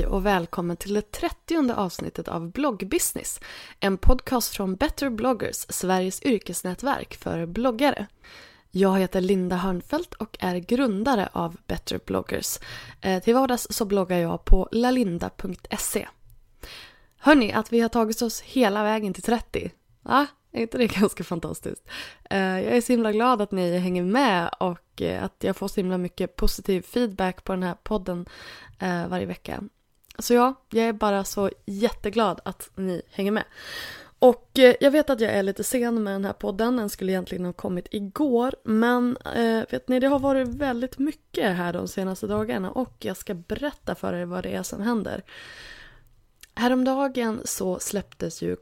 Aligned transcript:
Hej 0.00 0.06
och 0.06 0.26
välkommen 0.26 0.76
till 0.76 0.94
det 0.94 1.12
trettionde 1.12 1.74
avsnittet 1.74 2.28
av 2.28 2.50
Bloggbusiness. 2.50 3.40
En 3.80 3.98
podcast 3.98 4.56
från 4.56 4.74
Better 4.74 5.10
bloggers, 5.10 5.66
Sveriges 5.68 6.22
yrkesnätverk 6.22 7.14
för 7.14 7.46
bloggare. 7.46 8.06
Jag 8.70 8.98
heter 8.98 9.20
Linda 9.20 9.56
Hörnfeldt 9.56 10.14
och 10.14 10.36
är 10.40 10.56
grundare 10.56 11.28
av 11.32 11.56
Better 11.66 12.00
bloggers. 12.06 12.58
Eh, 13.00 13.22
till 13.22 13.34
vardags 13.34 13.66
så 13.70 13.84
bloggar 13.84 14.18
jag 14.18 14.44
på 14.44 14.68
lalinda.se. 14.72 16.08
Hörni, 17.18 17.52
att 17.52 17.72
vi 17.72 17.80
har 17.80 17.88
tagit 17.88 18.22
oss 18.22 18.40
hela 18.40 18.82
vägen 18.82 19.14
till 19.14 19.22
30. 19.22 19.70
Va? 20.02 20.26
Är 20.52 20.60
inte 20.60 20.78
det 20.78 20.86
ganska 21.00 21.24
fantastiskt? 21.24 21.88
Eh, 22.30 22.38
jag 22.38 22.76
är 22.76 22.80
så 22.80 22.92
himla 22.92 23.12
glad 23.12 23.42
att 23.42 23.52
ni 23.52 23.78
hänger 23.78 24.02
med 24.02 24.50
och 24.60 25.02
eh, 25.02 25.24
att 25.24 25.36
jag 25.38 25.56
får 25.56 25.68
så 25.68 25.80
himla 25.80 25.98
mycket 25.98 26.36
positiv 26.36 26.82
feedback 26.82 27.44
på 27.44 27.52
den 27.52 27.62
här 27.62 27.76
podden 27.82 28.26
varje 29.08 29.26
vecka. 29.26 29.62
Så 30.18 30.34
ja, 30.34 30.54
jag 30.70 30.84
är 30.88 30.92
bara 30.92 31.24
så 31.24 31.50
jätteglad 31.66 32.40
att 32.44 32.70
ni 32.74 33.02
hänger 33.10 33.32
med. 33.32 33.44
Och 34.20 34.58
eh, 34.58 34.74
jag 34.80 34.90
vet 34.90 35.10
att 35.10 35.20
jag 35.20 35.32
är 35.32 35.42
lite 35.42 35.64
sen 35.64 36.02
med 36.02 36.12
den 36.14 36.24
här 36.24 36.32
podden, 36.32 36.76
den 36.76 36.90
skulle 36.90 37.12
egentligen 37.12 37.44
ha 37.44 37.52
kommit 37.52 37.86
igår. 37.90 38.54
Men 38.64 39.16
eh, 39.16 39.62
vet 39.70 39.88
ni, 39.88 40.00
det 40.00 40.06
har 40.06 40.18
varit 40.18 40.48
väldigt 40.48 40.98
mycket 40.98 41.56
här 41.56 41.72
de 41.72 41.88
senaste 41.88 42.26
dagarna 42.26 42.70
och 42.70 42.96
jag 42.98 43.16
ska 43.16 43.34
berätta 43.34 43.94
för 43.94 44.12
er 44.14 44.24
vad 44.24 44.42
det 44.42 44.54
är 44.54 44.62
som 44.62 44.80
händer. 44.80 45.22
Häromdagen 46.54 47.40
så 47.44 47.78
släpptes 47.78 48.42
ju 48.42 48.56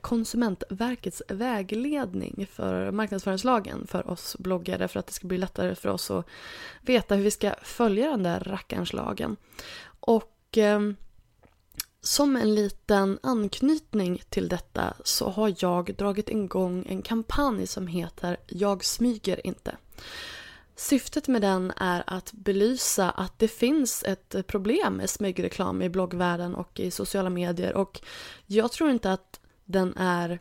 Konsumentverkets 0.00 1.22
vägledning 1.28 2.46
för 2.52 2.90
marknadsföringslagen 2.90 3.86
för 3.86 4.10
oss 4.10 4.36
bloggare 4.38 4.88
för 4.88 5.00
att 5.00 5.06
det 5.06 5.12
ska 5.12 5.26
bli 5.26 5.38
lättare 5.38 5.74
för 5.74 5.88
oss 5.88 6.10
att 6.10 6.26
veta 6.80 7.14
hur 7.14 7.24
vi 7.24 7.30
ska 7.30 7.54
följa 7.62 8.10
den 8.10 8.22
där 8.22 8.40
rackarns 8.40 8.92
lagen. 8.92 9.36
Och 10.00 10.31
eh, 10.58 10.80
som 12.00 12.36
en 12.36 12.54
liten 12.54 13.18
anknytning 13.22 14.22
till 14.28 14.48
detta 14.48 14.94
så 15.04 15.28
har 15.28 15.54
jag 15.58 15.94
dragit 15.98 16.28
igång 16.28 16.86
en 16.88 17.02
kampanj 17.02 17.66
som 17.66 17.86
heter 17.86 18.36
Jag 18.46 18.84
smyger 18.84 19.46
inte. 19.46 19.76
Syftet 20.76 21.28
med 21.28 21.42
den 21.42 21.72
är 21.76 22.04
att 22.06 22.32
belysa 22.32 23.10
att 23.10 23.38
det 23.38 23.48
finns 23.48 24.04
ett 24.04 24.46
problem 24.46 24.96
med 24.96 25.10
smygreklam 25.10 25.82
i 25.82 25.88
bloggvärlden 25.88 26.54
och 26.54 26.80
i 26.80 26.90
sociala 26.90 27.30
medier 27.30 27.74
och 27.74 28.00
jag 28.46 28.72
tror 28.72 28.90
inte 28.90 29.12
att 29.12 29.40
den 29.64 29.96
är 29.96 30.40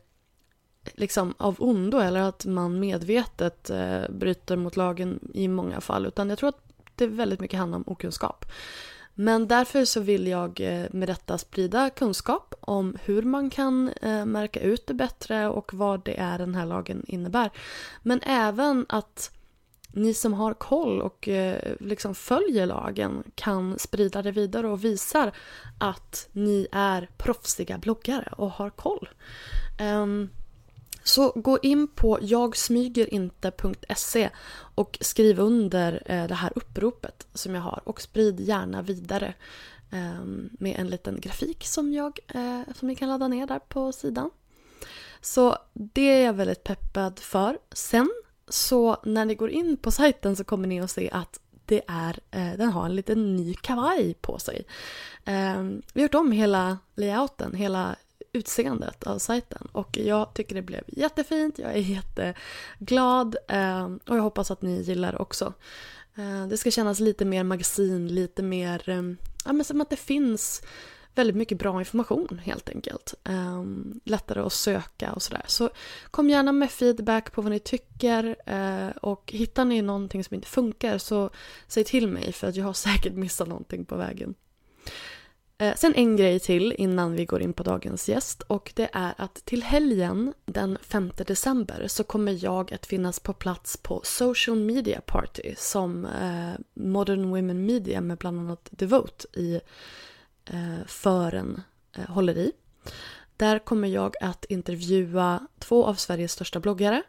liksom 0.94 1.34
av 1.38 1.56
ondo 1.60 1.98
eller 1.98 2.20
att 2.22 2.46
man 2.46 2.80
medvetet 2.80 3.70
eh, 3.70 4.02
bryter 4.10 4.56
mot 4.56 4.76
lagen 4.76 5.20
i 5.34 5.48
många 5.48 5.82
fall 5.82 6.06
utan 6.06 6.30
jag 6.30 6.40
tror 6.40 6.50
att 6.50 6.64
det 6.96 7.08
väldigt 7.08 7.40
mycket 7.40 7.60
handlar 7.60 7.78
om 7.78 7.84
okunskap. 7.88 8.46
Men 9.22 9.48
därför 9.48 9.86
så 9.86 10.00
vill 10.00 10.28
jag 10.28 10.60
eh, 10.60 10.86
med 10.92 11.10
detta 11.10 11.38
sprida 11.38 11.90
kunskap 11.90 12.54
om 12.60 12.98
hur 13.04 13.22
man 13.22 13.50
kan 13.50 13.90
eh, 14.02 14.26
märka 14.26 14.60
ut 14.60 14.88
det 14.88 14.94
bättre 14.94 15.48
och 15.48 15.74
vad 15.74 16.04
det 16.04 16.20
är 16.20 16.38
den 16.38 16.56
här 16.56 16.66
lagen 16.66 17.04
innebär. 17.08 17.52
Men 18.02 18.22
även 18.22 18.86
att 18.90 19.32
ni 19.94 20.14
som 20.14 20.34
har 20.34 20.54
koll 20.54 21.02
och 21.02 21.28
eh, 21.28 21.76
liksom 21.80 22.16
följer 22.16 22.66
lagen 22.66 23.24
kan 23.36 23.80
sprida 23.80 24.22
det 24.22 24.32
vidare 24.32 24.68
och 24.68 24.84
visar 24.84 25.32
att 25.80 26.30
ni 26.32 26.68
är 26.72 27.10
proffsiga 27.18 27.78
bloggare 27.78 28.34
och 28.38 28.52
har 28.52 28.70
koll. 28.70 29.10
Um, 29.82 30.30
så 31.12 31.32
gå 31.36 31.60
in 31.62 31.88
på 31.88 32.20
jagsmygerinte.se 32.22 34.30
och 34.76 34.98
skriv 35.02 35.40
under 35.40 36.04
eh, 36.06 36.28
det 36.28 36.36
här 36.36 36.52
uppropet 36.56 37.28
som 37.34 37.56
jag 37.56 37.62
har 37.62 37.82
och 37.84 38.02
sprid 38.02 38.40
gärna 38.40 38.82
vidare 38.82 39.34
ehm, 39.92 40.50
med 40.52 40.80
en 40.80 40.88
liten 40.88 41.20
grafik 41.20 41.66
som, 41.66 41.94
jag, 41.94 42.20
eh, 42.28 42.62
som 42.76 42.88
ni 42.88 42.96
kan 42.96 43.10
ladda 43.10 43.28
ner 43.28 43.48
där 43.48 43.60
på 43.60 43.92
sidan. 43.92 44.30
Så 45.22 45.58
det 45.74 46.02
är 46.02 46.26
jag 46.26 46.34
väldigt 46.34 46.64
peppad 46.64 47.20
för. 47.20 47.58
Sen 47.72 48.12
så 48.48 48.98
när 49.04 49.26
ni 49.26 49.36
går 49.36 49.50
in 49.50 49.78
på 49.78 49.92
sajten 49.92 50.36
så 50.36 50.44
kommer 50.44 50.68
ni 50.68 50.82
att 50.82 50.92
se 50.92 51.10
att 51.12 51.40
det 51.66 51.82
är, 51.88 52.20
eh, 52.32 52.54
den 52.58 52.70
har 52.70 52.86
en 52.86 52.96
liten 52.96 53.36
ny 53.36 53.54
kavaj 53.54 54.14
på 54.14 54.40
sig. 54.40 54.66
Ehm, 55.26 55.82
vi 55.94 56.02
har 56.02 56.06
gjort 56.06 56.16
om 56.16 56.32
hela 56.32 56.78
layouten, 56.96 57.56
hela 57.56 57.96
utseendet 58.34 59.04
av 59.04 59.18
sajten 59.18 59.68
och 59.72 59.98
jag 59.98 60.34
tycker 60.34 60.56
det 60.56 60.62
blev 60.62 60.84
jättefint, 60.88 61.60
jag 61.60 61.72
är 61.72 61.78
jätteglad 62.78 63.36
eh, 63.48 63.86
och 63.86 64.18
jag 64.18 64.22
hoppas 64.22 64.52
att 64.52 64.62
ni 64.62 64.82
gillar 64.82 65.12
det 65.12 65.18
också. 65.18 65.54
Eh, 66.16 66.48
det 66.48 66.58
ska 66.58 66.72
kännas 66.72 67.00
lite 67.00 67.26
mer 67.26 67.44
magasin, 67.44 68.08
lite 68.08 68.44
mer, 68.44 68.90
eh, 68.90 69.04
ja 69.46 69.54
men 69.54 69.64
som 69.64 69.82
att 69.82 69.90
det 69.90 69.96
finns 69.96 70.62
väldigt 71.16 71.36
mycket 71.36 71.58
bra 71.58 71.80
information 71.80 72.42
helt 72.44 72.70
enkelt. 72.70 73.14
Lättare 74.04 74.40
att 74.40 74.54
söka 74.54 75.14
och 75.14 75.22
sådär. 75.22 75.44
Så 75.48 75.70
kom 76.12 76.30
gärna 76.30 76.52
med 76.52 76.72
feedback 76.72 77.32
på 77.32 77.42
vad 77.42 77.52
ni 77.52 77.60
tycker 77.60 78.36
och 79.06 79.32
hittar 79.32 79.66
ni 79.66 79.82
någonting 79.82 80.24
som 80.24 80.36
inte 80.36 80.48
funkar 80.48 80.98
så 80.98 81.30
säg 81.68 81.84
till 81.84 82.08
mig 82.08 82.34
för 82.34 82.48
att 82.48 82.56
jag 82.56 82.66
har 82.66 82.74
säkert 82.88 83.14
missat 83.14 83.48
någonting 83.48 83.86
på 83.86 83.96
vägen. 83.96 84.36
Eh, 85.62 85.76
sen 85.76 85.96
en 85.96 86.16
grej 86.16 86.40
till 86.40 86.74
innan 86.78 87.16
vi 87.16 87.26
går 87.26 87.42
in 87.42 87.54
på 87.54 87.64
dagens 87.64 88.10
gäst 88.10 88.42
och 88.42 88.72
det 88.76 88.90
är 88.94 89.14
att 89.18 89.46
till 89.46 89.64
helgen 89.64 90.34
den 90.46 90.78
5 90.82 91.12
december 91.16 91.88
så 91.88 92.04
kommer 92.04 92.44
jag 92.44 92.74
att 92.74 92.86
finnas 92.86 93.20
på 93.20 93.34
plats 93.34 93.78
på 93.78 94.02
Social 94.04 94.60
Media 94.60 95.02
Party 95.02 95.54
som 95.58 96.06
eh, 96.06 96.52
Modern 96.74 97.30
Women 97.30 97.66
Media 97.66 98.02
med 98.02 98.18
bland 98.18 98.40
annat 98.40 98.70
Devote 98.72 99.40
i 99.40 99.62
eh, 100.46 100.86
fören 100.88 101.62
eh, 101.98 102.06
håller 102.06 102.38
i. 102.38 102.52
Där 103.38 103.60
kommer 103.60 103.88
jag 103.88 104.16
att 104.22 104.46
intervjua 104.46 105.48
två 105.60 105.86
av 105.86 105.96
Sveriges 105.96 106.32
största 106.32 106.60
bloggare 106.60 107.04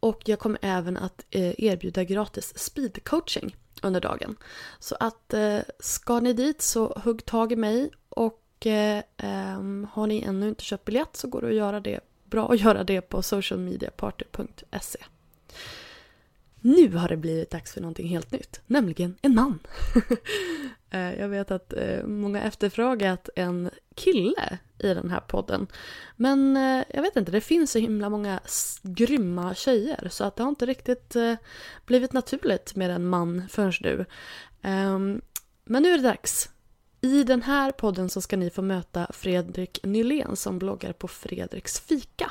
och 0.00 0.22
jag 0.24 0.38
kommer 0.38 0.58
även 0.62 0.96
att 0.96 1.24
eh, 1.30 1.64
erbjuda 1.64 2.04
gratis 2.04 2.58
speedcoaching 2.58 3.56
under 3.82 4.00
dagen. 4.00 4.36
Så 4.78 4.96
att 5.00 5.34
eh, 5.34 5.58
ska 5.78 6.20
ni 6.20 6.32
dit 6.32 6.62
så 6.62 7.00
hugg 7.04 7.24
tag 7.24 7.52
i 7.52 7.56
mig 7.56 7.90
och 8.08 8.66
eh, 8.66 9.02
ehm, 9.16 9.86
har 9.92 10.06
ni 10.06 10.22
ännu 10.22 10.48
inte 10.48 10.64
köpt 10.64 10.84
biljett 10.84 11.16
så 11.16 11.28
går 11.28 11.40
det 11.40 11.48
att 11.48 11.54
göra 11.54 11.80
det 11.80 12.00
bra 12.24 12.52
att 12.52 12.60
göra 12.60 12.84
det 12.84 13.00
på 13.00 13.22
socialmediaparty.se. 13.22 14.98
Nu 16.62 16.96
har 16.96 17.08
det 17.08 17.16
blivit 17.16 17.50
dags 17.50 17.72
för 17.72 17.80
någonting 17.80 18.08
helt 18.08 18.32
nytt, 18.32 18.60
nämligen 18.66 19.16
en 19.22 19.34
man. 19.34 19.58
Eh, 20.94 21.20
jag 21.20 21.28
vet 21.28 21.50
att 21.50 21.72
eh, 21.72 22.04
många 22.04 22.42
efterfrågat 22.42 23.28
en 23.36 23.70
kille 23.94 24.58
i 24.78 24.94
den 24.94 25.10
här 25.10 25.20
podden. 25.20 25.66
Men 26.16 26.56
eh, 26.56 26.84
jag 26.88 27.02
vet 27.02 27.16
inte, 27.16 27.32
det 27.32 27.40
finns 27.40 27.72
så 27.72 27.78
himla 27.78 28.08
många 28.08 28.40
grymma 28.82 29.54
tjejer 29.54 30.08
så 30.10 30.24
att 30.24 30.36
det 30.36 30.42
har 30.42 30.48
inte 30.48 30.66
riktigt 30.66 31.16
blivit 31.86 32.12
naturligt 32.12 32.76
med 32.76 32.90
en 32.90 33.06
man 33.06 33.48
förrän 33.48 33.72
nu. 33.80 34.04
Ehm, 34.62 35.22
men 35.64 35.82
nu 35.82 35.92
är 35.92 35.98
det 35.98 36.08
dags. 36.08 36.50
I 37.00 37.22
den 37.22 37.42
här 37.42 37.70
podden 37.70 38.08
så 38.10 38.20
ska 38.20 38.36
ni 38.36 38.50
få 38.50 38.62
möta 38.62 39.06
Fredrik 39.10 39.80
Nylén 39.82 40.36
som 40.36 40.58
bloggar 40.58 40.92
på 40.92 41.08
Fredriks 41.08 41.80
fika. 41.80 42.30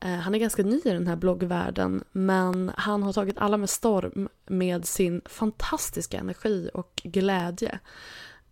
Eh, 0.00 0.14
han 0.14 0.34
är 0.34 0.38
ganska 0.38 0.62
ny 0.62 0.80
i 0.84 0.90
den 0.90 1.06
här 1.06 1.16
bloggvärlden 1.16 2.04
men 2.12 2.72
han 2.76 3.02
har 3.02 3.12
tagit 3.12 3.38
alla 3.38 3.56
med 3.56 3.70
storm 3.70 4.28
med 4.46 4.86
sin 4.86 5.22
fantastiska 5.24 6.18
energi 6.18 6.70
och 6.74 7.02
glädje. 7.04 7.78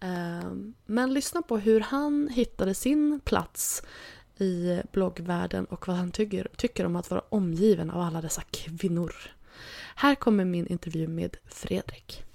Eh, 0.00 0.52
men 0.86 1.14
lyssna 1.14 1.42
på 1.42 1.58
hur 1.58 1.80
han 1.80 2.28
hittade 2.28 2.74
sin 2.74 3.20
plats 3.24 3.82
i 4.38 4.80
bloggvärlden 4.92 5.64
och 5.64 5.88
vad 5.88 5.96
han 5.96 6.10
tycker, 6.10 6.48
tycker 6.56 6.86
om 6.86 6.96
att 6.96 7.10
vara 7.10 7.22
omgiven 7.28 7.90
av 7.90 8.00
alla 8.00 8.20
dessa 8.20 8.42
kvinnor. 8.42 9.12
Här 9.94 10.14
kommer 10.14 10.44
min 10.44 10.66
intervju 10.66 11.08
med 11.08 11.36
Fredrik. 11.44 12.26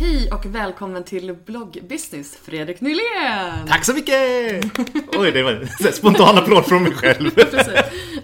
Hej 0.00 0.30
och 0.32 0.46
välkommen 0.46 1.04
till 1.04 1.36
bloggbusiness 1.46 2.38
Fredrik 2.44 2.80
Nylén! 2.80 3.66
Tack 3.68 3.84
så 3.84 3.94
mycket! 3.94 4.64
Oj, 5.18 5.32
det 5.32 5.42
var 5.42 5.68
en 5.86 5.92
spontan 5.92 6.38
applåd 6.38 6.66
från 6.66 6.82
mig 6.82 6.92
själv. 6.92 7.30
Precis. 7.34 7.72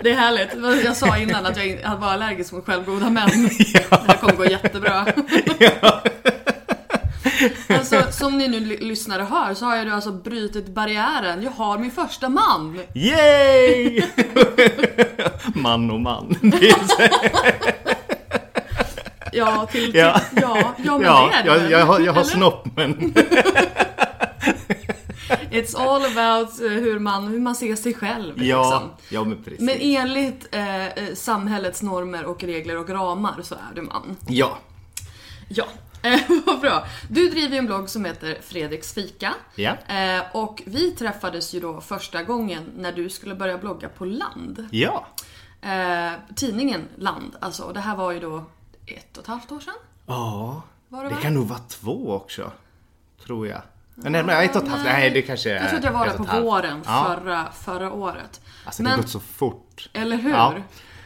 Det 0.03 0.11
är 0.11 0.15
härligt. 0.15 0.85
Jag 0.85 0.97
sa 0.97 1.19
innan 1.19 1.47
att 1.47 1.57
jag 1.57 1.97
var 1.97 2.09
allergisk 2.09 2.53
mot 2.53 2.67
självgoda 2.67 3.11
män. 3.11 3.31
Ja. 3.59 3.81
Det 3.91 4.13
här 4.13 4.17
kommer 4.17 4.37
gå 4.37 4.45
jättebra. 4.45 5.07
Ja. 5.59 6.03
Alltså, 7.69 8.03
som 8.11 8.39
ni 8.39 8.49
nu 8.49 8.61
lyssnare 8.61 9.23
hör 9.23 9.55
så 9.55 9.65
har 9.65 9.77
jag 9.77 9.89
alltså 9.89 10.13
brutit 10.13 10.67
barriären. 10.69 11.43
Jag 11.43 11.51
har 11.51 11.79
min 11.79 11.91
första 11.91 12.29
man! 12.29 12.81
Yay! 12.95 14.03
man 15.55 15.91
och 15.91 16.01
man. 16.01 16.37
Ja, 19.37 19.67
till, 19.67 19.85
till 19.85 20.01
ja. 20.01 20.21
ja, 20.37 20.75
ja, 20.85 20.99
men 20.99 21.07
ja, 21.07 21.31
det 21.33 21.51
är 21.51 21.59
det 21.59 21.71
jag, 21.71 21.81
jag, 21.81 21.87
har, 21.87 22.01
jag 22.01 22.13
har 22.13 22.25
snopp 22.25 22.77
men... 22.77 23.15
It's 25.51 25.77
all 25.77 26.05
about 26.05 26.61
eh, 26.61 26.69
hur 26.69 26.99
man, 26.99 27.29
hur 27.29 27.41
man 27.41 27.55
ser 27.55 27.77
sig 27.77 27.95
själv. 27.95 28.43
Ja, 28.43 28.63
liksom. 28.63 28.91
ja 29.09 29.25
men 29.25 29.43
precis. 29.45 29.61
Men 29.61 29.77
enligt 29.81 30.55
eh, 30.55 30.87
eh, 30.87 31.15
samhällets 31.15 31.83
normer 31.83 32.25
och 32.25 32.45
regler 32.45 32.79
och 32.79 32.91
ramar 32.91 33.35
så 33.43 33.55
är 33.55 33.75
du 33.75 33.83
man. 33.83 34.17
Ja. 34.29 34.59
Ja, 35.49 35.67
eh, 36.03 36.21
vad 36.47 36.61
bra. 36.61 36.87
Du 37.11 37.29
driver 37.29 37.53
ju 37.53 37.59
en 37.59 37.67
blogg 37.67 37.89
som 37.89 38.05
heter 38.05 38.39
Fredriks 38.43 38.95
fika. 38.95 39.35
Ja. 39.55 39.77
Eh, 39.89 40.23
och 40.33 40.63
vi 40.67 40.91
träffades 40.91 41.55
ju 41.55 41.61
då 41.61 41.81
första 41.81 42.23
gången 42.23 42.63
när 42.77 42.93
du 42.93 43.11
skulle 43.11 43.35
börja 43.35 43.59
blogga 43.59 43.89
på 43.89 44.05
Land. 44.05 44.69
Ja. 44.71 45.07
Eh, 45.63 46.13
tidningen 46.37 46.89
Land, 46.97 47.37
alltså. 47.41 47.63
Och 47.63 47.75
det 47.75 47.81
här 47.81 47.97
var 47.97 48.13
ju 48.13 48.21
då 48.21 48.45
ett 48.87 49.17
och 49.17 49.23
ett 49.23 49.29
halvt 49.29 49.53
år 49.53 49.61
sedan? 49.61 49.75
Ja, 50.07 50.63
det, 50.89 51.09
det 51.09 51.15
kan 51.23 51.35
nog 51.35 51.47
vara 51.47 51.59
två 51.59 52.13
också. 52.13 52.53
Tror 53.25 53.47
jag. 53.47 53.63
Men 53.95 54.13
nej, 54.13 54.25
men 54.25 54.45
ett 54.45 54.57
och 54.57 54.63
ett 54.63 54.69
halvt, 54.69 54.85
nej 54.85 55.11
det 55.11 55.23
kanske 55.23 55.51
är 55.51 55.55
Jag 55.55 55.69
tror 55.69 55.79
att 55.79 55.85
jag 55.85 55.93
var 55.93 56.07
där 56.07 56.17
på 56.17 56.43
våren 56.43 56.85
förra, 56.85 57.53
förra 57.53 57.93
året. 57.93 58.41
Alltså 58.65 58.83
det 58.83 58.91
har 58.91 58.97
gått 58.97 59.09
så 59.09 59.21
fort. 59.21 59.91
Eller 59.93 60.17
hur? 60.17 60.31
Ja. 60.31 60.55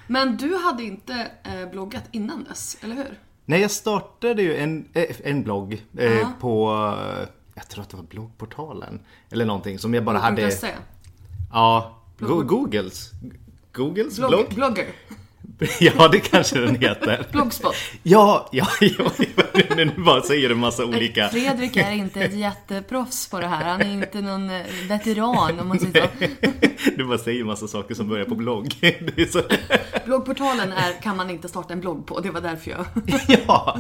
Men 0.06 0.36
du 0.36 0.56
hade 0.56 0.82
inte 0.82 1.30
eh, 1.42 1.70
bloggat 1.70 2.04
innan 2.10 2.44
dess, 2.44 2.76
eller 2.80 2.96
hur? 2.96 3.18
Nej, 3.44 3.60
jag 3.60 3.70
startade 3.70 4.42
ju 4.42 4.56
en, 4.56 4.88
eh, 4.92 5.16
en 5.24 5.42
blogg 5.42 5.86
eh, 5.98 6.28
på, 6.40 6.70
jag 7.54 7.68
tror 7.68 7.82
att 7.82 7.90
det 7.90 7.96
var 7.96 8.04
bloggportalen. 8.04 9.00
Eller 9.30 9.44
någonting 9.44 9.78
som 9.78 9.94
jag 9.94 10.04
bara 10.04 10.18
hade... 10.18 10.52
Ja, 11.52 12.00
Googles. 12.18 13.10
Googles 13.72 14.16
blogg? 14.16 14.30
blogg? 14.30 14.54
Blogger. 14.54 14.86
Ja, 15.80 16.08
det 16.08 16.20
kanske 16.20 16.58
den 16.58 16.74
heter. 16.74 17.26
Blogspot. 17.32 17.74
Ja, 18.02 18.48
ja, 18.52 18.66
ja. 18.80 19.10
Nu 19.76 19.92
bara 19.96 20.22
säger 20.22 20.50
en 20.50 20.58
massa 20.58 20.84
olika. 20.84 21.28
Fredrik 21.28 21.76
är 21.76 21.90
inte 21.90 22.20
ett 22.20 22.34
jätteproffs 22.34 23.30
på 23.30 23.40
det 23.40 23.46
här. 23.46 23.64
Han 23.64 23.80
är 23.80 23.92
inte 23.92 24.20
någon 24.20 24.50
eh, 24.50 24.62
veteran 24.88 25.60
om 25.60 25.68
man 25.68 25.78
säger 25.78 26.08
så. 26.08 26.90
Du 26.96 27.04
bara 27.04 27.18
säger 27.18 27.40
en 27.40 27.46
massa 27.46 27.68
saker 27.68 27.94
som 27.94 28.08
börjar 28.08 28.24
på 28.24 28.34
blogg. 28.34 28.74
Så... 29.32 29.42
Bloggportalen 30.04 30.72
är, 30.72 31.02
kan 31.02 31.16
man 31.16 31.30
inte 31.30 31.48
starta 31.48 31.72
en 31.72 31.80
blogg 31.80 32.06
på. 32.06 32.20
Det 32.20 32.30
var 32.30 32.40
därför 32.40 32.70
jag... 32.70 32.84
Ja. 33.46 33.78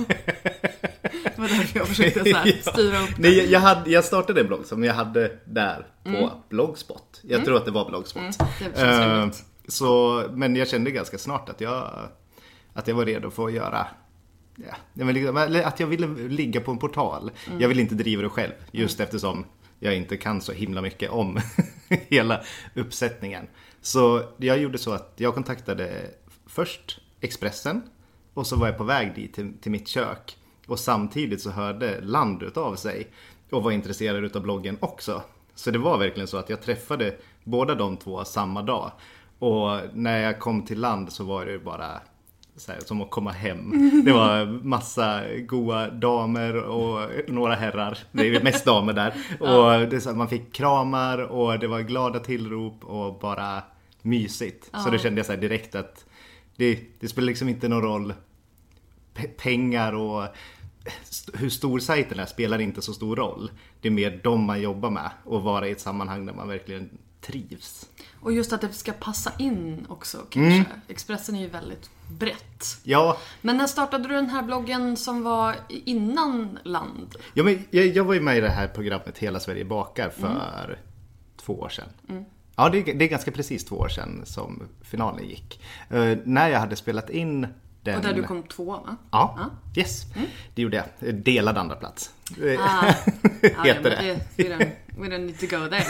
Det 1.02 1.38
var 1.38 1.48
därför 1.48 1.78
jag 1.78 1.88
försökte 1.88 2.24
så 2.24 2.36
här, 2.36 2.72
styra 2.72 3.00
upp 3.00 3.16
det. 3.16 3.22
Nej, 3.22 3.52
jag, 3.52 3.60
hade, 3.60 3.90
jag 3.90 4.04
startade 4.04 4.40
en 4.40 4.46
blogg 4.46 4.66
som 4.66 4.84
jag 4.84 4.94
hade 4.94 5.32
där 5.44 5.86
på 6.04 6.10
mm. 6.10 6.30
Blogspot. 6.48 7.20
Jag 7.22 7.32
mm. 7.32 7.44
tror 7.44 7.56
att 7.56 7.64
det 7.64 7.70
var 7.70 7.88
Blogspot. 7.88 8.22
Mm, 8.22 8.32
det 8.74 8.80
känns 8.80 9.40
uh, 9.40 9.46
så, 9.70 10.24
men 10.32 10.56
jag 10.56 10.68
kände 10.68 10.90
ganska 10.90 11.18
snart 11.18 11.48
att 11.48 11.60
jag, 11.60 12.08
att 12.72 12.88
jag 12.88 12.94
var 12.94 13.04
redo 13.04 13.30
för 13.30 13.46
att 13.46 13.52
göra 13.52 13.86
Ja, 14.94 15.04
liksom, 15.10 15.36
att 15.64 15.80
jag 15.80 15.86
ville 15.86 16.06
ligga 16.28 16.60
på 16.60 16.70
en 16.70 16.78
portal. 16.78 17.30
Mm. 17.46 17.60
Jag 17.60 17.68
ville 17.68 17.80
inte 17.80 17.94
driva 17.94 18.22
det 18.22 18.28
själv. 18.28 18.52
Just 18.70 18.98
mm. 18.98 19.04
eftersom 19.04 19.44
jag 19.78 19.96
inte 19.96 20.16
kan 20.16 20.40
så 20.40 20.52
himla 20.52 20.82
mycket 20.82 21.10
om 21.10 21.38
hela 21.88 22.40
uppsättningen. 22.74 23.46
Så 23.80 24.22
jag 24.36 24.58
gjorde 24.58 24.78
så 24.78 24.92
att 24.92 25.12
jag 25.16 25.34
kontaktade 25.34 26.10
först 26.46 27.00
Expressen 27.20 27.82
och 28.34 28.46
så 28.46 28.56
var 28.56 28.66
jag 28.66 28.78
på 28.78 28.84
väg 28.84 29.14
dit 29.14 29.34
till, 29.34 29.52
till 29.60 29.72
mitt 29.72 29.88
kök. 29.88 30.36
Och 30.66 30.78
samtidigt 30.78 31.42
så 31.42 31.50
hörde 31.50 32.00
Land 32.00 32.58
av 32.58 32.76
sig 32.76 33.08
och 33.50 33.62
var 33.62 33.70
intresserad 33.70 34.36
av 34.36 34.42
bloggen 34.42 34.76
också. 34.80 35.22
Så 35.54 35.70
det 35.70 35.78
var 35.78 35.98
verkligen 35.98 36.28
så 36.28 36.36
att 36.36 36.50
jag 36.50 36.62
träffade 36.62 37.16
båda 37.44 37.74
de 37.74 37.96
två 37.96 38.24
samma 38.24 38.62
dag. 38.62 38.92
Och 39.40 39.80
när 39.94 40.22
jag 40.22 40.38
kom 40.38 40.64
till 40.64 40.80
land 40.80 41.12
så 41.12 41.24
var 41.24 41.46
det 41.46 41.58
bara 41.58 42.00
här, 42.68 42.80
som 42.84 43.02
att 43.02 43.10
komma 43.10 43.30
hem. 43.32 44.02
Det 44.04 44.12
var 44.12 44.46
massa 44.64 45.22
goa 45.46 45.90
damer 45.90 46.56
och 46.56 47.10
några 47.28 47.54
herrar. 47.54 47.98
Det 48.12 48.36
är 48.36 48.42
mest 48.42 48.64
damer 48.64 48.92
där. 48.92 49.14
Och 49.40 49.88
det, 49.88 50.00
så 50.00 50.12
man 50.12 50.28
fick 50.28 50.52
kramar 50.52 51.18
och 51.18 51.58
det 51.58 51.66
var 51.66 51.80
glada 51.80 52.18
tillrop 52.18 52.84
och 52.84 53.18
bara 53.18 53.62
mysigt. 54.02 54.70
Så 54.84 54.90
då 54.90 54.98
kände 54.98 55.18
jag 55.18 55.26
så 55.26 55.36
direkt 55.36 55.74
att 55.74 56.04
det, 56.56 56.80
det 57.00 57.08
spelar 57.08 57.26
liksom 57.26 57.48
inte 57.48 57.68
någon 57.68 57.82
roll. 57.82 58.14
P 59.14 59.26
pengar 59.26 59.92
och 59.92 60.24
hur 61.34 61.50
stor 61.50 61.78
sajten 61.78 62.18
är 62.18 62.26
spelar 62.26 62.58
inte 62.58 62.82
så 62.82 62.92
stor 62.92 63.16
roll. 63.16 63.50
Det 63.80 63.88
är 63.88 63.92
mer 63.92 64.20
de 64.24 64.44
man 64.44 64.60
jobbar 64.60 64.90
med 64.90 65.10
och 65.24 65.42
vara 65.42 65.68
i 65.68 65.70
ett 65.70 65.80
sammanhang 65.80 66.26
där 66.26 66.34
man 66.34 66.48
verkligen 66.48 66.90
trivs. 67.20 67.90
Och 68.20 68.32
just 68.32 68.52
att 68.52 68.60
det 68.60 68.72
ska 68.72 68.92
passa 68.92 69.32
in 69.38 69.86
också 69.88 70.18
kanske. 70.30 70.40
Mm. 70.40 70.64
Expressen 70.88 71.34
är 71.34 71.40
ju 71.40 71.48
väldigt 71.48 71.90
brett. 72.08 72.78
Ja. 72.82 73.18
Men 73.40 73.56
när 73.56 73.66
startade 73.66 74.08
du 74.08 74.14
den 74.14 74.30
här 74.30 74.42
bloggen 74.42 74.96
som 74.96 75.22
var 75.22 75.56
innan 75.68 76.58
Land? 76.62 77.14
Ja, 77.34 77.42
men 77.44 77.64
jag, 77.70 77.86
jag 77.86 78.04
var 78.04 78.14
ju 78.14 78.20
med 78.20 78.36
i 78.36 78.40
det 78.40 78.48
här 78.48 78.68
programmet 78.68 79.18
Hela 79.18 79.40
Sverige 79.40 79.64
bakar 79.64 80.10
för 80.10 80.64
mm. 80.64 80.78
två 81.36 81.60
år 81.60 81.68
sedan. 81.68 81.88
Mm. 82.08 82.24
Ja, 82.56 82.68
det, 82.68 82.82
det, 82.82 83.04
är 83.04 83.08
ganska 83.08 83.30
precis 83.30 83.64
två 83.64 83.76
år 83.76 83.88
sedan 83.88 84.22
som 84.24 84.62
finalen 84.82 85.28
gick. 85.28 85.62
Uh, 85.92 86.16
när 86.24 86.48
jag 86.48 86.60
hade 86.60 86.76
spelat 86.76 87.10
in 87.10 87.46
den... 87.82 87.96
Och 87.96 88.02
där 88.02 88.14
du 88.14 88.22
kom 88.22 88.42
två 88.42 88.64
va? 88.64 88.96
Ja, 89.10 89.34
ja. 89.38 89.80
yes. 89.80 90.06
Mm. 90.16 90.28
Det 90.54 90.62
gjorde 90.62 90.76
jag. 90.76 91.14
Delad 91.14 91.58
andra 91.58 91.76
plats. 91.76 92.10
Ah. 92.58 92.94
Heter 93.64 93.64
ja, 93.64 93.80
det. 93.82 94.20
We 94.36 94.44
don't, 94.44 94.70
we 94.96 95.08
don't 95.08 95.18
need 95.18 95.38
to 95.38 95.46
go 95.46 95.68
there. 95.68 95.84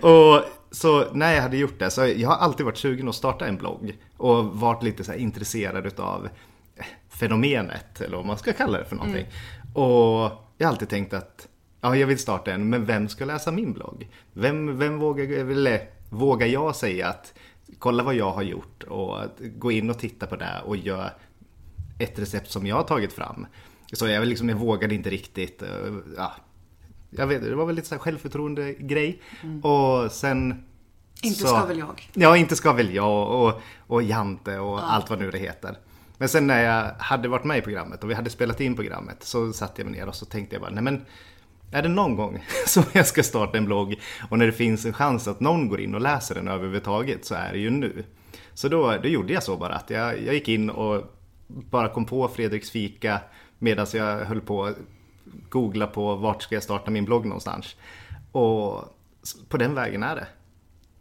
och 0.08 0.44
så 0.70 1.12
när 1.12 1.32
jag 1.32 1.42
hade 1.42 1.56
gjort 1.56 1.78
det, 1.78 1.90
så 1.90 2.06
jag 2.06 2.28
har 2.28 2.36
alltid 2.36 2.66
varit 2.66 2.78
sugen 2.78 3.08
att 3.08 3.14
starta 3.14 3.46
en 3.46 3.56
blogg. 3.56 3.98
Och 4.16 4.44
varit 4.44 4.82
lite 4.82 5.04
så 5.04 5.14
intresserad 5.14 5.86
utav 5.86 6.28
fenomenet, 7.08 8.00
eller 8.00 8.16
vad 8.16 8.26
man 8.26 8.38
ska 8.38 8.52
kalla 8.52 8.78
det 8.78 8.84
för 8.84 8.96
någonting. 8.96 9.26
Mm. 9.26 9.74
Och 9.74 10.30
jag 10.58 10.66
har 10.66 10.72
alltid 10.72 10.88
tänkt 10.88 11.14
att 11.14 11.48
ja, 11.80 11.96
jag 11.96 12.06
vill 12.06 12.18
starta 12.18 12.52
en, 12.52 12.70
men 12.70 12.84
vem 12.84 13.08
ska 13.08 13.24
läsa 13.24 13.50
min 13.50 13.72
blogg? 13.72 14.08
Vem, 14.32 14.78
vem 14.78 14.98
vågar, 14.98 15.24
eller, 15.24 15.88
vågar 16.10 16.46
jag 16.46 16.76
säga 16.76 17.08
att 17.08 17.34
kolla 17.78 18.02
vad 18.02 18.14
jag 18.14 18.32
har 18.32 18.42
gjort 18.42 18.82
och 18.82 19.18
gå 19.40 19.72
in 19.72 19.90
och 19.90 19.98
titta 19.98 20.26
på 20.26 20.36
det 20.36 20.62
och 20.64 20.76
göra 20.76 21.10
ett 21.98 22.18
recept 22.18 22.50
som 22.50 22.66
jag 22.66 22.76
har 22.76 22.82
tagit 22.82 23.12
fram. 23.12 23.46
Så 23.92 24.08
jag, 24.08 24.26
liksom, 24.26 24.48
jag 24.48 24.56
vågade 24.56 24.94
inte 24.94 25.10
riktigt. 25.10 25.62
Eh, 25.62 25.68
ja, 26.16 26.32
jag 27.10 27.26
vet, 27.26 27.42
det 27.42 27.54
var 27.54 27.66
väl 27.66 27.76
lite 27.76 27.88
så 27.88 27.98
självförtroende 27.98 28.72
grej. 28.72 29.22
Mm. 29.42 29.60
Och 29.60 30.12
sen... 30.12 30.64
Inte 31.22 31.40
så, 31.40 31.46
ska 31.46 31.66
väl 31.66 31.78
jag? 31.78 32.10
Ja, 32.14 32.36
inte 32.36 32.56
ska 32.56 32.72
väl 32.72 32.94
jag 32.94 33.30
och, 33.30 33.62
och 33.86 34.02
Jante 34.02 34.58
och 34.58 34.78
ja. 34.78 34.82
allt 34.82 35.10
vad 35.10 35.18
nu 35.18 35.30
det 35.30 35.38
heter. 35.38 35.78
Men 36.18 36.28
sen 36.28 36.46
när 36.46 36.62
jag 36.62 36.94
hade 36.98 37.28
varit 37.28 37.44
med 37.44 37.58
i 37.58 37.60
programmet 37.60 38.04
och 38.04 38.10
vi 38.10 38.14
hade 38.14 38.30
spelat 38.30 38.60
in 38.60 38.76
programmet 38.76 39.22
så 39.22 39.52
satte 39.52 39.82
jag 39.82 39.90
mig 39.90 40.00
ner 40.00 40.08
och 40.08 40.14
så 40.14 40.26
tänkte 40.26 40.54
jag 40.54 40.62
bara, 40.62 40.70
nej 40.70 40.82
men 40.82 41.04
är 41.74 41.82
det 41.82 41.88
någon 41.88 42.16
gång 42.16 42.44
som 42.66 42.84
jag 42.92 43.06
ska 43.06 43.22
starta 43.22 43.58
en 43.58 43.64
blogg 43.64 44.00
och 44.30 44.38
när 44.38 44.46
det 44.46 44.52
finns 44.52 44.84
en 44.84 44.92
chans 44.92 45.28
att 45.28 45.40
någon 45.40 45.68
går 45.68 45.80
in 45.80 45.94
och 45.94 46.00
läser 46.00 46.34
den 46.34 46.48
överhuvudtaget 46.48 47.24
så 47.24 47.34
är 47.34 47.52
det 47.52 47.58
ju 47.58 47.70
nu. 47.70 48.04
Så 48.54 48.68
då, 48.68 48.96
då 49.02 49.08
gjorde 49.08 49.32
jag 49.32 49.42
så 49.42 49.56
bara 49.56 49.74
att 49.74 49.90
jag, 49.90 50.22
jag 50.22 50.34
gick 50.34 50.48
in 50.48 50.70
och 50.70 51.02
bara 51.46 51.88
kom 51.88 52.04
på 52.04 52.28
Fredriks 52.28 52.70
fika 52.70 53.20
medan 53.58 53.86
jag 53.92 54.24
höll 54.24 54.40
på 54.40 54.64
att 54.64 54.76
googla 55.48 55.86
på 55.86 56.16
vart 56.16 56.42
ska 56.42 56.54
jag 56.54 56.62
starta 56.62 56.90
min 56.90 57.04
blogg 57.04 57.26
någonstans. 57.26 57.76
Och 58.32 58.84
på 59.48 59.56
den 59.56 59.74
vägen 59.74 60.02
är 60.02 60.16
det. 60.16 60.26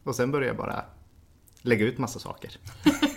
Och 0.04 0.16
sen 0.16 0.32
började 0.32 0.48
jag 0.48 0.58
bara 0.58 0.86
lägga 1.62 1.86
ut 1.86 1.98
massa 1.98 2.20
saker. 2.20 2.52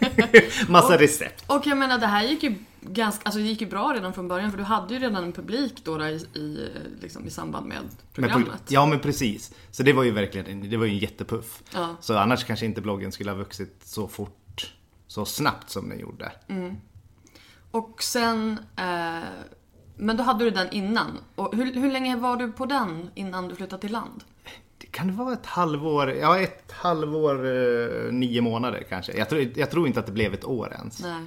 massa 0.68 0.94
och, 0.94 1.00
recept. 1.00 1.44
Och 1.46 1.66
jag 1.66 1.78
menar 1.78 1.98
det 1.98 2.06
här 2.06 2.24
gick 2.24 2.42
ju 2.42 2.54
ganska, 2.92 3.24
alltså 3.24 3.40
det 3.40 3.46
gick 3.46 3.60
ju 3.60 3.66
bra 3.66 3.92
redan 3.94 4.12
från 4.12 4.28
början 4.28 4.50
för 4.50 4.58
du 4.58 4.64
hade 4.64 4.94
ju 4.94 5.00
redan 5.00 5.24
en 5.24 5.32
publik 5.32 5.84
då 5.84 5.98
där 5.98 6.08
i, 6.08 6.38
i, 6.38 6.70
liksom, 7.00 7.26
i 7.26 7.30
samband 7.30 7.66
med 7.66 7.78
programmet. 8.12 8.48
Men, 8.48 8.58
ja 8.68 8.86
men 8.86 9.00
precis. 9.00 9.54
Så 9.70 9.82
det 9.82 9.92
var 9.92 10.02
ju 10.02 10.10
verkligen 10.10 10.70
det 10.70 10.76
var 10.76 10.86
ju 10.86 10.92
en 10.92 10.98
jättepuff. 10.98 11.62
Ja. 11.74 11.96
Så 12.00 12.18
annars 12.18 12.44
kanske 12.44 12.66
inte 12.66 12.80
bloggen 12.80 13.12
skulle 13.12 13.30
ha 13.30 13.38
vuxit 13.38 13.80
så 13.84 14.08
fort, 14.08 14.74
så 15.06 15.24
snabbt 15.24 15.70
som 15.70 15.88
den 15.88 15.98
gjorde. 15.98 16.32
Mm. 16.48 16.76
Och 17.70 18.02
sen, 18.02 18.58
eh, 18.76 19.24
men 19.96 20.16
då 20.16 20.22
hade 20.22 20.44
du 20.44 20.50
den 20.50 20.70
innan. 20.70 21.18
Och 21.34 21.56
hur, 21.56 21.74
hur 21.74 21.92
länge 21.92 22.16
var 22.16 22.36
du 22.36 22.52
på 22.52 22.66
den 22.66 23.10
innan 23.14 23.48
du 23.48 23.54
flyttade 23.54 23.80
till 23.80 23.92
land? 23.92 24.24
Det 24.78 24.86
kan 24.86 25.06
det 25.06 25.12
vara 25.12 25.32
ett 25.32 25.46
halvår, 25.46 26.10
ja 26.10 26.38
ett 26.38 26.72
halvår, 26.72 27.46
eh, 27.46 28.12
nio 28.12 28.40
månader 28.40 28.86
kanske. 28.88 29.12
Jag 29.12 29.28
tror, 29.28 29.52
jag 29.54 29.70
tror 29.70 29.86
inte 29.86 30.00
att 30.00 30.06
det 30.06 30.12
blev 30.12 30.34
ett 30.34 30.44
år 30.44 30.72
ens. 30.72 31.02
Nej. 31.02 31.26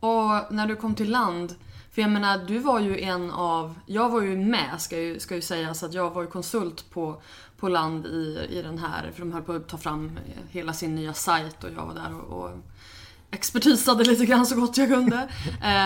Och 0.00 0.54
när 0.54 0.66
du 0.66 0.76
kom 0.76 0.94
till 0.94 1.10
land, 1.10 1.54
för 1.92 2.02
jag 2.02 2.10
menar 2.10 2.38
du 2.46 2.58
var 2.58 2.80
ju 2.80 3.00
en 3.00 3.30
av, 3.30 3.74
jag 3.86 4.10
var 4.10 4.22
ju 4.22 4.36
med 4.36 4.80
ska 4.80 5.00
ju, 5.00 5.20
ska 5.20 5.34
ju 5.34 5.42
sägas 5.42 5.82
att 5.82 5.94
jag 5.94 6.10
var 6.10 6.22
ju 6.22 6.28
konsult 6.28 6.90
på, 6.90 7.22
på 7.58 7.68
land 7.68 8.06
i, 8.06 8.46
i 8.50 8.62
den 8.62 8.78
här, 8.78 9.10
för 9.14 9.20
de 9.20 9.32
höll 9.32 9.42
på 9.42 9.52
att 9.52 9.68
ta 9.68 9.78
fram 9.78 10.18
hela 10.50 10.72
sin 10.72 10.94
nya 10.94 11.14
sajt 11.14 11.64
och 11.64 11.70
jag 11.76 11.86
var 11.86 11.94
där 11.94 12.20
och, 12.20 12.44
och 12.44 12.50
expertisade 13.30 14.04
lite 14.04 14.26
grann 14.26 14.46
så 14.46 14.60
gott 14.60 14.76
jag 14.76 14.88
kunde. 14.88 15.28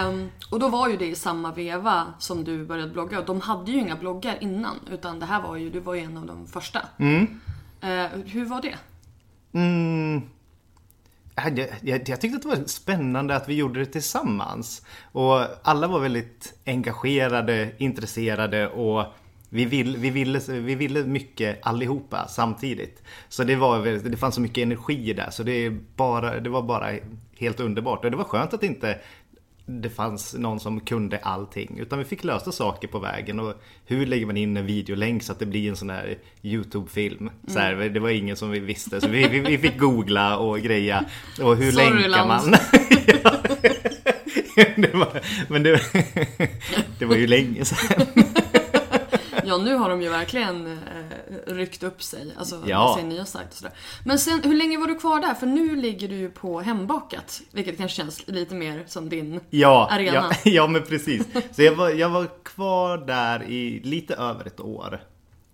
Um, 0.08 0.30
och 0.50 0.60
då 0.60 0.68
var 0.68 0.88
ju 0.88 0.96
det 0.96 1.06
i 1.06 1.14
samma 1.14 1.52
veva 1.52 2.06
som 2.18 2.44
du 2.44 2.64
började 2.64 2.92
blogga. 2.92 3.18
Och 3.18 3.26
de 3.26 3.40
hade 3.40 3.70
ju 3.70 3.78
inga 3.78 3.96
bloggar 3.96 4.38
innan. 4.40 4.76
Utan 4.90 5.18
det 5.18 5.26
här 5.26 5.42
var 5.42 5.56
ju, 5.56 5.70
du 5.70 5.80
var 5.80 5.94
ju 5.94 6.00
en 6.00 6.16
av 6.16 6.26
de 6.26 6.46
första. 6.46 6.80
Mm. 6.98 7.40
Uh, 7.84 8.24
hur 8.26 8.44
var 8.44 8.62
det? 8.62 8.78
Mm. 9.52 10.22
Jag, 11.44 11.68
jag, 11.82 12.08
jag, 12.08 12.20
tyckte 12.20 12.36
att 12.36 12.42
det 12.42 12.48
var 12.48 12.66
spännande 12.66 13.36
att 13.36 13.48
vi 13.48 13.54
gjorde 13.54 13.80
det 13.80 13.86
tillsammans. 13.86 14.82
Och 15.12 15.40
alla 15.62 15.86
var 15.86 16.00
väldigt 16.00 16.54
engagerade, 16.66 17.70
intresserade 17.78 18.68
och 18.68 19.04
vi, 19.48 19.64
vill, 19.64 19.96
vi, 19.96 20.10
ville, 20.10 20.40
vi 20.48 20.74
ville 20.74 21.04
mycket 21.04 21.66
allihopa 21.66 22.28
samtidigt. 22.28 23.02
Så 23.28 23.44
det, 23.44 23.56
var, 23.56 24.08
det 24.10 24.16
fanns 24.16 24.34
så 24.34 24.40
mycket 24.40 24.62
energi 24.62 25.12
där 25.12 25.30
så 25.30 25.42
det, 25.42 25.70
bara, 25.96 26.40
det 26.40 26.50
var 26.50 26.62
bara 26.62 26.90
helt 27.38 27.60
underbart. 27.60 28.04
Och 28.04 28.10
det 28.10 28.16
var 28.16 28.24
skönt 28.24 28.54
att 28.54 28.62
inte 28.62 28.98
det 29.70 29.90
fanns 29.90 30.34
någon 30.34 30.60
som 30.60 30.80
kunde 30.80 31.18
allting. 31.18 31.78
Utan 31.78 31.98
vi 31.98 32.04
fick 32.04 32.24
lösa 32.24 32.52
saker 32.52 32.88
på 32.88 32.98
vägen. 32.98 33.40
Och 33.40 33.54
hur 33.86 34.06
lägger 34.06 34.26
man 34.26 34.36
in 34.36 34.56
en 34.56 34.66
videolänk 34.66 35.22
så 35.22 35.32
att 35.32 35.38
det 35.38 35.46
blir 35.46 35.68
en 35.68 35.76
sån 35.76 35.90
här 35.90 36.18
YouTube-film? 36.42 37.30
Så 37.46 37.58
här, 37.58 37.72
mm. 37.72 37.92
Det 37.92 38.00
var 38.00 38.10
ingen 38.10 38.36
som 38.36 38.50
vi 38.50 38.58
visste. 38.58 39.00
Så 39.00 39.08
vi, 39.08 39.28
vi, 39.28 39.40
vi 39.40 39.58
fick 39.58 39.78
googla 39.78 40.38
och 40.38 40.60
greja. 40.60 41.04
Och 41.42 41.56
hur 41.56 41.72
Sorry, 41.72 42.08
länkar 42.08 42.26
man? 42.26 42.54
det 44.76 44.94
var, 44.94 45.20
men 45.48 45.62
det, 45.62 45.80
det 46.98 47.04
var 47.04 47.16
ju 47.16 47.26
länge 47.26 47.64
sedan. 47.64 48.06
Ja, 49.44 49.56
nu 49.56 49.74
har 49.74 49.90
de 49.90 50.02
ju 50.02 50.08
verkligen 50.08 50.66
eh, 50.66 51.52
ryckt 51.54 51.82
upp 51.82 52.02
sig. 52.02 52.34
Alltså 52.38 52.62
ja. 52.66 52.94
sin 52.98 53.08
nya 53.08 53.24
sajt 53.24 53.48
och 53.48 53.54
sådär. 53.54 53.74
Men 54.04 54.18
sen, 54.18 54.40
hur 54.44 54.54
länge 54.54 54.78
var 54.78 54.86
du 54.86 54.94
kvar 54.94 55.20
där? 55.20 55.34
För 55.34 55.46
nu 55.46 55.76
ligger 55.76 56.08
du 56.08 56.14
ju 56.14 56.30
på 56.30 56.60
Hembakat. 56.60 57.40
Vilket 57.52 57.76
kanske 57.76 57.96
känns 57.96 58.28
lite 58.28 58.54
mer 58.54 58.84
som 58.86 59.08
din 59.08 59.40
ja, 59.50 59.88
arena. 59.90 60.12
Ja, 60.12 60.30
ja, 60.44 60.66
men 60.66 60.82
precis. 60.82 61.26
Så 61.50 61.62
jag 61.62 61.74
var, 61.74 61.90
jag 61.90 62.08
var 62.08 62.28
kvar 62.42 62.98
där 62.98 63.42
i 63.42 63.80
lite 63.84 64.14
över 64.14 64.46
ett 64.46 64.60
år. 64.60 65.00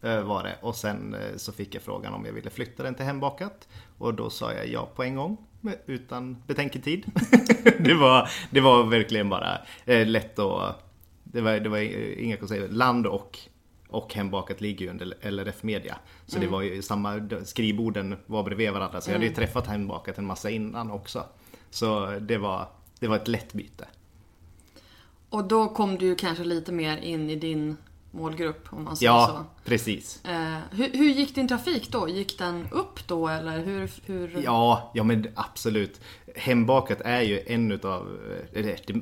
Eh, 0.02 0.22
var 0.22 0.42
det. 0.42 0.56
Och 0.60 0.76
sen 0.76 1.14
eh, 1.14 1.36
så 1.36 1.52
fick 1.52 1.74
jag 1.74 1.82
frågan 1.82 2.14
om 2.14 2.26
jag 2.26 2.32
ville 2.32 2.50
flytta 2.50 2.82
den 2.82 2.94
till 2.94 3.04
Hembakat. 3.04 3.68
Och 3.98 4.14
då 4.14 4.30
sa 4.30 4.52
jag 4.52 4.68
ja 4.68 4.88
på 4.94 5.02
en 5.02 5.14
gång. 5.14 5.36
Utan 5.86 6.42
betänketid. 6.46 7.04
det, 7.78 7.94
var, 7.94 8.30
det 8.50 8.60
var 8.60 8.84
verkligen 8.84 9.28
bara 9.28 9.58
eh, 9.84 10.06
lätt 10.06 10.38
att 10.38 10.82
det 11.24 11.40
var, 11.40 11.52
det 11.52 11.68
var 11.68 11.78
inga 12.18 12.36
konstigheter. 12.36 12.74
Land 12.74 13.06
och 13.06 13.38
och 13.96 14.14
Hembakat 14.14 14.60
ligger 14.60 14.84
ju 14.84 14.90
under 14.90 15.30
LRF 15.30 15.62
Media. 15.62 15.98
Så 16.26 16.36
mm. 16.36 16.46
det 16.46 16.52
var 16.52 16.62
ju 16.62 16.82
samma, 16.82 17.28
skrivborden 17.44 18.16
var 18.26 18.42
bredvid 18.42 18.72
varandra. 18.72 19.00
Så 19.00 19.10
jag 19.10 19.14
hade 19.14 19.24
ju 19.24 19.32
mm. 19.32 19.36
träffat 19.36 19.66
Hembakat 19.66 20.18
en 20.18 20.26
massa 20.26 20.50
innan 20.50 20.90
också. 20.90 21.24
Så 21.70 22.18
det 22.20 22.38
var, 22.38 22.68
det 23.00 23.08
var 23.08 23.16
ett 23.16 23.28
lätt 23.28 23.52
byte. 23.52 23.88
Och 25.30 25.44
då 25.44 25.68
kom 25.68 25.98
du 25.98 26.14
kanske 26.14 26.44
lite 26.44 26.72
mer 26.72 26.96
in 26.96 27.30
i 27.30 27.36
din 27.36 27.76
målgrupp 28.10 28.72
om 28.72 28.84
man 28.84 28.96
säger 28.96 29.12
ja, 29.12 29.26
så. 29.26 29.32
Ja, 29.34 29.44
precis. 29.64 30.24
Eh, 30.24 30.58
hur, 30.70 30.92
hur, 30.92 31.10
gick 31.10 31.34
din 31.34 31.48
trafik 31.48 31.92
då? 31.92 32.08
Gick 32.08 32.38
den 32.38 32.68
upp 32.70 33.08
då 33.08 33.28
eller 33.28 33.64
hur? 33.64 33.90
hur... 34.06 34.42
Ja, 34.44 34.90
ja 34.94 35.04
men 35.04 35.26
absolut. 35.34 36.00
Hembakat 36.34 37.00
är 37.00 37.22
ju 37.22 37.42
en 37.46 37.72
utav, 37.72 38.18
det 38.52 38.94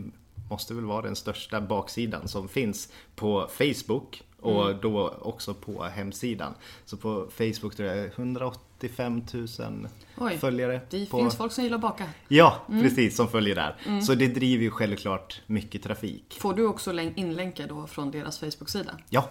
måste 0.50 0.74
väl 0.74 0.84
vara 0.84 1.02
den 1.02 1.16
största 1.16 1.60
baksidan 1.60 2.28
som 2.28 2.48
finns 2.48 2.92
på 3.16 3.48
Facebook 3.50 4.22
och 4.44 4.66
mm. 4.66 4.78
då 4.82 5.08
också 5.08 5.54
på 5.54 5.84
hemsidan. 5.84 6.54
Så 6.84 6.96
på 6.96 7.26
Facebook 7.30 7.76
tror 7.76 7.88
jag 7.88 8.06
185 8.06 9.22
000 9.32 9.88
Oj, 10.18 10.38
följare. 10.38 10.80
Det 10.90 11.06
på... 11.10 11.18
finns 11.18 11.36
folk 11.36 11.52
som 11.52 11.64
gillar 11.64 11.76
att 11.76 11.82
baka. 11.82 12.04
Ja, 12.28 12.64
mm. 12.68 12.82
precis. 12.82 13.16
Som 13.16 13.28
följer 13.28 13.54
där. 13.54 13.76
Mm. 13.86 14.02
Så 14.02 14.14
det 14.14 14.26
driver 14.26 14.62
ju 14.62 14.70
självklart 14.70 15.42
mycket 15.46 15.82
trafik. 15.82 16.36
Får 16.40 16.54
du 16.54 16.66
också 16.66 17.00
inlänkar 17.00 17.68
då 17.68 17.86
från 17.86 18.10
deras 18.10 18.38
Facebook-sida? 18.38 18.98
Ja. 19.08 19.28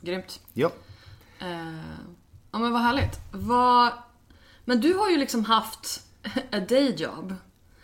Grymt. 0.00 0.40
Ja. 0.52 0.70
Uh, 1.42 1.80
ja 2.52 2.58
men 2.58 2.72
vad 2.72 2.82
härligt. 2.82 3.20
Vad... 3.32 3.92
Men 4.64 4.80
du 4.80 4.94
har 4.94 5.10
ju 5.10 5.16
liksom 5.16 5.44
haft 5.44 6.02
a 6.52 6.60
day 6.68 6.94
job. 6.94 7.34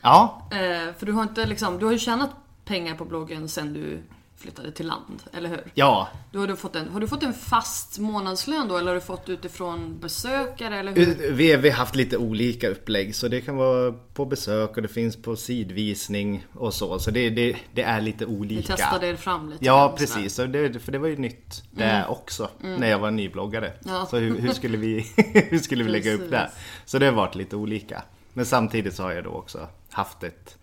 Ja. 0.01 0.49
Uh, 0.53 0.95
för 0.95 1.07
du 1.07 1.13
har 1.13 1.23
inte 1.23 1.47
liksom, 1.47 1.79
du 1.79 1.85
har 1.85 1.93
ju 1.93 1.99
tjänat 1.99 2.31
pengar 2.65 2.95
på 2.95 3.05
bloggen 3.05 3.49
sen 3.49 3.73
du 3.73 4.03
flyttade 4.39 4.73
till 4.73 4.87
land, 4.87 5.23
eller 5.33 5.49
hur? 5.49 5.65
Ja. 5.75 6.09
Då 6.33 6.39
har, 6.39 6.47
du 6.47 6.57
fått 6.57 6.77
en, 6.77 6.89
har 6.89 7.01
du 7.01 7.09
fått 7.09 7.23
en 7.23 7.35
fast 7.35 7.99
månadslön 7.99 8.69
då, 8.69 8.77
eller 8.77 8.87
har 8.87 8.95
du 8.95 9.01
fått 9.01 9.29
utifrån 9.29 9.99
besökare, 10.01 10.79
eller 10.79 10.93
hur? 10.93 11.33
Vi, 11.33 11.57
vi 11.57 11.71
har 11.71 11.77
haft 11.77 11.95
lite 11.95 12.17
olika 12.17 12.69
upplägg, 12.69 13.15
så 13.15 13.29
det 13.29 13.41
kan 13.41 13.57
vara 13.57 13.93
på 13.93 14.25
besök 14.25 14.77
och 14.77 14.83
det 14.83 14.89
finns 14.89 15.23
på 15.23 15.37
sidvisning 15.37 16.47
och 16.55 16.75
så. 16.75 16.99
Så 16.99 17.11
det, 17.11 17.31
det, 17.31 17.57
det 17.75 17.83
är 17.83 18.01
lite 18.01 18.27
olika. 18.27 18.61
Ni 18.61 18.77
testade 18.77 19.07
er 19.07 19.17
fram 19.17 19.51
lite? 19.51 19.65
Ja, 19.65 19.95
precis. 19.99 20.35
Så 20.35 20.47
det, 20.47 20.81
för 20.81 20.93
det 20.93 20.99
var 20.99 21.09
ju 21.09 21.17
nytt 21.17 21.63
det 21.71 21.85
mm. 21.85 22.11
också, 22.11 22.51
mm. 22.65 22.81
när 22.81 22.89
jag 22.89 22.99
var 22.99 23.11
nybloggare. 23.11 23.73
Ja. 23.85 24.07
Så 24.11 24.17
hur, 24.17 24.39
hur, 24.39 24.53
skulle 24.53 24.77
vi, 24.77 25.07
hur 25.51 25.59
skulle 25.59 25.85
vi 25.85 25.91
lägga 25.91 26.13
upp 26.15 26.31
det? 26.31 26.51
Så 26.85 26.99
det 26.99 27.07
har 27.07 27.13
varit 27.13 27.35
lite 27.35 27.57
olika. 27.57 28.03
Men 28.33 28.47
samtidigt 28.47 28.95
så 28.95 29.03
har 29.03 29.13
jag 29.13 29.25
då 29.25 29.31
också 29.31 29.69
haft 29.91 30.23
ett 30.23 30.58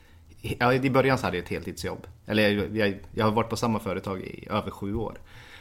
Ja, 0.60 0.74
I 0.74 0.90
början 0.90 1.18
så 1.18 1.26
hade 1.26 1.38
jag 1.38 1.44
ett 1.44 1.50
heltidsjobb. 1.50 2.08
Eller 2.26 2.50
jag, 2.50 2.78
jag, 2.78 3.00
jag 3.12 3.26
har 3.26 3.32
varit 3.32 3.50
på 3.50 3.58
samma 3.58 3.80
företag 3.80 4.22
i 4.22 4.48
över 4.50 4.72
sju 4.72 4.96
år. 4.96 5.18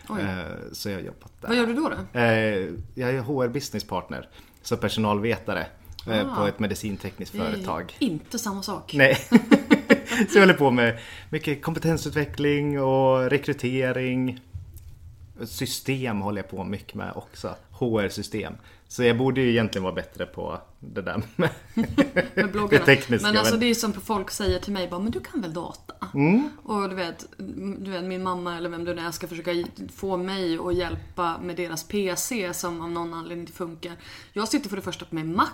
Eh, 0.09 0.73
så 0.73 0.88
jag 0.88 0.97
har 0.97 1.03
jobbat 1.03 1.33
där. 1.41 1.49
Vad 1.49 1.57
gör 1.57 1.67
du 1.67 1.75
då? 1.75 1.88
då? 1.88 2.19
Eh, 2.19 2.71
jag 2.95 3.11
är 3.11 3.21
HR 3.21 3.49
business 3.49 3.85
partner. 3.85 4.29
Så 4.62 4.76
personalvetare 4.76 5.67
eh, 6.07 6.33
ah, 6.33 6.37
på 6.37 6.47
ett 6.47 6.59
medicintekniskt 6.59 7.37
företag. 7.37 7.97
Inte 7.99 8.38
samma 8.38 8.62
sak. 8.62 8.95
Nej. 8.95 9.14
så 10.29 10.38
jag 10.38 10.41
håller 10.41 10.55
på 10.55 10.71
med 10.71 10.99
mycket 11.31 11.62
kompetensutveckling 11.62 12.81
och 12.81 13.31
rekrytering. 13.31 14.41
System 15.45 16.21
håller 16.21 16.43
jag 16.43 16.50
på 16.50 16.64
mycket 16.64 16.95
med 16.95 17.12
också. 17.14 17.55
HR-system. 17.71 18.55
Så 18.88 19.03
jag 19.03 19.19
borde 19.19 19.41
ju 19.41 19.50
egentligen 19.50 19.83
vara 19.83 19.95
bättre 19.95 20.26
på 20.26 20.61
det 20.81 21.03
där 21.03 21.23
med, 21.37 21.50
med 21.75 22.69
det 22.71 22.79
tekniska. 22.79 23.29
Men 23.29 23.37
alltså 23.37 23.57
det 23.57 23.67
är 23.67 23.75
som 23.75 23.93
folk 23.93 24.31
säger 24.31 24.59
till 24.59 24.73
mig 24.73 24.88
bara, 24.88 25.00
men 25.00 25.12
du 25.12 25.21
kan 25.21 25.41
väl 25.41 25.55
data? 25.55 25.95
Mm. 26.14 26.49
Och 26.62 26.88
du 26.88 26.95
vet, 26.95 27.26
du 27.79 27.91
vet, 27.91 28.05
min 28.05 28.23
mamma 28.23 28.57
eller 28.57 28.69
vem 28.69 28.85
du 28.85 28.93
är 28.93 29.11
ska 29.11 29.26
försöka 29.26 29.50
få 29.97 30.17
mig 30.17 30.59
att 30.59 30.75
hjälpa 30.75 31.38
med 31.43 31.57
deras 31.57 31.85
PC 31.85 32.55
som 32.55 32.81
av 32.81 32.91
någon 32.91 33.14
anledning 33.14 33.41
inte 33.41 33.53
funkar. 33.53 33.93
Jag 34.33 34.49
sitter 34.49 34.69
för 34.69 34.76
det 34.76 34.83
första 34.83 35.07
med 35.11 35.26
Mac 35.26 35.49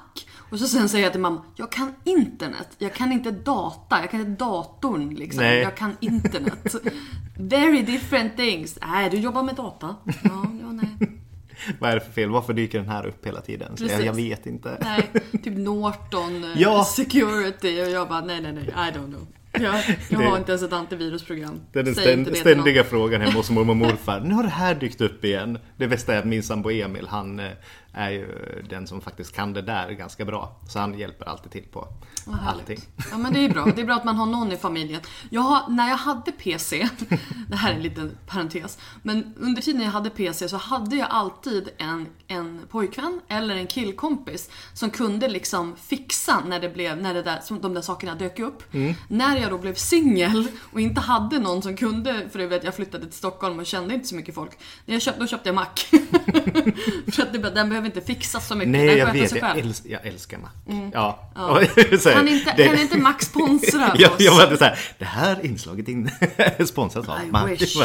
och 0.51 0.59
så 0.59 0.67
sen 0.67 0.89
säger 0.89 1.05
jag 1.05 1.13
till 1.13 1.21
mamma, 1.21 1.43
jag 1.57 1.73
kan 1.73 1.95
internet. 2.05 2.69
Jag 2.79 2.95
kan 2.95 3.13
inte 3.13 3.31
data, 3.31 4.01
jag 4.01 4.11
kan 4.11 4.21
inte 4.21 4.45
datorn 4.45 5.15
liksom. 5.15 5.43
Nej. 5.43 5.59
Jag 5.59 5.77
kan 5.77 5.97
internet. 6.01 6.75
Very 7.39 7.83
different 7.83 8.37
things. 8.37 8.79
Nej, 8.87 9.11
du 9.11 9.17
jobbar 9.17 9.43
med 9.43 9.55
data. 9.55 9.97
Ja, 10.05 10.47
ja 10.61 10.73
nej. 10.73 11.21
Vad 11.79 11.91
är 11.91 11.95
det 11.95 12.01
för 12.01 12.13
fel? 12.13 12.31
Varför 12.31 12.53
dyker 12.53 12.79
den 12.79 12.89
här 12.89 13.07
upp 13.07 13.27
hela 13.27 13.41
tiden? 13.41 13.73
Jag, 13.79 14.05
jag, 14.05 14.13
vet 14.13 14.47
inte. 14.47 14.77
Nej, 14.81 15.11
typ 15.45 15.57
Norton 15.57 16.45
eh, 16.45 16.51
ja. 16.63 16.85
Security 16.85 17.83
och 17.83 17.91
jag 17.91 18.09
bara 18.09 18.21
nej, 18.21 18.41
nej, 18.41 18.53
nej, 18.53 18.65
I 18.65 18.93
don't 18.99 19.07
know. 19.07 19.27
Jag, 19.53 19.75
jag 20.09 20.21
Det- 20.21 20.27
har 20.27 20.37
inte 20.39 20.53
ens 20.53 20.63
ett 20.63 20.73
antivirusprogram. 20.73 21.61
Det 21.73 21.79
är 21.79 21.83
den 21.83 21.95
ständ, 21.95 22.27
det 22.27 22.35
ständiga 22.35 22.85
frågan 22.85 23.21
hemma 23.21 23.33
hos 23.33 23.51
mormor 23.51 23.71
och 23.73 23.77
morfar. 23.91 24.21
Nu 24.21 24.35
har 24.35 24.43
det 24.43 24.49
här 24.49 24.75
dykt 24.75 25.01
upp 25.01 25.25
igen. 25.25 25.59
Det 25.77 25.89
bästa 25.89 26.15
är 26.15 26.19
att 26.19 26.25
min 26.25 26.43
sambo 26.43 26.71
Emil, 26.71 27.07
han 27.09 27.39
eh, 27.41 27.47
är 27.93 28.11
ju 28.11 28.27
den 28.69 28.87
som 28.87 29.01
faktiskt 29.01 29.35
kan 29.35 29.53
det 29.53 29.63
där 29.63 29.91
ganska 29.91 30.25
bra. 30.25 30.57
Så 30.69 30.79
han 30.79 30.99
hjälper 30.99 31.29
alltid 31.29 31.53
till 31.53 31.65
på 31.73 31.89
Vad 32.27 32.39
allting. 32.47 32.81
Ja 33.11 33.19
men 33.19 33.33
det 33.33 33.45
är 33.45 33.49
bra. 33.49 33.65
Det 33.65 33.81
är 33.81 33.87
bra 33.87 33.95
att 33.95 34.05
man 34.05 34.17
har 34.17 34.27
någon 34.27 34.53
i 34.53 34.57
familjen. 34.57 35.01
Jag 35.31 35.63
när 35.69 35.89
jag 35.89 35.97
hade 35.97 36.33
PC, 36.33 36.89
det 37.49 37.57
här 37.57 37.71
är 37.71 37.75
en 37.75 37.83
liten 37.83 38.17
parentes, 38.27 38.79
men 39.03 39.35
under 39.39 39.63
tiden 39.63 39.83
jag 39.83 39.91
hade 39.91 40.11
PC 40.11 40.49
så 40.49 40.57
hade 40.57 40.97
jag 40.97 41.09
alltid 41.11 41.69
en, 41.79 42.07
en 42.27 42.61
pojkvän 42.71 43.21
eller 43.29 43.57
en 43.57 43.67
killkompis 43.67 44.51
som 44.75 44.91
kunde 44.91 45.29
liksom 45.29 45.77
fixa 45.77 46.43
när 46.47 46.61
det 46.61 46.69
blev, 46.69 47.03
när 47.03 47.15
det 47.15 47.23
där, 47.23 47.41
som 47.41 47.61
de 47.61 47.75
där 47.75 47.83
sakerna 47.83 48.15
dök 48.15 48.39
upp. 48.39 48.75
Mm. 48.75 48.95
När 49.09 49.37
jag 49.37 49.51
då 49.51 49.59
blev 49.59 49.75
singel 49.75 50.49
och 50.73 50.81
inte 50.81 51.01
hade 51.01 51.39
någon 51.39 51.63
som 51.63 51.77
kunde, 51.77 52.29
för 52.33 52.47
vet 52.47 52.65
jag 52.65 52.75
flyttade 52.75 53.05
till 53.05 53.15
Stockholm 53.15 53.59
och 53.59 53.67
kände 53.67 53.95
inte 53.95 54.07
så 54.07 54.15
mycket 54.15 54.35
folk. 54.35 54.59
När 54.87 54.95
jag 54.95 55.03
köpte, 55.03 55.21
då 55.21 55.27
köpte 55.27 55.49
jag 55.49 55.55
Mac. 55.55 55.67
för 57.13 57.23
att 57.23 57.33
det, 57.33 57.39
den 57.39 57.69
behöver 57.83 57.97
inte 57.99 58.01
fixas 58.15 58.47
så 58.49 58.55
mycket, 58.55 58.71
Nej, 58.71 58.87
den 58.87 58.99
jag 58.99 59.13
vet. 59.13 59.31
sig 59.31 59.39
Jag, 59.39 59.59
äls 59.59 59.83
jag 59.87 60.07
älskar 60.07 60.39
Mac. 60.39 60.49
Ja. 60.93 61.31
Ja. 61.35 61.61
Här, 61.77 62.13
Kan 62.13 62.29
inte, 62.29 62.55
det- 62.57 62.67
kan 62.67 62.79
inte 62.79 62.99
Max 62.99 63.27
sponsra 63.27 63.93
jag, 63.99 64.11
oss? 64.13 64.17
jag 64.21 64.35
var 64.49 64.57
så 64.57 64.65
här, 64.65 64.79
det 64.99 65.05
här 65.05 65.47
inslaget 65.47 65.89
in, 65.89 66.11
sponsras 66.67 67.09
av 67.09 67.19
I 67.29 67.31
Mac. 67.31 67.47
wish. 67.47 67.77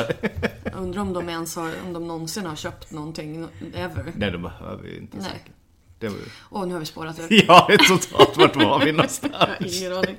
Jag 0.63 0.73
undrar 0.75 1.01
om 1.01 1.13
de 1.13 1.29
ens 1.29 1.55
har, 1.55 1.71
om 1.85 1.93
de 1.93 2.07
någonsin 2.07 2.45
har 2.45 2.55
köpt 2.55 2.91
någonting, 2.91 3.47
ever. 3.75 4.11
Nej, 4.15 4.31
de 4.31 4.41
behöver 4.41 4.87
ju 4.87 4.97
inte 4.97 5.17
Nej. 5.17 5.25
säkert. 5.25 5.51
Det 5.99 6.07
var... 6.09 6.17
Åh, 6.51 6.67
nu 6.67 6.73
har 6.73 6.79
vi 6.79 6.85
spårat 6.85 7.19
ur. 7.19 7.43
Ja, 7.47 7.69
totalt. 7.87 8.37
Vart 8.37 8.55
var 8.55 8.85
vi 8.85 8.91
någonstans? 8.91 9.33
ingen 9.81 9.93
aning. 9.93 10.15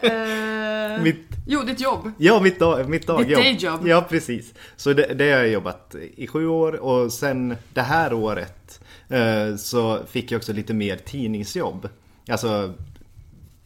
eh, 0.00 1.02
Mitt- 1.02 1.25
Jo, 1.48 1.62
ditt 1.62 1.80
jobb. 1.80 2.10
Ja, 2.18 2.40
mitt, 2.40 2.58
dag, 2.58 2.88
mitt 2.88 3.06
dagjobb. 3.06 3.42
Ditt 3.42 3.60
dayjob. 3.60 3.86
Ja, 3.86 4.06
precis. 4.08 4.54
Så 4.76 4.92
det, 4.92 5.14
det 5.14 5.32
har 5.32 5.38
jag 5.38 5.48
jobbat 5.48 5.94
i 6.16 6.26
sju 6.26 6.46
år 6.46 6.72
och 6.72 7.12
sen 7.12 7.56
det 7.74 7.82
här 7.82 8.12
året 8.12 8.80
eh, 9.08 9.56
så 9.56 9.98
fick 10.08 10.32
jag 10.32 10.38
också 10.38 10.52
lite 10.52 10.74
mer 10.74 10.96
tidningsjobb. 10.96 11.88
Alltså 12.30 12.74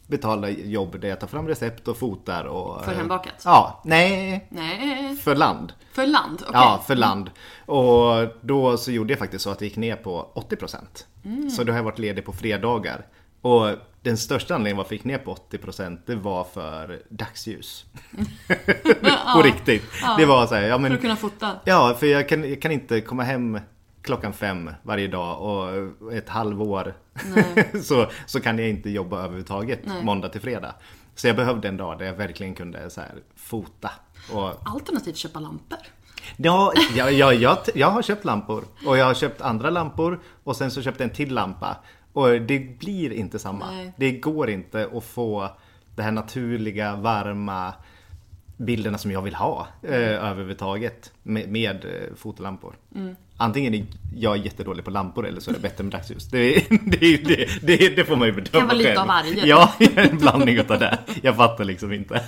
betala 0.07 0.49
jobb 0.49 0.99
där 0.99 1.09
jag 1.09 1.19
tar 1.19 1.27
fram 1.27 1.47
recept 1.47 1.87
och 1.87 1.97
fotar 1.97 2.43
och... 2.43 2.85
För 2.85 2.91
eh, 2.91 2.97
hembakat? 2.97 3.41
Ja, 3.45 3.81
nej, 3.85 4.47
Nej, 4.49 5.15
för 5.15 5.35
land. 5.35 5.73
för 5.93 6.07
land. 6.07 6.37
Okej. 6.41 6.51
Ja, 6.53 6.83
för 6.87 6.95
land. 6.95 7.31
Och 7.65 8.13
då 8.41 8.77
så 8.77 8.91
gjorde 8.91 9.13
jag 9.13 9.19
faktiskt 9.19 9.43
så 9.43 9.49
att 9.49 9.59
det 9.59 9.65
gick 9.65 9.77
ner 9.77 9.95
på 9.95 10.31
80%. 10.35 10.77
Mm. 11.25 11.49
Så 11.49 11.63
då 11.63 11.71
har 11.71 11.77
jag 11.77 11.83
varit 11.83 11.99
ledig 11.99 12.25
på 12.25 12.33
fredagar. 12.33 13.05
Och 13.41 13.69
den 14.01 14.17
största 14.17 14.55
anledningen 14.55 14.77
varför 14.77 14.93
jag 14.93 14.97
gick 14.97 15.03
ner 15.03 15.17
på 15.17 15.35
80% 15.51 15.99
det 16.05 16.15
var 16.15 16.43
för 16.43 17.01
dagsljus. 17.09 17.85
på 19.35 19.41
riktigt. 19.41 19.83
Det 20.17 20.25
var 20.25 20.47
så 20.47 20.55
här, 20.55 20.61
ja 20.61 20.75
För 20.75 20.81
men... 20.81 20.93
att 20.93 21.01
kunna 21.01 21.15
fota. 21.15 21.59
Ja, 21.65 21.95
för 21.99 22.07
jag 22.07 22.29
kan, 22.29 22.49
jag 22.49 22.61
kan 22.61 22.71
inte 22.71 23.01
komma 23.01 23.23
hem 23.23 23.59
klockan 24.01 24.33
fem 24.33 24.71
varje 24.83 25.07
dag 25.07 25.41
och 25.41 26.13
ett 26.13 26.29
halvår 26.29 26.93
så, 27.83 28.07
så 28.25 28.39
kan 28.39 28.59
jag 28.59 28.69
inte 28.69 28.89
jobba 28.89 29.17
överhuvudtaget 29.17 29.79
Nej. 29.83 30.03
måndag 30.03 30.29
till 30.29 30.41
fredag. 30.41 30.75
Så 31.15 31.27
jag 31.27 31.35
behövde 31.35 31.67
en 31.67 31.77
dag 31.77 31.99
där 31.99 32.05
jag 32.05 32.13
verkligen 32.13 32.55
kunde 32.55 32.89
så 32.89 33.01
här, 33.01 33.15
fota. 33.35 33.91
Och 34.31 34.69
Alternativt 34.69 35.17
köpa 35.17 35.39
lampor. 35.39 35.77
Ja, 36.37 36.73
ja, 36.95 37.09
ja 37.09 37.33
jag, 37.33 37.57
jag 37.75 37.87
har 37.87 38.01
köpt 38.01 38.25
lampor 38.25 38.63
och 38.85 38.97
jag 38.97 39.05
har 39.05 39.13
köpt 39.13 39.41
andra 39.41 39.69
lampor 39.69 40.19
och 40.43 40.55
sen 40.55 40.71
så 40.71 40.81
köpte 40.81 41.03
jag 41.03 41.09
en 41.09 41.15
till 41.15 41.33
lampa. 41.33 41.77
Och 42.13 42.41
det 42.41 42.79
blir 42.79 43.11
inte 43.11 43.39
samma. 43.39 43.71
Nej. 43.71 43.91
Det 43.97 44.11
går 44.11 44.49
inte 44.49 44.89
att 44.93 45.03
få 45.03 45.49
det 45.95 46.03
här 46.03 46.11
naturliga, 46.11 46.95
varma 46.95 47.73
bilderna 48.57 48.97
som 48.97 49.11
jag 49.11 49.21
vill 49.21 49.35
ha 49.35 49.67
eh, 49.83 49.93
överhuvudtaget 49.99 51.11
med, 51.23 51.49
med 51.51 51.85
eh, 51.85 52.15
fotolampor. 52.15 52.75
Antingen 53.37 53.73
är 53.73 53.85
jag 54.15 54.37
jättedålig 54.37 54.85
på 54.85 54.91
lampor 54.91 55.27
eller 55.27 55.41
så 55.41 55.49
är 55.51 55.53
det 55.53 55.59
bättre 55.59 55.83
med 55.83 55.93
dagsljus. 55.93 56.25
Det, 56.25 56.53
det, 56.69 57.17
det, 57.17 57.49
det, 57.61 57.95
det 57.95 58.05
får 58.05 58.15
man 58.15 58.27
ju 58.27 58.33
bedöma 58.33 58.59
Kan 58.59 58.67
vara 58.67 58.77
lite 58.77 58.89
själv. 58.89 58.99
av 58.99 59.07
varje. 59.07 59.45
Ja, 59.45 59.73
en 59.95 60.17
blandning 60.17 60.55
utav 60.57 60.79
det. 60.79 60.97
Jag 61.21 61.35
fattar 61.35 61.63
liksom 61.63 61.93
inte. 61.93 62.23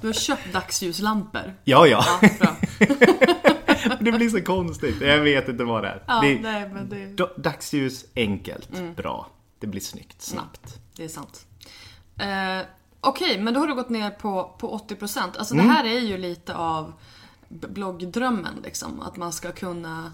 Du 0.00 0.06
har 0.08 0.12
köpt 0.14 0.52
dagsljuslampor. 0.52 1.54
Ja, 1.64 1.86
ja. 1.86 2.04
Ja. 2.40 2.56
Det 4.00 4.12
blir 4.12 4.28
så 4.28 4.42
konstigt. 4.42 5.00
Jag 5.00 5.20
vet 5.20 5.48
inte 5.48 5.64
vad 5.64 5.82
det 5.82 5.88
är. 5.88 6.02
Ja, 6.06 6.20
det, 6.20 6.40
nej, 6.40 6.68
men 6.68 6.88
det, 6.88 7.06
Da- 7.16 7.30
Dagsljus, 7.36 8.04
enkelt, 8.16 8.78
Mm. 8.78 8.94
bra. 8.94 9.26
Det 9.58 9.66
blir 9.66 9.80
snyggt, 9.80 10.22
snabbt. 10.22 10.78
det 10.96 11.04
är 11.04 11.08
sant. 11.08 11.46
Eh, 12.18 12.66
Okej, 13.00 13.40
men 13.40 13.54
då 13.54 13.60
har 13.60 13.66
du 13.66 13.74
gått 13.74 13.88
ner 13.88 14.10
på, 14.10 14.54
på 14.58 14.72
80%. 14.88 15.38
Alltså 15.38 15.54
Mm. 15.54 15.66
det 15.66 15.72
här 15.72 15.84
är 15.84 16.00
ju 16.00 16.18
lite 16.18 16.54
av 16.56 16.92
bloggdrömmen 17.48 18.54
liksom. 18.64 19.00
Att 19.00 19.16
man 19.16 19.32
ska 19.32 19.52
kunna 19.52 20.12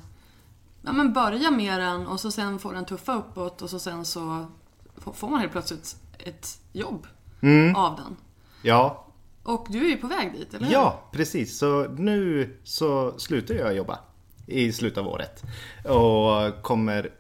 ja, 0.83 0.93
men 0.93 1.13
börja 1.13 1.51
med 1.51 1.81
den 1.81 2.07
och 2.07 2.21
så 2.21 2.31
sen 2.31 2.59
får 2.59 2.75
den 2.75 2.85
tuffa 2.85 3.15
uppåt 3.15 3.63
och 3.63 3.71
så 3.71 3.79
sen 3.79 4.05
så 4.05 4.47
får- 4.97 5.13
får 5.13 5.29
man 5.29 5.41
helt 5.41 5.53
plötsligt 5.53 5.97
ett 6.19 6.61
jobb 6.73 7.07
Mm. 7.43 7.77
av 7.77 7.97
den. 7.97 8.17
Ja, 8.63 9.07
Och 9.43 9.67
du 9.71 9.85
är 9.85 9.89
ju 9.89 9.97
på 9.97 10.07
väg 10.07 10.33
dit, 10.33 10.55
eller 10.55 10.67
hur? 10.67 10.73
ja, 10.73 11.03
precis. 11.13 11.59
Så 11.59 11.89
nu 11.89 12.51
så 12.65 13.19
slutar 13.19 13.55
jag 13.55 13.75
jobba 13.77 13.99
i 14.47 14.73
slutet 14.73 14.99
av 14.99 15.09
året. 15.09 15.43
Och 15.85 16.63
kommer... 16.63 17.11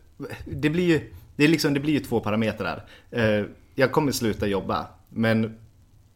Det 0.46 0.70
blir 0.70 0.84
ju, 0.88 1.12
det 1.36 1.44
är 1.44 1.48
liksom, 1.48 1.74
det 1.74 1.80
blir 1.80 1.92
ju 1.92 2.00
två 2.00 2.20
parametrar. 2.20 2.84
Eh, 3.10 3.44
Jag 3.74 3.92
kommer 3.92 4.12
sluta 4.12 4.46
jobba, 4.46 4.86
men 5.08 5.58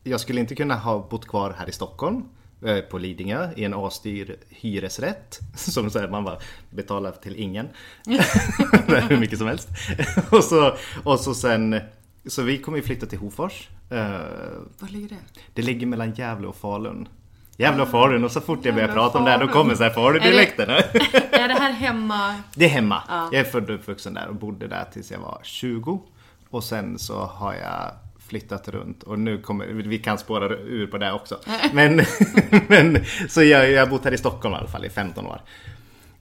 jag 0.02 0.20
skulle 0.20 0.40
inte 0.40 0.54
kunna 0.54 0.74
ha 0.76 1.08
bott 1.10 1.26
kvar 1.28 1.54
här 1.58 1.68
i 1.68 1.72
Stockholm 1.72 2.22
eh, 2.66 2.78
på 2.80 2.98
Lidingö 2.98 3.48
i 3.56 3.64
en 3.64 3.74
asdyr 3.74 4.36
hyresrätt 4.48 5.38
som 5.56 5.90
så 5.90 5.98
här, 5.98 6.08
man 6.08 6.24
bara 6.24 6.38
betalar 6.70 7.12
till 7.12 7.36
ingen. 7.36 7.68
Hur 9.08 9.16
mycket 9.20 9.38
som 9.38 9.46
helst. 9.46 9.68
och, 10.30 10.44
så, 10.44 10.76
och 11.04 11.20
så 11.20 11.34
sen, 11.34 11.80
så 12.26 12.42
vi 12.42 12.58
kommer 12.58 12.78
ju 12.78 12.84
flytta 12.84 13.06
till 13.06 13.18
Hofors. 13.18 13.68
Eh, 13.90 13.98
Var 14.78 14.88
ligger 14.88 15.08
det? 15.08 15.40
Det 15.54 15.62
ligger 15.62 15.86
mellan 15.86 16.14
Gävle 16.14 16.46
och 16.46 16.56
Falun. 16.56 17.08
Gävle 17.56 17.82
och 17.82 17.88
Falun 17.88 18.24
och 18.24 18.30
så 18.32 18.40
fort 18.40 18.64
jag 18.64 18.74
börjar 18.74 18.88
prata 18.88 19.18
om 19.18 19.24
det 19.24 19.30
här 19.30 19.38
då 19.38 19.48
kommer 19.48 19.74
så 19.74 19.82
här 19.82 19.90
Falun-dialekten. 19.90 20.70
Är 20.70 21.48
det 21.48 21.54
här 21.60 21.72
hemma? 21.72 22.34
Det 22.54 22.64
är 22.64 22.68
hemma. 22.68 23.02
Jag 23.32 23.40
är 23.40 23.44
född 23.44 23.70
och 23.70 23.74
uppvuxen 23.76 24.14
där 24.14 24.28
och 24.28 24.34
bodde 24.34 24.66
där 24.68 24.84
tills 24.92 25.10
jag 25.10 25.18
var 25.18 25.40
20. 25.42 26.02
Och 26.50 26.64
sen 26.64 26.98
så 26.98 27.18
har 27.24 27.54
jag 27.54 27.90
flyttat 28.28 28.68
runt 28.68 29.02
och 29.02 29.18
nu 29.18 29.38
kommer, 29.38 29.66
vi 29.66 29.98
kan 29.98 30.18
spåra 30.18 30.48
ur 30.56 30.86
på 30.86 30.98
det 30.98 31.12
också. 31.12 31.38
Men, 31.72 31.96
men 32.68 33.04
så 33.28 33.42
jag, 33.42 33.70
jag 33.70 33.80
har 33.82 33.90
bott 33.90 34.04
här 34.04 34.12
i 34.12 34.18
Stockholm 34.18 34.54
i 34.54 34.58
alla 34.58 34.68
fall 34.68 34.84
i 34.84 34.90
15 34.90 35.26
år. 35.26 35.40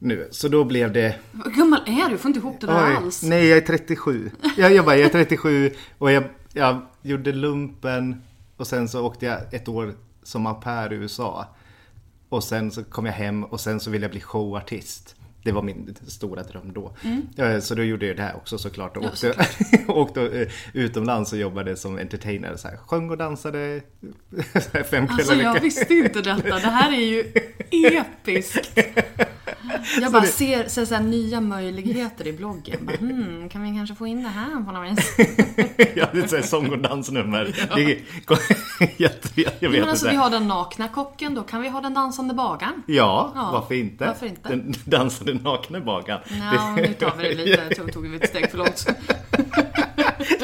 Nu, 0.05 0.27
så 0.31 0.47
då 0.47 0.63
blev 0.63 0.93
det 0.93 1.15
Hur 1.45 1.51
gammal 1.51 1.79
är 1.85 2.05
du? 2.05 2.11
Jag 2.11 2.19
får 2.19 2.29
inte 2.29 2.39
ihop 2.39 2.61
det 2.61 2.67
där 2.67 2.95
alls. 2.95 3.23
nej 3.23 3.47
jag 3.47 3.57
är 3.57 3.61
37. 3.61 4.31
Jag 4.57 4.75
jobbar, 4.75 4.93
jag 4.93 5.05
är 5.05 5.09
37 5.09 5.71
och 5.97 6.11
jag, 6.11 6.23
jag 6.53 6.81
gjorde 7.01 7.31
lumpen 7.31 8.21
och 8.57 8.67
sen 8.67 8.89
så 8.89 9.05
åkte 9.05 9.25
jag 9.25 9.53
ett 9.53 9.67
år 9.67 9.93
som 10.23 10.47
au 10.47 10.53
pair 10.53 10.93
i 10.93 10.95
USA. 10.95 11.47
Och 12.29 12.43
sen 12.43 12.71
så 12.71 12.83
kom 12.83 13.05
jag 13.05 13.13
hem 13.13 13.43
och 13.43 13.59
sen 13.59 13.79
så 13.79 13.89
ville 13.89 14.03
jag 14.03 14.11
bli 14.11 14.21
showartist. 14.21 15.15
Det 15.43 15.51
var 15.51 15.61
min 15.61 15.95
stora 16.07 16.43
dröm 16.43 16.73
då. 16.73 16.93
Eh, 17.37 17.59
Så 17.59 17.75
då 17.75 17.83
gjorde 17.83 18.05
jag 18.05 18.17
det 18.17 18.23
här 18.23 18.35
också 18.35 18.57
såklart. 18.57 18.97
Och 18.97 19.03
Mm. 19.03 19.35
Ja, 19.87 19.93
åkte, 19.93 20.21
åkte 20.21 20.39
eh, 20.41 20.47
utomlands 20.73 21.33
och 21.33 21.39
jobbade 21.39 21.75
som 21.75 21.97
entertainer. 21.97 22.55
Så 22.55 22.67
här, 22.67 22.77
sjöng 22.77 23.09
och 23.09 23.17
dansade 23.17 23.81
fem 24.89 25.07
Alltså 25.09 25.31
kvällar 25.31 25.41
i 25.41 25.43
jag 25.43 25.61
visste 25.61 25.93
inte 25.93 26.21
detta. 26.21 26.49
Det 26.49 26.59
här 26.59 26.91
är 26.93 26.97
ju 27.05 27.33
episkt. 27.71 28.79
Jag 30.01 30.11
bara 30.11 30.23
ser, 30.23 30.67
ser 30.67 30.85
så 30.85 30.99
nya 30.99 31.41
möjligheter 31.41 32.27
i 32.27 32.33
bloggen. 32.33 32.85
Bara, 32.85 32.97
hmm, 32.99 33.49
kan 33.49 33.63
vi 33.63 33.77
kanske 33.77 33.95
få 33.95 34.07
in 34.07 34.23
det 34.23 34.29
här 34.29 34.63
på 34.65 34.71
något 34.71 34.91
vis? 34.91 35.15
Ja, 35.95 36.07
det 36.13 36.19
är 36.19 36.27
så 36.27 36.35
här 36.35 36.43
sång 36.43 36.69
och 36.71 36.79
dansnummer. 36.79 37.55
Det 37.75 37.83
är, 37.83 37.99
jätte, 38.97 39.29
jag 39.59 39.69
vet 39.69 39.79
Men 39.79 39.89
alltså 39.89 40.09
vi 40.09 40.15
har 40.15 40.29
den 40.29 40.47
nakna 40.47 40.87
kocken, 40.87 41.35
då 41.35 41.43
kan 41.43 41.61
vi 41.61 41.69
ha 41.69 41.81
den 41.81 41.93
dansande 41.93 42.33
bagaren. 42.33 42.83
Ja, 42.87 43.31
Ja, 43.35 43.49
varför 43.53 43.75
inte? 43.75 44.05
varför 44.05 44.25
inte? 44.25 44.49
Den 44.49 44.73
dansande 44.85 45.31
nakna 45.33 45.79
bagaren. 45.79 46.21
Ja, 46.39 46.75
nu 46.75 46.93
tar 46.93 47.17
vi 47.17 47.35
det 47.35 47.45
lite, 47.45 47.69
tog, 47.75 47.93
tog 47.93 48.07
vi 48.07 48.15
ett 48.15 48.29
steg 48.29 48.51
för 48.51 48.57
långt. 48.57 48.87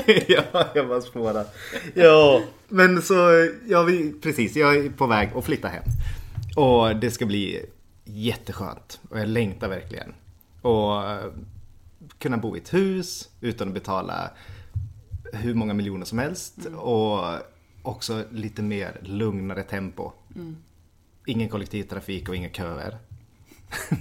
ja, 0.28 0.65
jag 0.75 0.88
bara 0.88 1.02
spårar. 1.02 1.45
Ja, 1.93 2.41
men 2.67 3.02
så, 3.02 3.47
ja, 3.67 3.84
vi, 3.84 4.13
precis, 4.21 4.56
jag 4.56 4.75
är 4.75 4.89
på 4.89 5.08
väg 5.08 5.30
att 5.36 5.45
flytta 5.45 5.67
hem. 5.67 5.84
Och 6.56 6.95
det 6.95 7.12
ska 7.12 7.25
bli 7.25 7.65
jätteskönt. 8.06 8.99
Och 9.10 9.19
jag 9.19 9.28
längtar 9.28 9.69
verkligen. 9.69 10.13
Och 10.62 11.10
eh, 11.10 11.32
kunna 12.17 12.38
bo 12.38 12.56
i 12.56 12.60
ett 12.60 12.73
hus 12.73 13.30
utan 13.41 13.67
att 13.67 13.73
betala 13.73 14.32
hur 15.34 15.54
många 15.54 15.73
miljoner 15.73 16.06
som 16.06 16.19
helst. 16.19 16.56
Och 16.75 17.23
också 17.82 18.23
lite 18.32 18.62
mer 18.62 18.99
lugnare 19.02 19.63
tempo. 19.63 20.12
Ingen 21.25 21.49
kollektivtrafik 21.49 22.30
och 22.30 22.36
inga 22.36 22.49
köer. 22.49 22.97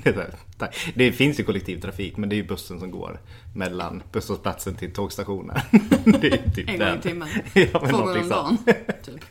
det, 0.94 1.12
finns 1.12 1.40
ju 1.40 1.44
kollektivtrafik 1.44 2.16
men 2.16 2.28
det 2.28 2.34
är 2.34 2.36
ju 2.36 2.46
bussen 2.46 2.80
som 2.80 2.90
går 2.90 3.20
mellan 3.54 4.02
busshållplatsen 4.12 4.74
till 4.74 4.92
tågstationen. 4.92 5.56
typ 6.54 6.68
En 6.68 6.78
gång 6.78 6.98
i 6.98 7.00
timmen. 7.02 7.28
ja, 7.54 7.64
Två 7.88 7.96
gånger 7.96 8.22
om 8.22 8.28
dagen. 8.28 8.58
Typ. 9.04 9.24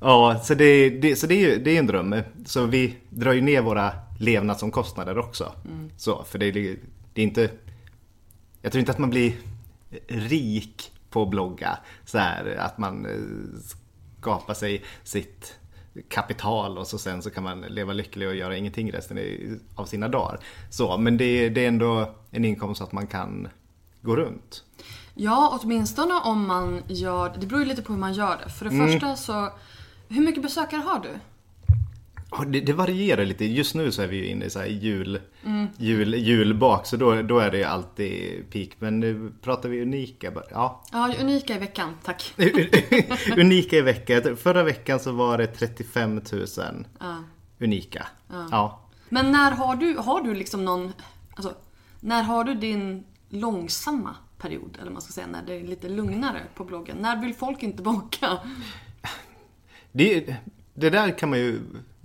Ja, 0.00 0.40
så 0.44 0.54
det, 0.54 0.90
det, 0.90 1.16
så 1.16 1.26
det 1.26 1.34
är 1.34 1.50
ju 1.50 1.58
det 1.58 1.70
är 1.70 1.78
en 1.78 1.86
dröm. 1.86 2.22
Så 2.46 2.66
vi 2.66 2.96
drar 3.10 3.32
ju 3.32 3.40
ner 3.40 3.62
våra 3.62 3.92
levnadsomkostnader 4.18 5.18
också. 5.18 5.52
Så, 5.96 6.24
för 6.24 6.38
det 6.38 6.50
det 7.14 7.22
är 7.22 7.26
inte... 7.26 7.50
Jag 8.62 8.72
tror 8.72 8.80
inte 8.80 8.92
att 8.92 8.98
man 8.98 9.10
blir 9.10 9.32
rik 10.08 10.92
på 11.10 11.22
att 11.22 11.30
blogga. 11.30 11.78
Så 12.04 12.18
här, 12.18 12.56
att 12.58 12.78
man 12.78 13.06
eh, 13.06 13.60
skapar 14.18 14.54
sig 14.54 14.84
sitt 15.04 15.59
kapital 16.08 16.78
och 16.78 16.86
så 16.86 16.98
sen 16.98 17.22
så 17.22 17.30
kan 17.30 17.42
man 17.44 17.60
leva 17.60 17.92
lycklig 17.92 18.28
och 18.28 18.34
göra 18.34 18.56
ingenting 18.56 18.92
resten 18.92 19.18
av 19.74 19.84
sina 19.84 20.08
dagar. 20.08 20.40
Så, 20.70 20.98
men 20.98 21.16
det, 21.16 21.48
det 21.48 21.64
är 21.64 21.68
ändå 21.68 22.14
en 22.30 22.44
inkomst 22.44 22.78
så 22.78 22.84
att 22.84 22.92
man 22.92 23.06
kan 23.06 23.48
gå 24.02 24.16
runt. 24.16 24.64
Ja, 25.14 25.58
åtminstone 25.62 26.14
om 26.14 26.46
man 26.46 26.82
gör 26.88 27.34
det. 27.40 27.46
beror 27.46 27.60
ju 27.62 27.66
lite 27.68 27.82
på 27.82 27.92
hur 27.92 28.00
man 28.00 28.12
gör 28.12 28.38
det. 28.44 28.50
För 28.50 28.64
det 28.64 28.70
Mm. 28.74 28.86
första 28.86 29.16
så, 29.16 29.52
hur 30.08 30.20
mycket 30.26 30.42
besökare 30.42 30.80
har 30.80 31.00
du? 31.00 31.08
Ja, 32.30 32.44
Det, 32.44 32.60
det 32.60 32.72
varierar 32.72 33.24
lite. 33.24 33.44
Just 33.44 33.74
nu 33.74 33.92
så 33.92 34.02
är 34.02 34.06
vi 34.06 34.16
ju 34.16 34.26
inne 34.26 34.44
i 34.44 34.50
så 34.50 34.64
jul, 34.64 35.20
jul, 35.78 36.14
julbak 36.14 36.86
så 36.86 36.96
då, 36.96 37.22
då 37.22 37.38
är 37.38 37.50
det 37.50 37.64
alltid 37.64 38.44
peak. 38.50 38.68
Men 38.78 39.00
nu 39.00 39.32
pratar 39.42 39.68
vi 39.68 39.82
unika. 39.82 40.32
Ja, 40.50 40.82
Ja, 40.92 41.14
unika 41.20 41.54
i 41.56 41.58
veckan, 41.58 41.96
tack. 42.04 42.34
unika 43.36 43.76
i 43.76 43.80
veckan. 43.80 44.36
Förra 44.36 44.62
veckan 44.62 45.00
så 45.00 45.12
var 45.12 45.38
det 45.38 45.46
35 45.46 46.14
000 46.32 46.46
Ja. 47.00 47.16
unika. 47.60 48.06
Ja. 48.50 48.80
Men 49.08 49.32
när 49.32 49.50
har 49.50 49.76
du, 49.76 49.96
har 49.96 50.20
du 50.22 50.34
liksom 50.34 50.64
någon, 50.64 50.92
alltså, 51.34 51.54
när 52.00 52.22
har 52.22 52.44
du 52.44 52.54
din 52.54 53.04
långsamma 53.28 54.14
period, 54.38 54.78
eller 54.80 54.90
man 54.90 55.02
ska 55.02 55.12
säga, 55.12 55.26
när 55.26 55.42
det 55.46 55.54
är 55.54 55.64
lite 55.66 55.88
lugnare 55.88 56.40
på 56.54 56.64
bloggen? 56.64 56.96
När 57.00 57.20
vill 57.22 57.34
folk 57.34 57.62
inte 57.62 57.82
baka? 57.92 58.38
Det, 59.92 60.34
det 60.74 60.90
där 60.90 61.18
kan 61.18 61.30
man 61.30 61.38
ju 61.38 61.60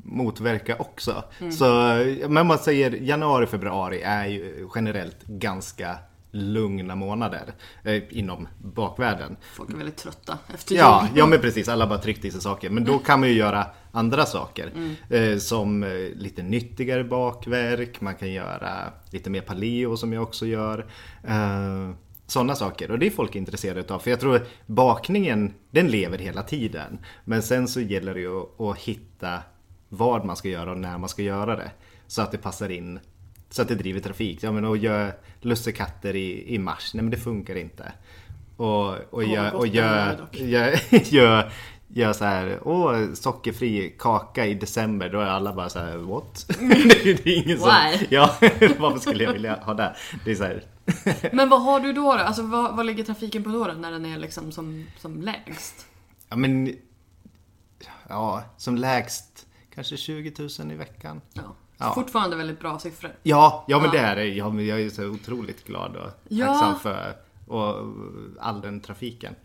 motverka 0.05 0.75
också. 0.79 1.23
Så, 1.57 1.65
men 2.29 2.47
man 2.47 2.57
säger 2.57 2.91
januari, 2.91 3.45
februari 3.47 4.01
är 4.01 4.25
ju 4.25 4.67
generellt 4.75 5.23
ganska 5.25 5.95
lugna 6.31 6.95
månader 6.95 7.53
eh, 7.83 8.03
inom 8.09 8.47
bakvärlden. 8.57 9.37
Folk 9.55 9.69
är 9.69 9.75
väldigt 9.75 9.97
trötta 9.97 10.37
efter 10.53 10.75
Ja, 10.75 11.05
jul. 11.09 11.17
ja 11.17 11.25
men 11.27 11.39
precis, 11.39 11.69
alla 11.69 11.87
bara 11.87 11.99
tryckte 11.99 12.27
i 12.27 12.31
sig 12.31 12.41
saker. 12.41 12.69
Men 12.69 12.83
då 12.85 12.97
kan 12.97 13.19
man 13.19 13.29
ju 13.29 13.35
göra 13.35 13.65
andra 13.91 14.25
saker. 14.25 14.71
Eh, 15.09 15.37
som 15.37 15.83
eh, 15.83 15.89
lite 16.15 16.43
nyttigare 16.43 17.03
bakverk, 17.03 18.01
man 18.01 18.15
kan 18.15 18.31
göra 18.31 18.71
lite 19.11 19.29
mer 19.29 19.41
paleo 19.41 19.97
som 19.97 20.13
jag 20.13 20.23
också 20.23 20.45
gör. 20.45 20.85
Eh, 21.23 21.89
Sådana 22.27 22.55
saker. 22.55 22.91
Och 22.91 22.99
det 22.99 23.07
är 23.07 23.11
folk 23.11 23.35
intresserade 23.35 23.79
utav. 23.79 23.99
För 23.99 24.09
jag 24.09 24.19
tror 24.19 24.41
bakningen, 24.65 25.53
den 25.71 25.87
lever 25.87 26.17
hela 26.17 26.43
tiden. 26.43 26.99
Men 27.25 27.41
sen 27.41 27.67
så 27.67 27.81
gäller 27.81 28.13
det 28.13 28.19
ju 28.19 28.39
att, 28.41 28.61
att 28.61 28.77
hitta 28.77 29.39
vad 29.89 30.25
man 30.25 30.35
ska 30.35 30.49
göra 30.49 30.71
och 30.71 30.77
när 30.77 30.97
man 30.97 31.09
ska 31.09 31.21
göra 31.21 31.55
det. 31.55 31.71
Så 32.07 32.21
att 32.21 32.31
det 32.31 32.37
passar 32.37 32.69
in. 32.69 32.99
Så 33.49 33.61
att 33.61 33.67
det 33.67 33.75
driver 33.75 33.99
trafik. 33.99 34.43
Ja 34.43 34.51
men 34.51 34.65
att 34.65 34.79
göra 34.79 35.11
lussekatter 35.41 36.15
i, 36.15 36.55
i 36.55 36.59
mars, 36.59 36.93
nej 36.93 37.03
men 37.03 37.11
det 37.11 37.17
funkar 37.17 37.55
inte. 37.55 37.91
Och, 38.57 39.13
och 39.13 39.23
gör, 39.23 39.53
och 39.53 39.67
gör, 39.67 40.27
gör, 40.31 40.79
gör, 41.13 41.51
gör 41.87 42.13
så 42.13 42.25
här, 42.25 42.59
åh, 42.63 43.13
sockerfri 43.13 43.95
kaka 43.99 44.45
i 44.45 44.53
december, 44.53 45.09
då 45.09 45.19
är 45.19 45.25
alla 45.25 45.53
bara 45.53 45.69
så 45.69 45.79
här, 45.79 45.97
what? 45.97 46.45
det 46.59 47.25
är 47.25 47.43
ingen 47.43 47.59
som, 47.59 47.69
Why? 47.69 48.07
ja, 48.09 48.35
varför 48.79 48.99
skulle 48.99 49.23
jag 49.23 49.33
vilja 49.33 49.55
ha 49.55 49.73
det? 49.73 49.95
Det 50.25 50.31
är 50.31 50.35
så 50.35 50.43
här, 50.43 50.63
Men 51.33 51.49
vad 51.49 51.61
har 51.61 51.79
du 51.79 51.93
då? 51.93 52.01
då? 52.01 52.11
Alltså 52.11 52.41
vad, 52.41 52.75
vad 52.75 52.85
ligger 52.85 53.03
trafiken 53.03 53.43
på 53.43 53.49
då, 53.49 53.67
då 53.67 53.73
när 53.73 53.91
den 53.91 54.05
är 54.05 54.17
liksom 54.17 54.51
som, 54.51 54.85
som 54.97 55.21
lägst? 55.21 55.85
ja 56.29 56.35
men, 56.35 56.75
ja, 58.09 58.43
som 58.57 58.75
lägst 58.75 59.44
kanske 59.75 59.97
20 59.97 60.33
000 60.59 60.71
i 60.71 60.75
veckan. 60.75 61.21
Ja. 61.33 61.55
Ja. 61.77 61.93
Fortfarande 61.93 62.35
väldigt 62.35 62.59
bra 62.59 62.79
siffror. 62.79 63.11
Ja, 63.23 63.65
ja 63.67 63.77
men 63.79 63.85
Ja. 63.85 63.91
det 63.91 63.99
är 63.99 64.15
det. 64.15 64.25
Ja, 64.27 64.49
men 64.49 64.65
jag 64.65 64.81
är 64.81 64.89
så 64.89 65.05
otroligt 65.07 65.63
glad 65.67 65.95
och 65.95 66.09
Ja. 66.27 66.45
tacksam 66.45 66.79
för 66.79 67.15
och 67.47 67.93
all 68.39 68.61
den 68.61 68.79
trafiken. 68.79 69.35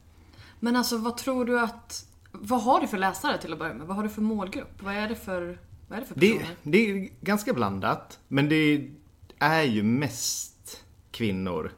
Men 0.60 0.76
alltså 0.76 0.98
vad 0.98 1.16
tror 1.16 1.44
du 1.44 1.60
att... 1.60 2.06
Vad 2.32 2.62
har 2.62 2.80
du 2.80 2.86
för 2.86 2.98
läsare 2.98 3.38
till 3.38 3.52
att 3.52 3.58
börja 3.58 3.74
med? 3.74 3.86
Vad 3.86 3.96
har 3.96 4.02
du 4.02 4.08
för 4.08 4.22
målgrupp? 4.22 4.82
Vad 4.82 4.94
är 4.94 5.08
det 5.08 5.14
för, 5.16 5.58
vad 5.88 5.96
är 5.96 6.00
det 6.02 6.06
för 6.08 6.14
Det, 6.20 6.32
personer? 6.38 6.56
det 6.62 6.90
är 6.90 7.08
ganska 7.20 7.52
blandat, 7.54 8.18
men 8.28 8.48
det 8.48 8.90
är 9.38 9.62
ju 9.62 9.82
mest 9.82 10.84
kvinnor. 11.10 11.72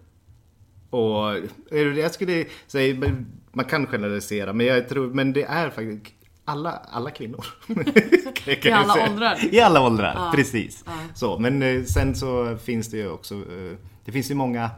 Och 0.91 1.37
jag 1.71 2.15
skulle 2.15 2.45
säga, 2.67 3.15
man 3.53 3.65
kan 3.65 3.87
generalisera, 3.87 4.53
men 4.53 4.67
jag 4.67 4.89
tror, 4.89 5.15
men 5.15 5.33
det 5.33 5.43
är 5.43 5.71
faktiskt 5.71 6.22
alla, 6.45 6.71
alla 6.71 7.11
kvinnor. 7.11 7.45
I 8.67 8.71
alla 8.71 8.95
säga. 8.95 9.11
åldrar. 9.11 9.55
I 9.55 9.61
alla 9.61 9.81
åldrar, 9.87 10.13
Ja. 10.17 10.33
precis. 10.35 10.83
Ja. 10.87 10.93
Så, 11.15 11.39
men 11.39 11.63
eh, 11.63 11.83
sen 11.83 12.15
så 12.15 12.57
finns 12.57 12.91
det 12.91 12.97
ju 12.97 13.11
också, 13.11 13.35
eh, 13.35 13.77
det 14.05 14.13
finns 14.13 14.31
ju 14.31 14.35
många 14.35 14.71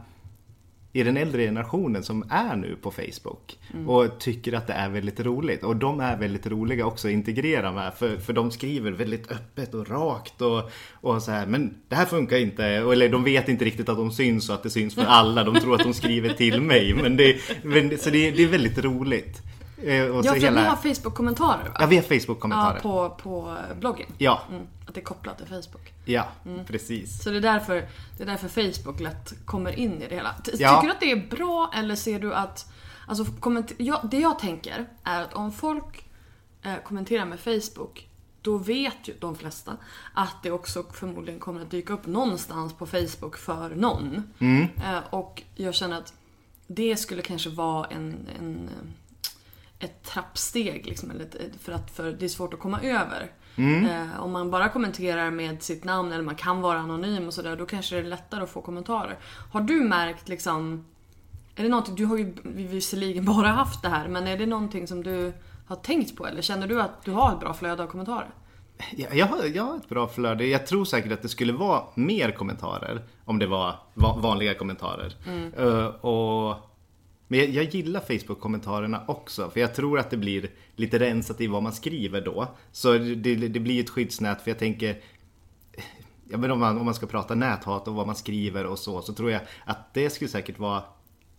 i 0.93 1.03
den 1.03 1.17
äldre 1.17 1.41
generationen 1.43 2.03
som 2.03 2.23
är 2.29 2.55
nu 2.55 2.75
på 2.81 2.91
Facebook 2.91 3.57
Mm. 3.73 3.89
och 3.89 4.19
tycker 4.19 4.53
att 4.53 4.67
det 4.67 4.73
är 4.73 4.89
väldigt 4.89 5.19
roligt. 5.19 5.63
Och 5.63 5.75
de 5.75 5.99
är 5.99 6.17
väldigt 6.17 6.47
roliga 6.47 6.85
också 6.85 7.07
att 7.07 7.11
integrera 7.13 7.71
med 7.71 7.93
för, 7.93 8.17
för 8.17 8.33
de 8.33 8.51
skriver 8.51 8.91
väldigt 8.91 9.31
öppet 9.31 9.73
och 9.73 9.89
rakt 9.89 10.41
och, 10.41 10.71
och 10.93 11.21
så 11.23 11.31
här, 11.31 11.45
men 11.45 11.73
det 11.87 11.95
här 11.95 12.05
funkar 12.05 12.37
inte. 12.37 12.65
Eller 12.65 13.09
de 13.09 13.23
vet 13.23 13.49
inte 13.49 13.65
riktigt 13.65 13.89
att 13.89 13.97
de 13.97 14.11
syns 14.11 14.49
och 14.49 14.55
att 14.55 14.63
det 14.63 14.69
syns 14.69 14.95
för 14.95 15.05
alla. 15.05 15.43
De 15.43 15.55
tror 15.59 15.75
att 15.75 15.83
de 15.83 15.93
skriver 15.93 16.29
till 16.33 16.61
mig. 16.61 16.93
Men 16.93 17.17
det, 17.17 17.35
men, 17.63 17.97
så 17.97 18.09
det, 18.09 18.31
det 18.31 18.43
är 18.43 18.47
väldigt 18.47 18.77
roligt. 18.77 19.41
Eh, 19.83 19.93
Ja, 19.95 20.23
för 20.23 20.51
ni 20.51 20.61
har 20.61 20.75
Facebook-kommentarer 20.75 21.63
va? 21.69 21.75
Ja, 21.79 21.85
vi 21.85 21.95
har 21.95 22.03
Ja, 22.03 22.09
Facebook-kommentarer. 22.09 22.79
på, 22.79 23.09
på 23.09 23.57
bloggen. 23.79 24.07
Ja, 24.17 24.41
Mm, 24.49 24.67
att 24.87 24.93
det 24.93 24.99
är 24.99 25.05
kopplat 25.05 25.37
till 25.37 25.47
Facebook. 25.47 25.93
ja, 26.05 26.27
Mm. 26.45 26.65
precis. 26.65 27.23
Så 27.23 27.29
det 27.29 27.37
är, 27.37 27.41
därför, 27.41 27.73
det 28.17 28.23
är 28.23 28.27
därför 28.27 28.47
Facebook 28.71 28.99
lätt 28.99 29.33
kommer 29.45 29.79
in 29.79 30.01
i 30.01 30.07
det 30.07 30.15
hela. 30.15 30.35
Ty- 30.43 30.51
Ja. 30.59 30.69
Tycker 30.75 30.87
du 30.87 30.91
att 30.93 30.99
det 30.99 31.11
är 31.11 31.37
bra 31.37 31.71
eller 31.75 31.95
ser 31.95 32.19
du 32.19 32.33
att... 32.33 32.71
Alltså, 33.07 33.25
ja, 33.77 34.01
det 34.11 34.19
jag 34.19 34.39
tänker 34.39 34.85
är 35.03 35.21
att 35.21 35.33
om 35.33 35.51
folk 35.51 36.05
eh, 36.61 36.73
kommenterar 36.83 37.25
med 37.25 37.39
Facebook 37.39 38.07
då 38.41 38.57
vet 38.57 38.97
ju 39.07 39.13
de 39.19 39.35
flesta 39.35 39.77
att 40.13 40.35
det 40.43 40.51
också 40.51 40.83
förmodligen 40.93 41.39
kommer 41.39 41.61
att 41.61 41.71
dyka 41.71 41.93
upp 41.93 42.05
någonstans 42.05 42.73
på 42.73 42.85
Facebook 42.85 43.37
för 43.37 43.69
någon. 43.75 44.23
Eh, 44.85 44.99
och 45.09 45.43
jag 45.55 45.73
känner 45.73 45.97
att 45.97 46.13
det 46.67 46.97
skulle 46.97 47.21
kanske 47.21 47.49
vara 47.49 47.87
en, 47.87 48.27
en, 48.39 48.69
ett 49.79 50.03
trappsteg 50.03 50.85
liksom, 50.85 51.11
eller 51.11 51.23
ett, 51.25 51.37
för 51.61 51.71
att 51.71 51.91
för 51.91 52.11
det 52.11 52.25
är 52.25 52.29
svårt 52.29 52.53
att 52.53 52.59
komma 52.59 52.79
över. 52.81 53.31
Eh, 53.57 54.19
om 54.23 54.31
man 54.31 54.51
bara 54.51 54.69
kommenterar 54.69 55.31
med 55.31 55.63
sitt 55.63 55.83
namn 55.83 56.11
eller 56.11 56.23
man 56.23 56.35
kan 56.35 56.61
vara 56.61 56.79
anonym 56.79 57.27
och 57.27 57.33
sådär, 57.33 57.55
då 57.55 57.65
kanske 57.65 57.95
det 57.95 58.01
är 58.01 58.05
lättare 58.05 58.43
att 58.43 58.49
få 58.49 58.61
kommentarer. 58.61 59.17
Har 59.51 59.61
du 59.61 59.73
märkt 59.81 60.27
liksom, 60.27 60.85
är 61.55 61.63
det 61.63 61.69
någonting, 61.69 61.95
du 61.95 62.05
har 62.05 62.17
ju 62.17 62.33
visserligen 62.43 63.25
bara 63.35 63.47
haft 63.47 63.81
det 63.81 63.89
här, 63.89 64.07
men 64.07 64.27
är 64.27 64.37
det 64.37 64.45
någonting 64.45 64.87
som 64.87 65.03
du 65.03 65.33
har 65.67 65.75
tänkt 65.75 66.15
på 66.15 66.27
eller 66.27 66.41
känner 66.41 66.67
du 66.67 66.81
att 66.81 67.03
du 67.05 67.11
har 67.11 67.33
ett 67.33 67.39
bra 67.39 67.53
flöde 67.53 67.83
av 67.83 67.87
kommentarer? 67.87 68.29
Ja, 68.95 69.07
jag, 69.11 69.25
har, 69.25 69.43
jag 69.55 69.63
har 69.63 69.77
ett 69.77 69.89
bra 69.89 70.07
flöde. 70.07 70.45
Jag 70.45 70.67
tror 70.67 70.85
säkert 70.85 71.11
att 71.11 71.21
det 71.21 71.29
skulle 71.29 71.53
vara 71.53 71.83
mer 71.95 72.31
kommentarer 72.31 73.01
om 73.25 73.39
det 73.39 73.47
var 73.47 73.75
va- 73.93 74.17
vanliga 74.19 74.53
kommentarer. 74.53 75.15
Eh, 75.57 75.85
och, 75.85 76.24
men 77.27 77.39
jag, 77.39 77.49
jag 77.49 77.63
gillar 77.63 77.99
Facebook-kommentarerna 77.99 79.03
också. 79.07 79.49
För 79.49 79.59
jag 79.59 79.75
tror 79.75 79.99
att 79.99 80.09
det 80.09 80.17
blir 80.17 80.49
lite 80.75 80.99
rensat 80.99 81.41
i 81.41 81.47
vad 81.47 81.63
man 81.63 81.73
skriver 81.73 82.21
då. 82.21 82.47
Så 82.71 82.97
det, 82.97 83.35
det 83.35 83.59
blir 83.59 83.83
ett 83.83 83.89
skyddsnät. 83.89 84.41
För 84.41 84.51
jag 84.51 84.59
tänker, 84.59 85.01
ja, 86.29 86.37
men 86.37 86.51
om, 86.51 86.59
man, 86.59 86.77
om 86.77 86.85
man 86.85 86.93
ska 86.93 87.05
prata 87.05 87.35
näthat 87.35 87.87
och 87.87 87.95
vad 87.95 88.07
man 88.07 88.15
skriver 88.15 88.65
och 88.65 88.79
så. 88.79 89.01
Så 89.01 89.13
tror 89.13 89.31
jag 89.31 89.41
att 89.65 89.93
det 89.93 90.09
skulle 90.09 90.29
säkert 90.29 90.59
vara 90.59 90.83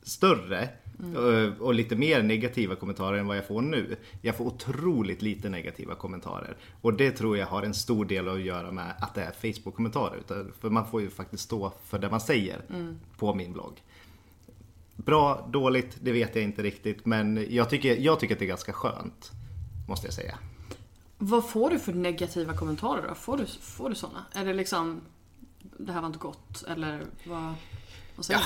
större 0.02 0.68
eh, 0.98 1.60
och 1.60 1.74
lite 1.74 1.96
mer 1.96 2.22
negativa 2.22 2.74
kommentarer 2.74 3.18
än 3.18 3.26
vad 3.26 3.36
jag 3.36 3.46
får 3.46 3.62
nu. 3.62 3.96
Jag 4.22 4.36
får 4.36 4.44
otroligt 4.44 5.22
lite 5.22 5.48
negativa 5.48 5.94
kommentarer. 5.94 6.56
Och 6.80 6.94
det 6.94 7.10
tror 7.10 7.38
jag 7.38 7.46
har 7.46 7.62
en 7.62 7.74
stor 7.74 8.04
del 8.04 8.28
att 8.28 8.40
göra 8.40 8.72
med 8.72 8.94
att 8.98 9.14
det 9.14 9.22
är 9.22 9.32
Facebook-kommentarer. 9.32 10.20
För 10.60 10.70
man 10.70 10.86
får 10.90 11.00
ju 11.00 11.10
faktiskt 11.10 11.42
stå 11.42 11.72
för 11.84 11.98
det 11.98 12.10
man 12.10 12.20
säger 12.20 12.60
på 13.16 13.34
min 13.34 13.52
blogg. 13.52 13.82
Bra, 14.96 15.48
dåligt, 15.52 15.96
det 16.00 16.12
vet 16.12 16.34
jag 16.34 16.44
inte 16.44 16.62
riktigt. 16.62 17.06
Men 17.06 17.46
jag 17.50 17.70
tycker, 17.70 17.96
jag 17.96 18.20
tycker 18.20 18.34
att 18.34 18.38
det 18.38 18.44
är 18.44 18.48
ganska 18.48 18.72
skönt. 18.72 19.30
Måste 19.88 20.06
jag 20.06 20.14
säga. 20.14 20.38
Vad 21.18 21.50
får 21.50 21.70
du 21.70 21.78
för 21.78 21.92
negativa 21.92 22.54
kommentarer 22.54 23.08
då? 23.08 23.14
Får 23.14 23.36
du, 23.36 23.46
får 23.60 23.88
du 23.88 23.94
såna? 23.94 24.26
Är 24.32 24.44
det 24.44 24.52
liksom, 24.52 25.00
det 25.78 25.92
här 25.92 26.00
var 26.00 26.06
inte 26.06 26.18
gott 26.18 26.64
eller 26.68 27.02
vad, 27.26 27.42
vad? 28.16 28.36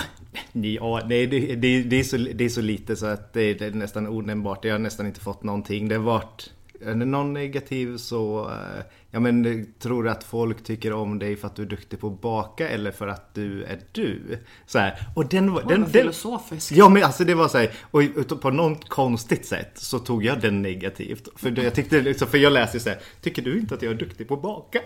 Ja, 0.52 1.00
nej, 1.06 1.26
det, 1.26 1.56
det, 1.56 1.82
det, 1.82 1.96
är 1.96 2.04
så, 2.04 2.16
det 2.16 2.44
är 2.44 2.48
så 2.48 2.60
lite 2.60 2.96
så 2.96 3.06
att 3.06 3.32
det 3.32 3.42
är, 3.42 3.54
det 3.54 3.66
är 3.66 3.70
nästan 3.70 4.08
onämnbart. 4.08 4.64
Jag 4.64 4.74
har 4.74 4.78
nästan 4.78 5.06
inte 5.06 5.20
fått 5.20 5.42
någonting. 5.42 5.88
Det 5.88 5.94
har 5.94 6.02
varit 6.02 6.52
är 6.80 6.94
det 6.94 7.04
någon 7.04 7.32
negativ 7.32 7.96
så, 7.96 8.50
eh, 8.50 8.84
ja 9.10 9.20
men 9.20 9.66
tror 9.78 10.04
du 10.04 10.10
att 10.10 10.24
folk 10.24 10.64
tycker 10.64 10.92
om 10.92 11.18
dig 11.18 11.36
för 11.36 11.46
att 11.46 11.56
du 11.56 11.62
är 11.62 11.66
duktig 11.66 12.00
på 12.00 12.06
att 12.06 12.20
baka 12.20 12.68
eller 12.68 12.90
för 12.90 13.08
att 13.08 13.34
du 13.34 13.64
är 13.64 13.80
du? 13.92 14.38
Så 14.66 14.78
här, 14.78 15.08
och 15.16 15.28
den 15.28 15.52
var... 15.52 15.62
Den, 15.62 15.80
den, 15.80 15.90
filosofisk. 15.90 16.72
ja 16.72 16.88
men 16.88 17.02
alltså 17.02 17.24
det 17.24 17.34
var 17.34 17.48
så 17.48 17.58
här, 17.58 17.72
och 17.90 18.02
på 18.40 18.50
något 18.50 18.88
konstigt 18.88 19.46
sätt 19.46 19.70
så 19.74 19.98
tog 19.98 20.24
jag 20.24 20.40
den 20.40 20.62
negativt. 20.62 21.28
För 21.36 21.62
jag 21.62 21.74
tyckte 21.74 22.00
liksom, 22.00 22.28
för 22.28 22.38
jag 22.38 22.52
läste 22.52 22.80
så 22.80 22.88
här, 22.88 22.98
tycker 23.20 23.42
du 23.42 23.58
inte 23.58 23.74
att 23.74 23.82
jag 23.82 23.92
är 23.92 23.98
duktig 23.98 24.28
på 24.28 24.34
att 24.34 24.42
baka? 24.42 24.80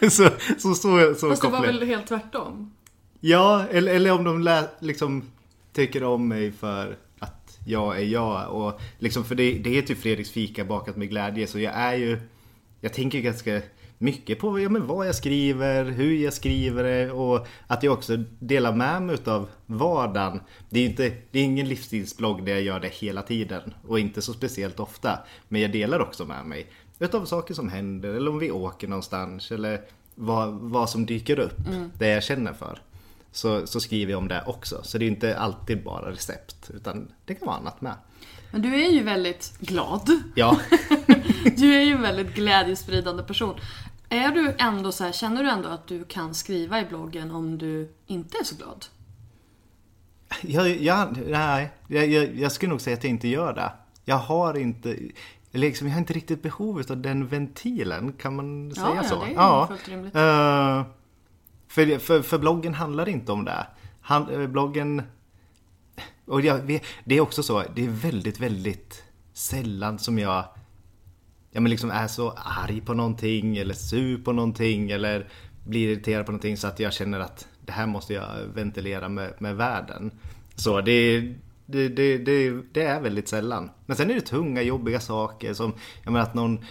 så, 0.10 0.28
så, 0.58 0.74
så, 0.74 1.14
så, 1.14 1.28
Fast 1.28 1.42
det 1.42 1.48
var 1.48 1.62
väl 1.62 1.82
helt 1.82 2.06
tvärtom? 2.06 2.72
Ja, 3.20 3.64
eller, 3.70 3.94
eller 3.94 4.12
om 4.12 4.24
de 4.24 4.42
lä, 4.42 4.64
liksom 4.80 5.22
tycker 5.72 6.04
om 6.04 6.28
mig 6.28 6.52
för 6.52 6.96
jag 7.68 7.98
är 7.98 8.04
jag. 8.04 8.50
Och 8.50 8.80
liksom, 8.98 9.24
för 9.24 9.34
det, 9.34 9.52
det 9.52 9.70
heter 9.70 9.88
ju 9.88 10.00
Fredriks 10.00 10.30
fika 10.30 10.64
bakat 10.64 10.96
med 10.96 11.10
glädje. 11.10 11.46
Så 11.46 11.58
jag 11.58 11.74
är 11.74 11.94
ju, 11.94 12.18
jag 12.80 12.92
tänker 12.92 13.20
ganska 13.20 13.60
mycket 13.98 14.38
på 14.38 14.60
ja, 14.60 14.68
men 14.68 14.86
vad 14.86 15.06
jag 15.08 15.14
skriver, 15.14 15.84
hur 15.84 16.14
jag 16.14 16.32
skriver 16.32 16.84
det 16.84 17.10
och 17.10 17.46
att 17.66 17.82
jag 17.82 17.92
också 17.92 18.16
delar 18.38 18.72
med 18.72 19.02
mig 19.02 19.16
av 19.24 19.48
vardagen. 19.66 20.40
Det 20.70 20.80
är, 20.80 20.84
inte, 20.84 21.12
det 21.30 21.38
är 21.38 21.44
ingen 21.44 21.68
livsstilsblogg 21.68 22.44
där 22.44 22.52
jag 22.52 22.62
gör 22.62 22.80
det 22.80 22.94
hela 22.94 23.22
tiden 23.22 23.74
och 23.86 23.98
inte 23.98 24.22
så 24.22 24.32
speciellt 24.32 24.80
ofta. 24.80 25.18
Men 25.48 25.60
jag 25.60 25.72
delar 25.72 26.00
också 26.00 26.24
med 26.24 26.46
mig 26.46 26.66
utav 26.98 27.24
saker 27.24 27.54
som 27.54 27.68
händer 27.68 28.14
eller 28.14 28.30
om 28.30 28.38
vi 28.38 28.50
åker 28.50 28.88
någonstans 28.88 29.52
eller 29.52 29.80
vad, 30.14 30.54
vad 30.54 30.90
som 30.90 31.06
dyker 31.06 31.38
upp, 31.38 31.56
det 31.98 32.08
jag 32.08 32.22
känner 32.22 32.52
för. 32.52 32.78
Så, 33.38 33.66
så 33.66 33.80
skriver 33.80 34.12
jag 34.12 34.18
om 34.18 34.28
det 34.28 34.42
också. 34.46 34.80
Så 34.82 34.98
det 34.98 35.04
är 35.04 35.06
inte 35.06 35.38
alltid 35.38 35.84
bara 35.84 36.10
recept 36.10 36.70
utan 36.74 37.12
det 37.24 37.34
kan 37.34 37.46
vara 37.46 37.56
annat 37.56 37.80
med. 37.80 37.94
Men 38.50 38.62
du 38.62 38.84
är 38.84 38.90
ju 38.90 39.02
väldigt 39.02 39.58
glad. 39.58 40.10
Ja, 40.34 40.60
Du 41.56 41.74
är 41.74 41.80
ju 41.80 41.92
en 41.92 42.02
väldigt 42.02 42.34
glädjespridande 42.34 43.22
person. 43.22 43.60
Är 44.08 44.30
du 44.30 44.54
ändå 44.58 44.92
så 44.92 45.04
här, 45.04 45.12
känner 45.12 45.42
du 45.42 45.50
ändå 45.50 45.68
att 45.68 45.86
du 45.86 46.04
kan 46.04 46.34
skriva 46.34 46.80
i 46.80 46.84
bloggen 46.84 47.30
om 47.30 47.58
du 47.58 47.92
inte 48.06 48.38
är 48.40 48.44
så 48.44 48.54
glad? 48.56 48.86
jag, 50.40 50.82
jag, 50.82 51.18
nej, 51.26 51.70
jag, 51.86 52.06
jag, 52.06 52.36
jag 52.36 52.52
skulle 52.52 52.70
nog 52.70 52.80
säga 52.80 52.96
att 52.96 53.04
jag 53.04 53.10
inte 53.10 53.28
gör 53.28 53.52
det. 53.54 53.72
Jag 54.04 54.18
har 54.18 54.58
inte, 54.58 54.96
liksom, 55.50 55.86
jag 55.86 55.94
har 55.94 56.00
inte 56.00 56.12
riktigt 56.12 56.42
behov 56.42 56.82
av 56.90 56.96
den 56.96 57.26
ventilen, 57.26 58.12
kan 58.12 58.36
man 58.36 58.68
Ja, 58.68 58.74
säga 58.74 58.94
ja, 58.94 59.02
så? 59.08 59.24
det 59.24 59.34
är 59.34 59.66
fullt 59.66 59.88
rimligt. 59.88 60.14
Eh, 60.16 60.97
för, 61.68 61.98
för, 61.98 62.22
för 62.22 62.38
bloggen 62.38 62.74
handlar 62.74 63.08
inte 63.08 63.32
om 63.32 63.44
det. 63.44 63.66
Han, 64.00 64.30
eh, 64.30 64.46
bloggen... 64.46 65.02
Och 66.26 66.40
jag, 66.40 66.80
det 67.04 67.16
är 67.16 67.20
också 67.20 67.42
så, 67.42 67.64
det 67.74 67.84
är 67.84 67.88
väldigt, 67.88 68.40
väldigt 68.40 69.04
sällan 69.32 69.98
som 69.98 70.18
jag 70.18 70.44
ja, 71.50 71.60
men 71.60 71.70
liksom 71.70 71.90
är 71.90 72.06
så 72.06 72.30
arg 72.36 72.80
på 72.80 72.94
någonting 72.94 73.56
eller 73.56 73.74
sur 73.74 74.24
på 74.24 74.32
någonting 74.32 74.90
eller 74.90 75.28
blir 75.66 75.88
irriterad 75.88 76.26
på 76.26 76.32
någonting 76.32 76.56
så 76.56 76.66
att 76.66 76.80
jag 76.80 76.92
känner 76.92 77.20
att 77.20 77.48
det 77.66 77.72
här 77.72 77.86
måste 77.86 78.14
jag 78.14 78.28
ventilera 78.54 79.08
med, 79.08 79.32
med 79.38 79.56
världen. 79.56 80.10
Så 80.54 80.80
det, 80.80 81.20
det, 81.66 81.88
det, 81.88 82.18
det, 82.18 82.62
det 82.72 82.82
är 82.82 83.00
väldigt 83.00 83.28
sällan. 83.28 83.70
Men 83.86 83.96
sen 83.96 84.10
är 84.10 84.14
det 84.14 84.20
tunga, 84.20 84.62
jobbiga 84.62 85.00
saker 85.00 85.54
som 85.54 85.72
jag 86.04 86.12
menar 86.12 86.26
att 86.26 86.34
någon 86.34 86.64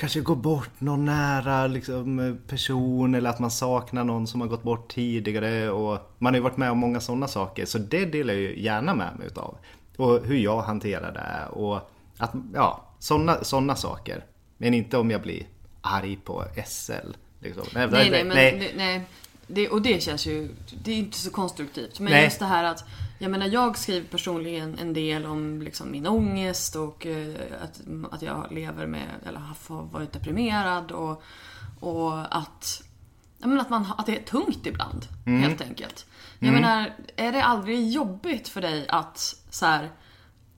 kanske 0.00 0.20
går 0.20 0.36
bort 0.36 0.70
någon 0.80 1.04
nära 1.04 1.66
liksom, 1.66 2.38
person 2.48 3.14
eller 3.14 3.30
att 3.30 3.38
man 3.38 3.50
saknar 3.50 4.04
någon 4.04 4.26
som 4.26 4.40
har 4.40 4.48
gått 4.48 4.62
bort 4.62 4.92
tidigare. 4.92 5.70
Och 5.70 5.98
man 6.18 6.32
har 6.32 6.38
ju 6.38 6.42
varit 6.42 6.56
med 6.56 6.70
om 6.70 6.78
många 6.78 7.00
sådana 7.00 7.28
saker 7.28 7.66
så 7.66 7.78
det 7.78 8.04
delar 8.04 8.34
jag 8.34 8.42
ju 8.42 8.62
gärna 8.62 8.94
med 8.94 9.18
mig 9.18 9.26
utav. 9.26 9.58
Och 9.96 10.24
hur 10.24 10.36
jag 10.36 10.62
hanterar 10.62 11.12
det 11.12 11.58
och 11.58 11.76
att, 12.18 12.32
ja, 12.54 12.94
sådana 12.98 13.44
såna 13.44 13.76
saker. 13.76 14.24
Men 14.58 14.74
inte 14.74 14.98
om 14.98 15.10
jag 15.10 15.22
blir 15.22 15.46
arg 15.80 16.16
på 16.16 16.44
SL. 16.66 16.92
Liksom. 17.40 17.64
Nej, 17.74 17.88
nej, 17.90 18.10
men 18.10 18.28
nej. 18.28 18.72
Nej. 18.76 19.06
Det, 19.52 19.68
och 19.68 19.82
det 19.82 20.02
känns 20.02 20.26
ju, 20.26 20.54
det 20.82 20.92
är 20.92 20.96
inte 20.96 21.18
så 21.18 21.30
konstruktivt. 21.30 22.00
Men 22.00 22.12
Nej. 22.12 22.24
just 22.24 22.38
det 22.38 22.44
här 22.44 22.64
att, 22.64 22.84
jag 23.18 23.30
menar 23.30 23.46
jag 23.46 23.78
skriver 23.78 24.06
personligen 24.06 24.78
en 24.78 24.92
del 24.92 25.26
om 25.26 25.62
liksom 25.62 25.90
min 25.90 26.06
ångest 26.06 26.76
och 26.76 27.06
eh, 27.06 27.34
att, 27.62 27.80
att 28.10 28.22
jag 28.22 28.46
lever 28.50 28.86
med, 28.86 29.08
eller 29.26 29.38
har 29.38 29.82
varit 29.82 30.12
deprimerad 30.12 30.92
och, 30.92 31.22
och 31.80 32.36
att, 32.36 32.82
jag 33.38 33.48
menar 33.48 33.60
att, 33.62 33.70
man, 33.70 33.86
att 33.98 34.06
det 34.06 34.18
är 34.18 34.22
tungt 34.22 34.66
ibland. 34.66 35.06
Helt 35.26 35.60
enkelt. 35.60 36.06
Jag 36.38 36.52
menar, 36.52 36.92
är 37.16 37.32
det 37.32 37.44
aldrig 37.44 37.90
jobbigt 37.90 38.48
för 38.48 38.60
dig 38.60 38.86
att 38.88 39.36
så 39.50 39.66
här, 39.66 39.90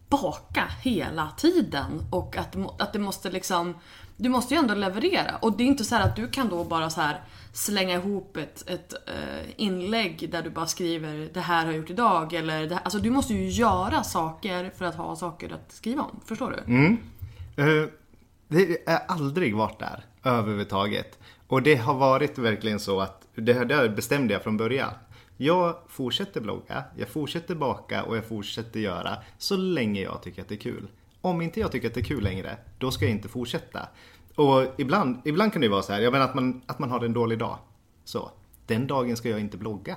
baka 0.09 0.64
hela 0.83 1.31
tiden 1.37 2.07
och 2.11 2.37
att, 2.37 2.57
att 2.78 2.92
det 2.92 2.98
måste 2.98 3.31
liksom 3.31 3.74
du 4.16 4.28
måste 4.28 4.55
ju 4.55 4.59
ändå 4.59 4.74
leverera 4.74 5.37
och 5.40 5.57
det 5.57 5.64
är 5.64 5.66
inte 5.66 5.85
så 5.85 5.94
här 5.94 6.09
att 6.09 6.16
du 6.16 6.28
kan 6.28 6.48
då 6.48 6.64
bara 6.64 6.90
så 6.90 7.00
här 7.00 7.20
slänga 7.52 7.94
ihop 7.94 8.36
ett, 8.36 8.68
ett 8.70 8.94
uh, 9.08 9.50
inlägg 9.56 10.28
där 10.30 10.42
du 10.42 10.50
bara 10.50 10.66
skriver 10.66 11.28
det 11.34 11.40
här 11.40 11.64
har 11.64 11.72
jag 11.72 11.76
gjort 11.80 11.90
idag 11.90 12.32
eller 12.34 12.66
det 12.66 12.74
här. 12.74 12.82
Alltså 12.84 12.98
du 12.98 13.10
måste 13.10 13.34
ju 13.34 13.48
göra 13.48 14.02
saker 14.02 14.70
för 14.76 14.84
att 14.84 14.94
ha 14.94 15.16
saker 15.16 15.52
att 15.52 15.72
skriva 15.72 16.02
om. 16.02 16.20
Förstår 16.26 16.50
du? 16.50 16.72
Mm. 16.72 16.98
Eh, 17.56 17.88
Det 18.48 18.78
har 18.86 19.02
aldrig 19.08 19.56
varit 19.56 19.78
där 19.78 20.04
överhuvudtaget. 20.24 21.18
Och 21.46 21.62
det 21.62 21.74
har 21.74 21.94
varit 21.94 22.38
verkligen 22.38 22.80
så 22.80 23.00
att 23.00 23.26
det, 23.34 23.64
det 23.64 23.88
bestämde 23.88 24.32
jag 24.34 24.42
från 24.42 24.56
början. 24.56 24.90
Jag 25.36 25.76
fortsätter 25.88 26.40
blogga, 26.40 26.84
jag 26.96 27.08
fortsätter 27.08 27.54
baka 27.54 28.02
och 28.02 28.16
jag 28.16 28.24
fortsätter 28.24 28.80
göra 28.80 29.16
så 29.38 29.56
länge 29.56 30.00
jag 30.00 30.22
tycker 30.22 30.42
att 30.42 30.48
det 30.48 30.54
är 30.54 30.58
kul. 30.58 30.88
Om 31.20 31.42
inte 31.42 31.60
jag 31.60 31.72
tycker 31.72 31.88
att 31.88 31.94
det 31.94 32.00
är 32.00 32.04
kul 32.04 32.22
längre, 32.22 32.56
då 32.78 32.90
ska 32.90 33.04
jag 33.04 33.12
inte 33.12 33.28
fortsätta. 33.28 33.88
Och 34.35 34.66
ibland, 34.79 35.21
ibland 35.25 35.53
kan 35.53 35.61
det 35.61 35.64
ju 35.64 35.71
vara 35.71 35.83
så 35.83 35.92
här, 35.92 36.01
jag 36.01 36.12
menar 36.12 36.25
att 36.25 36.35
man, 36.35 36.62
att 36.66 36.79
man 36.79 36.90
har 36.90 37.05
en 37.05 37.12
dålig 37.12 37.38
dag. 37.38 37.59
Så, 38.05 38.31
den 38.66 38.87
dagen 38.87 39.16
ska 39.16 39.29
jag 39.29 39.40
inte 39.40 39.57
blogga. 39.57 39.97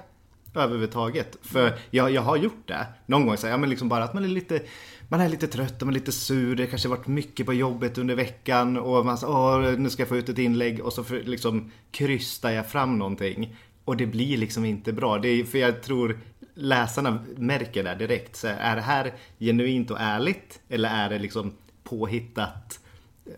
Överhuvudtaget. 0.56 1.38
För 1.42 1.74
jag, 1.92 2.12
jag 2.12 2.22
har 2.22 2.38
gjort 2.38 2.68
det. 2.68 2.88
Någon 3.06 3.28
gång 3.28 3.38
så 3.38 3.48
här, 3.48 3.54
ja 3.54 3.58
men 3.58 3.70
liksom 3.70 3.90
bara 3.90 4.04
att 4.04 4.14
man 4.14 4.24
är 4.24 4.28
lite 4.28 4.62
man 5.10 5.22
är 5.22 5.30
lite 5.30 5.48
trött 5.48 5.82
och 5.82 5.86
man 5.88 5.96
är 5.96 6.00
lite 6.00 6.12
sur. 6.12 6.56
Det 6.56 6.68
kanske 6.68 6.90
varit 6.90 7.08
mycket 7.08 7.46
på 7.46 7.54
jobbet 7.54 7.98
under 7.98 8.16
veckan 8.16 8.78
och 8.78 9.06
man 9.06 9.18
säger 9.18 9.34
åh 9.34 9.78
nu 9.78 9.90
ska 9.90 10.02
jag 10.02 10.10
få 10.10 10.18
ut 10.18 10.30
ett 10.30 10.38
inlägg 10.38 10.86
och 10.86 10.94
så 10.94 11.04
för, 11.04 11.24
liksom 11.24 11.72
krystar 11.92 12.52
jag 12.52 12.68
fram 12.68 12.98
någonting. 12.98 13.56
Och 13.86 13.98
det 13.98 14.06
blir 14.06 14.38
liksom 14.38 14.66
inte 14.66 14.94
bra. 14.94 15.18
Det 15.18 15.28
är, 15.28 15.44
för 15.44 15.58
jag 15.58 15.84
tror 15.84 16.20
läsarna 16.54 17.26
märker 17.38 17.84
det 17.84 17.96
direkt. 17.96 18.36
Så 18.36 18.48
är 18.48 18.76
det 18.76 18.82
här 18.82 19.14
genuint 19.40 19.92
och 19.92 20.00
ärligt 20.00 20.62
eller 20.70 20.90
är 20.90 21.10
det 21.10 21.20
liksom 21.20 21.54
påhittat 21.84 22.80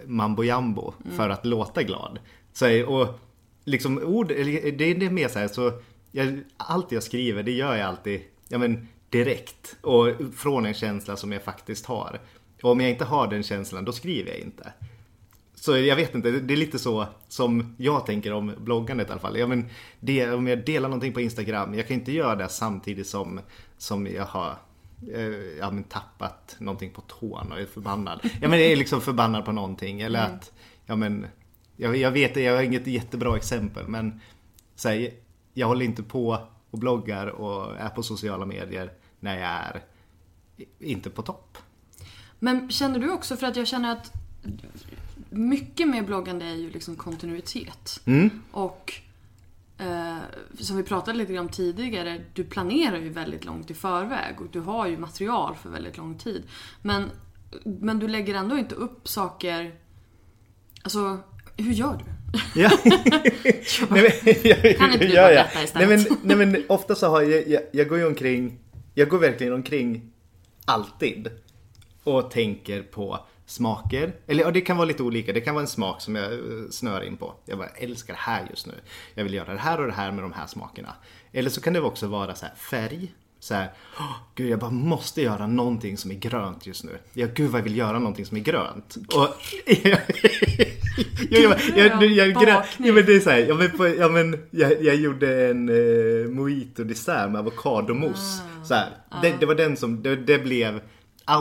mambo 0.05 0.43
jambo 0.43 0.93
för 1.15 1.29
att 1.29 1.45
låta 1.45 1.83
glad? 1.83 2.19
Så, 2.53 2.85
och 2.85 3.19
liksom 3.63 3.97
ord, 3.97 4.27
det, 4.27 4.71
det 4.71 5.05
är 5.05 5.09
mer 5.09 5.27
så 5.27 5.39
här 5.39 5.47
så 5.47 5.71
jag, 6.11 6.43
allt 6.57 6.91
jag 6.91 7.03
skriver 7.03 7.43
det 7.43 7.51
gör 7.51 7.75
jag 7.75 7.87
alltid 7.87 8.21
ja, 8.47 8.57
men, 8.57 8.87
direkt 9.09 9.77
och 9.81 10.07
från 10.35 10.65
en 10.65 10.73
känsla 10.73 11.15
som 11.15 11.31
jag 11.31 11.43
faktiskt 11.43 11.85
har. 11.85 12.19
Och 12.61 12.71
om 12.71 12.81
jag 12.81 12.89
inte 12.89 13.05
har 13.05 13.27
den 13.27 13.43
känslan 13.43 13.85
då 13.85 13.91
skriver 13.91 14.31
jag 14.31 14.39
inte. 14.39 14.73
Så 15.55 15.77
jag 15.77 15.95
vet 15.95 16.15
inte, 16.15 16.31
det 16.31 16.53
är 16.53 16.57
lite 16.57 16.79
så 16.79 17.07
som 17.27 17.75
jag 17.77 18.05
tänker 18.05 18.33
om 18.33 18.53
bloggandet 18.57 19.09
i 19.09 19.11
alla 19.11 19.21
fall. 19.21 19.37
Ja, 19.37 19.47
men 19.47 19.65
det, 19.99 20.31
om 20.31 20.47
jag 20.47 20.65
delar 20.65 20.89
någonting 20.89 21.13
på 21.13 21.21
Instagram, 21.21 21.73
jag 21.73 21.87
kan 21.87 21.93
inte 21.93 22.11
göra 22.11 22.35
det 22.35 22.49
samtidigt 22.49 23.07
som, 23.07 23.39
som 23.77 24.07
jag 24.07 24.25
har 24.25 24.57
eh, 25.13 25.57
ja, 25.59 25.71
men 25.71 25.83
tappat 25.83 26.55
någonting 26.59 26.91
på 26.91 27.01
tån 27.01 27.51
och 27.51 27.59
är 27.59 27.65
förbannad. 27.65 28.19
Ja 28.41 28.49
men 28.49 28.59
är 28.59 28.75
liksom 28.75 29.01
förbannad 29.01 29.45
på 29.45 29.51
någonting 29.51 30.01
eller 30.01 30.19
att, 30.19 30.51
ja 30.85 30.95
men, 30.95 31.27
jag, 31.75 31.97
jag 31.97 32.11
vet 32.11 32.33
det, 32.33 32.41
jag 32.41 32.55
har 32.55 32.63
inget 32.63 32.87
jättebra 32.87 33.37
exempel 33.37 33.87
men 33.87 34.21
så 34.75 34.89
här, 34.89 35.11
jag 35.53 35.67
håller 35.67 35.85
inte 35.85 36.03
på 36.03 36.47
och 36.71 36.79
bloggar 36.79 37.27
och 37.27 37.77
är 37.77 37.89
på 37.89 38.03
sociala 38.03 38.45
medier 38.45 38.91
när 39.19 39.39
jag 39.39 39.49
är 39.49 39.83
inte 40.79 41.09
på 41.09 41.21
topp. 41.21 41.57
Men 42.39 42.69
känner 42.69 42.99
du 42.99 43.11
också, 43.11 43.37
för 43.37 43.47
att 43.47 43.55
jag 43.55 43.67
känner 43.67 43.91
att 43.91 44.13
mycket 45.29 45.87
med 45.87 46.05
bloggande 46.05 46.45
är 46.45 46.55
ju 46.55 46.69
liksom 46.69 46.95
kontinuitet. 46.95 48.01
Och 48.51 48.93
eh, 49.77 50.17
som 50.59 50.77
vi 50.77 50.83
pratade 50.83 51.17
lite 51.17 51.39
om 51.39 51.49
tidigare, 51.49 52.21
du 52.33 52.43
planerar 52.43 52.97
ju 52.97 53.09
väldigt 53.09 53.45
långt 53.45 53.71
i 53.71 53.73
förväg 53.73 54.41
och 54.41 54.47
du 54.51 54.59
har 54.59 54.87
ju 54.87 54.97
material 54.97 55.55
för 55.55 55.69
väldigt 55.69 55.97
lång 55.97 56.17
tid. 56.17 56.43
Men, 56.81 57.11
men 57.63 57.99
du 57.99 58.07
lägger 58.07 58.35
ändå 58.35 58.57
inte 58.57 58.75
upp 58.75 59.07
saker... 59.07 59.75
Alltså, 60.83 61.17
hur 61.57 61.71
gör 61.71 61.97
du? 62.05 62.61
Ja. 62.61 62.71
nej, 62.83 64.11
men, 64.23 64.35
jag, 64.43 64.77
Kan 64.77 64.93
inte 64.93 65.05
du 65.05 65.13
ja, 65.13 65.31
ja. 65.31 65.43
berätta 65.43 65.49
nej, 65.55 65.63
istället? 65.63 66.09
men, 66.23 66.37
nej 66.37 66.47
men 66.47 66.63
ofta 66.69 66.95
så 66.95 67.07
har 67.07 67.21
jag, 67.21 67.47
jag, 67.47 67.61
jag 67.71 67.87
går 67.87 67.97
ju 67.97 68.07
omkring, 68.07 68.59
jag 68.93 69.09
går 69.09 69.19
verkligen 69.19 69.53
omkring 69.53 70.11
alltid 70.65 71.29
och 72.03 72.31
tänker 72.31 72.81
på 72.81 73.19
smaker. 73.47 74.13
Eller 74.27 74.43
ja, 74.43 74.51
det 74.51 74.61
kan 74.61 74.77
vara 74.77 74.85
lite 74.87 75.03
olika. 75.03 75.33
Det 75.33 75.41
kan 75.41 75.55
vara 75.55 75.61
en 75.61 75.67
smak 75.67 76.01
som 76.01 76.15
jag 76.15 76.33
eh, 76.33 76.39
snör 76.71 77.01
in 77.03 77.17
på. 77.17 77.33
Jag 77.45 77.57
bara 77.57 77.67
älskar 77.67 78.13
det 78.13 78.19
här 78.19 78.47
just 78.49 78.67
nu. 78.67 78.73
Jag 79.13 79.23
vill 79.23 79.33
göra 79.33 79.53
det 79.53 79.59
här 79.59 79.79
och 79.79 79.87
det 79.87 79.93
här 79.93 80.11
med 80.11 80.23
de 80.23 80.33
här 80.33 80.47
smakerna. 80.47 80.93
Eller 81.31 81.49
så 81.49 81.61
kan 81.61 81.73
det 81.73 81.81
också 81.81 82.07
vara 82.07 82.35
så 82.35 82.45
här 82.45 82.55
färg. 82.55 83.13
så 83.39 83.53
här, 83.53 83.71
"Åh, 83.99 84.15
gud 84.35 84.49
jag 84.49 84.59
bara 84.59 84.71
måste 84.71 85.21
göra 85.21 85.47
någonting 85.47 85.97
som 85.97 86.11
är 86.11 86.15
grönt 86.15 86.67
just 86.67 86.83
nu. 86.83 86.97
Ja, 87.13 87.27
gud 87.33 87.49
vad 87.51 87.59
jag 87.59 87.63
vill 87.63 87.77
göra 87.77 87.99
någonting 87.99 88.25
som 88.25 88.37
är 88.37 88.41
grönt. 88.41 88.95
Och, 89.15 89.27
ja, 89.83 89.97
jag, 91.29 91.59
jag, 91.75 92.03
jag, 92.03 92.27
jag, 92.27 92.65
ja, 92.77 92.93
men 92.93 93.05
det 93.05 93.15
är 93.15 93.19
så 93.19 93.29
här, 93.29 93.37
ja, 93.39 93.55
men, 93.55 93.71
på, 93.71 93.87
ja, 93.87 94.09
men 94.09 94.39
jag, 94.51 94.83
jag 94.83 94.95
gjorde 94.95 95.49
en 95.49 95.69
eh, 95.69 96.29
mojito 96.29 96.83
dessert 96.83 97.29
med 97.31 97.39
avokadomousse. 97.39 98.41
Så 98.63 98.73
här, 98.73 98.89
det, 99.21 99.33
det 99.39 99.45
var 99.45 99.55
den 99.55 99.77
som, 99.77 100.03
det, 100.03 100.15
det 100.15 100.39
blev 100.39 100.81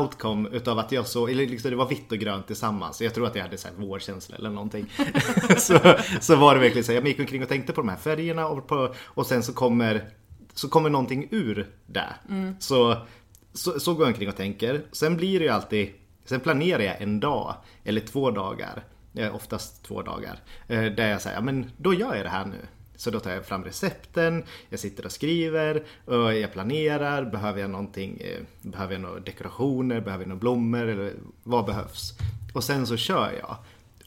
outcome 0.00 0.48
utav 0.52 0.78
att 0.78 0.92
jag 0.92 1.06
så, 1.06 1.26
eller 1.28 1.46
liksom 1.46 1.70
det 1.70 1.76
var 1.76 1.88
vitt 1.88 2.12
och 2.12 2.18
grönt 2.18 2.46
tillsammans. 2.46 3.00
Jag 3.02 3.14
tror 3.14 3.26
att 3.26 3.34
jag 3.34 3.42
hade 3.42 3.58
så 3.58 3.68
här 3.68 3.74
vårkänsla 3.74 4.36
eller 4.36 4.50
någonting. 4.50 4.86
så, 5.58 5.78
så 6.20 6.36
var 6.36 6.54
det 6.54 6.60
verkligen 6.60 6.84
så 6.84 6.92
här, 6.92 6.98
jag 7.00 7.08
gick 7.08 7.18
omkring 7.20 7.42
och 7.42 7.48
tänkte 7.48 7.72
på 7.72 7.80
de 7.80 7.88
här 7.88 7.96
färgerna 7.96 8.46
och, 8.48 8.66
på, 8.68 8.94
och 9.04 9.26
sen 9.26 9.42
så 9.42 9.52
kommer, 9.52 10.10
så 10.54 10.68
kommer 10.68 10.90
någonting 10.90 11.28
ur 11.30 11.66
det. 11.86 12.14
Så, 12.58 12.96
så, 13.52 13.80
så 13.80 13.94
går 13.94 14.02
jag 14.02 14.08
omkring 14.08 14.28
och 14.28 14.36
tänker. 14.36 14.82
Sen 14.92 15.16
blir 15.16 15.38
det 15.38 15.44
ju 15.44 15.50
alltid, 15.50 15.92
sen 16.24 16.40
planerar 16.40 16.82
jag 16.82 17.02
en 17.02 17.20
dag 17.20 17.54
eller 17.84 18.00
två 18.00 18.30
dagar. 18.30 18.84
eh, 19.14 19.34
Oftast 19.34 19.84
två 19.84 20.02
dagar. 20.02 20.38
eh, 20.68 20.84
Där 20.84 21.08
jag 21.08 21.22
säger, 21.22 21.36
ja 21.36 21.42
men 21.42 21.70
då 21.76 21.94
gör 21.94 22.14
jag 22.14 22.24
det 22.24 22.30
här 22.30 22.44
nu. 22.46 22.66
Så 22.96 23.10
då 23.10 23.20
tar 23.20 23.30
jag 23.30 23.46
fram 23.46 23.64
recepten, 23.64 24.44
jag 24.68 24.80
sitter 24.80 25.06
och 25.06 25.12
skriver, 25.12 25.82
och 26.04 26.34
jag 26.34 26.52
planerar, 26.52 27.24
behöver 27.24 27.60
jag 27.60 27.70
någonting, 27.70 28.20
eh, 28.20 28.42
behöver 28.70 28.92
jag 28.92 29.02
några 29.02 29.20
dekorationer, 29.20 30.00
behöver 30.00 30.24
jag 30.24 30.28
några 30.28 30.40
blommor 30.40 30.86
eller 30.88 31.12
vad 31.42 31.64
behövs? 31.64 32.12
Och 32.52 32.64
sen 32.64 32.86
så 32.86 32.96
kör 32.96 33.32
jag. 33.40 33.56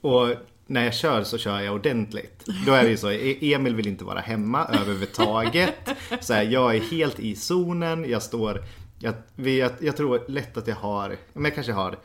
Och 0.01 0.35
när 0.67 0.83
jag 0.83 0.93
kör 0.93 1.23
så 1.23 1.37
kör 1.37 1.59
jag 1.59 1.75
ordentligt. 1.75 2.45
Då 2.65 2.73
är 2.73 2.83
det 2.83 2.89
ju 2.89 2.97
så, 2.97 3.11
E- 3.11 3.53
Emil 3.53 3.75
vill 3.75 3.87
inte 3.87 4.03
vara 4.03 4.19
hemma 4.19 4.65
överhuvudtaget. 4.65 5.75
Så 6.21 6.33
här, 6.33 6.43
jag 6.43 6.75
är 6.75 6.79
helt 6.79 7.19
i 7.19 7.35
zonen, 7.35 8.09
jag 8.09 8.23
står, 8.23 8.63
jag, 8.99 9.13
jag, 9.35 9.71
jag 9.79 9.97
tror 9.97 10.21
lätt 10.27 10.57
att 10.57 10.67
jag 10.67 10.75
har, 10.75 11.15
men 11.33 11.43
jag 11.43 11.55
kanske 11.55 11.73
har 11.73 11.97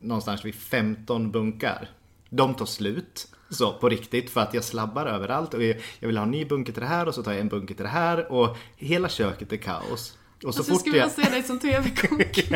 någonstans 0.00 0.44
vid 0.44 0.54
15 0.54 1.30
bunkar. 1.30 1.88
De 2.32 2.54
tar 2.54 2.66
slut. 2.66 3.28
Så 3.50 3.72
på 3.72 3.88
riktigt 3.88 4.30
för 4.30 4.40
att 4.40 4.54
jag 4.54 4.64
slabbar 4.64 5.06
överallt 5.06 5.54
och 5.54 5.62
jag 5.62 5.76
jag 6.00 6.06
vill 6.08 6.16
ha 6.16 6.24
en 6.24 6.30
ny 6.30 6.44
bunker 6.44 6.72
till 6.72 6.82
det 6.82 6.88
här 6.88 7.08
och 7.08 7.14
så 7.14 7.22
tar 7.22 7.32
jag 7.32 7.40
en 7.40 7.48
bunker 7.48 7.74
till 7.74 7.84
det 7.84 7.90
här 7.90 8.32
och 8.32 8.56
hela 8.76 9.08
köket 9.08 9.52
är 9.52 9.56
kaos. 9.56 10.18
Och 10.44 10.54
så 10.54 10.60
Alltså, 10.60 10.60
jag 10.60 10.66
fort 10.66 10.80
skulle 10.80 10.92
vilja 10.92 11.10
se 11.10 11.30
dig 11.30 11.42
som 11.42 11.58
TV-kock. 11.58 12.52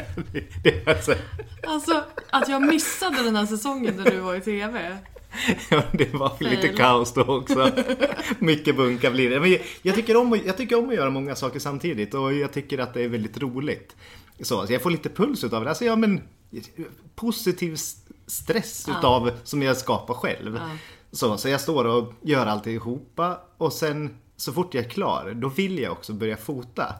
alltså, 0.97 1.15
Alltså, 1.67 2.05
att 2.31 2.49
jag 2.49 2.63
missade 2.63 3.23
den 3.23 3.37
här 3.37 3.47
säsongen 3.47 3.97
där 3.97 4.11
du 4.11 4.19
var 4.19 4.35
i 4.35 4.41
TV. 4.41 4.99
ja, 5.71 5.83
det 5.93 6.15
var 6.15 6.37
lite 6.41 6.63
Fail. 6.63 6.77
kaos 6.77 7.13
då 7.15 7.23
också. 7.23 7.71
Mycket 8.39 8.77
bunkar 8.77 9.11
blir 9.11 9.31
det. 9.31 9.41
Men 9.41 9.51
jag, 9.51 9.61
jag, 9.83 9.95
tycker 9.95 10.17
om, 10.17 10.41
jag 10.47 10.57
tycker 10.57 10.79
om 10.79 10.89
att 10.89 10.95
göra 10.95 11.11
många 11.11 11.35
saker 11.35 11.61
samtidigt 11.61 12.15
och 12.15 12.35
jag 12.35 12.53
tycker 12.53 12.79
att 12.79 12.95
det 12.95 13.03
är 13.03 13.09
väldigt 13.09 13.39
roligt. 13.39 13.97
Så, 14.41 14.67
så 14.67 14.73
jag 14.73 14.83
får 14.83 14.91
lite 14.91 15.09
puls 15.09 15.45
utav 15.45 15.65
det. 15.65 15.71
Alltså, 15.71 15.85
ja, 15.85 15.97
men, 15.97 16.21
positiv 17.15 17.77
stress 18.27 18.87
utav 18.99 19.31
som 19.45 19.63
jag 19.63 19.77
skapar 19.77 20.15
själv. 20.15 20.61
Så, 21.13 21.37
så 21.39 21.49
jag 21.49 21.61
står 21.61 21.85
och 21.85 22.13
gör 22.23 22.47
alltihopa 22.47 23.41
och 23.57 23.73
sen 23.73 24.17
så 24.37 24.53
fort 24.53 24.75
jag 24.75 24.85
är 24.85 24.89
klar 24.89 25.33
då 25.35 25.49
vill 25.49 25.79
jag 25.79 25.93
också 25.93 26.13
börja 26.13 26.37
fota. 26.37 26.95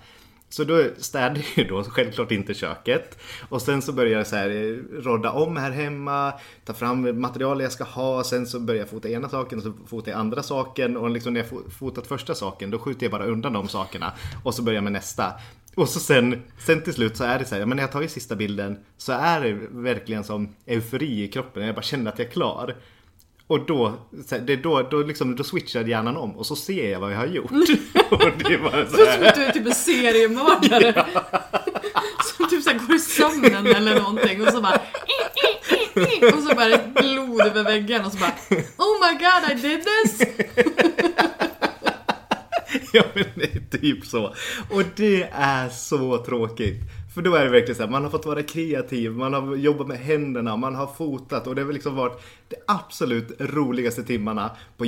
Så 0.49 0.65
då 0.65 0.85
städar 0.99 1.37
jag 1.37 1.45
ju 1.55 1.65
då 1.65 1.85
självklart 1.85 2.31
inte 2.33 2.55
köket. 2.55 3.19
Och 3.49 3.63
sen 3.63 3.83
så 3.83 3.93
börjar 3.93 4.19
jag 4.19 4.27
så 4.27 4.37
här 4.37 4.51
eh, 4.51 5.01
rodda 5.03 5.31
om 5.33 5.57
här 5.57 5.71
hemma, 5.71 6.33
ta 6.65 6.73
fram 6.75 7.21
material 7.21 7.61
jag 7.61 7.73
ska 7.73 7.85
ha. 7.85 8.25
Sen 8.25 8.47
så 8.47 8.61
börjar 8.61 8.81
jag 8.81 8.89
fota 8.91 9.09
ena 9.09 9.29
saken 9.29 9.59
och 9.59 9.65
så 9.65 9.73
fotar 9.87 10.11
jag 10.13 10.21
andra 10.21 10.43
saken. 10.43 10.97
Och 10.97 11.11
liksom 11.11 11.33
när 11.33 11.41
jag 11.41 11.49
fo- 11.51 11.71
fotat 11.71 12.07
första 12.07 12.35
saken 12.35 12.71
då 12.71 12.79
skjuter 12.79 13.05
jag 13.05 13.11
bara 13.13 13.27
undan 13.27 13.53
de 13.53 13.69
sakerna. 13.69 14.13
Och 14.45 14.55
så 14.55 14.63
börjar 14.63 14.77
jag 14.77 14.85
med 14.85 14.93
nästa. 14.93 15.33
Och 15.77 15.89
så 15.89 16.01
sen, 16.01 16.43
sen 16.59 16.83
till 16.83 16.95
slut 16.95 17.17
så 17.17 17.25
är 17.25 17.39
det 17.39 17.45
så 17.45 17.55
här, 17.55 17.67
men 17.67 17.77
när 17.77 17.83
jag 17.83 17.93
tagit 17.93 18.11
sista 18.11 18.37
bilden 18.37 18.79
så 18.97 19.13
är 19.13 19.41
det 19.41 19.53
verkligen 19.71 20.25
som 20.25 20.55
eufori 20.67 21.23
i 21.23 21.29
kroppen. 21.29 21.67
Jag 21.67 21.75
bara 21.75 21.83
känner 21.83 22.13
att 22.13 22.19
jag 22.19 22.29
är 22.29 22.33
klar. 22.33 22.77
Och 23.47 23.67
då, 23.67 23.95
så 24.27 24.39
det 24.39 24.57
då, 24.57 24.83
då, 24.83 25.03
liksom, 25.03 25.37
då 25.37 25.45
switchar 25.45 25.85
hjärnan 25.85 26.17
om 26.17 26.37
och 26.37 26.47
så 26.47 26.57
ser 26.57 26.91
jag 26.91 27.01
vad 27.01 27.13
jag 27.13 27.19
har 27.19 27.27
gjort. 27.27 27.51
och 28.11 28.33
det 28.49 28.57
var 28.57 28.85
så 28.91 28.97
Som 28.97 29.07
här, 29.07 29.29
att 29.29 29.35
du 29.35 29.45
är 29.45 29.53
typ 29.53 29.67
en 29.67 29.75
seriemördare. 29.75 31.07
Som 32.37 32.49
typ 32.49 32.63
såhär 32.63 32.79
går 32.79 32.97
i 32.97 32.99
sömnen 32.99 33.67
eller 33.67 34.01
någonting 34.01 34.47
och 34.47 34.53
så 34.53 34.61
bara 34.61 34.81
och 36.35 36.43
så 36.43 36.55
bara 36.55 37.03
blod 37.03 37.41
över 37.41 37.65
väggen 37.65 38.05
och 38.05 38.13
så 38.13 38.19
bara 38.19 38.35
Oh 38.79 39.01
my 39.01 39.19
god 39.19 39.51
I 39.51 39.55
did 39.55 39.85
this! 39.85 40.29
Ja 42.93 43.03
men 43.15 43.25
det 43.35 43.45
är 43.57 43.79
typ 43.79 44.07
så. 44.07 44.25
Och 44.71 44.83
det 44.97 45.23
är 45.33 45.69
så 45.69 46.19
tråkigt. 46.25 46.77
För 47.15 47.23
då 47.23 47.35
är 47.35 47.45
det 47.45 47.51
verkligen 47.51 47.75
så 47.77 47.83
här, 47.83 47.91
man 47.91 48.03
har 48.03 48.11
fått 48.11 48.27
vara 48.27 48.43
kreativ, 48.43 49.13
man 49.13 49.35
har 49.35 49.57
jobbat 49.57 49.87
med 49.87 49.99
händerna, 49.99 50.57
man 50.57 50.75
har 50.75 50.87
fotat 50.87 51.47
och 51.47 51.55
det 51.55 51.63
har 51.63 51.73
liksom 51.73 51.95
varit 51.97 52.21
de 52.49 52.57
absolut 52.67 53.37
roligaste 53.41 54.03
timmarna 54.03 54.51
på 54.77 54.85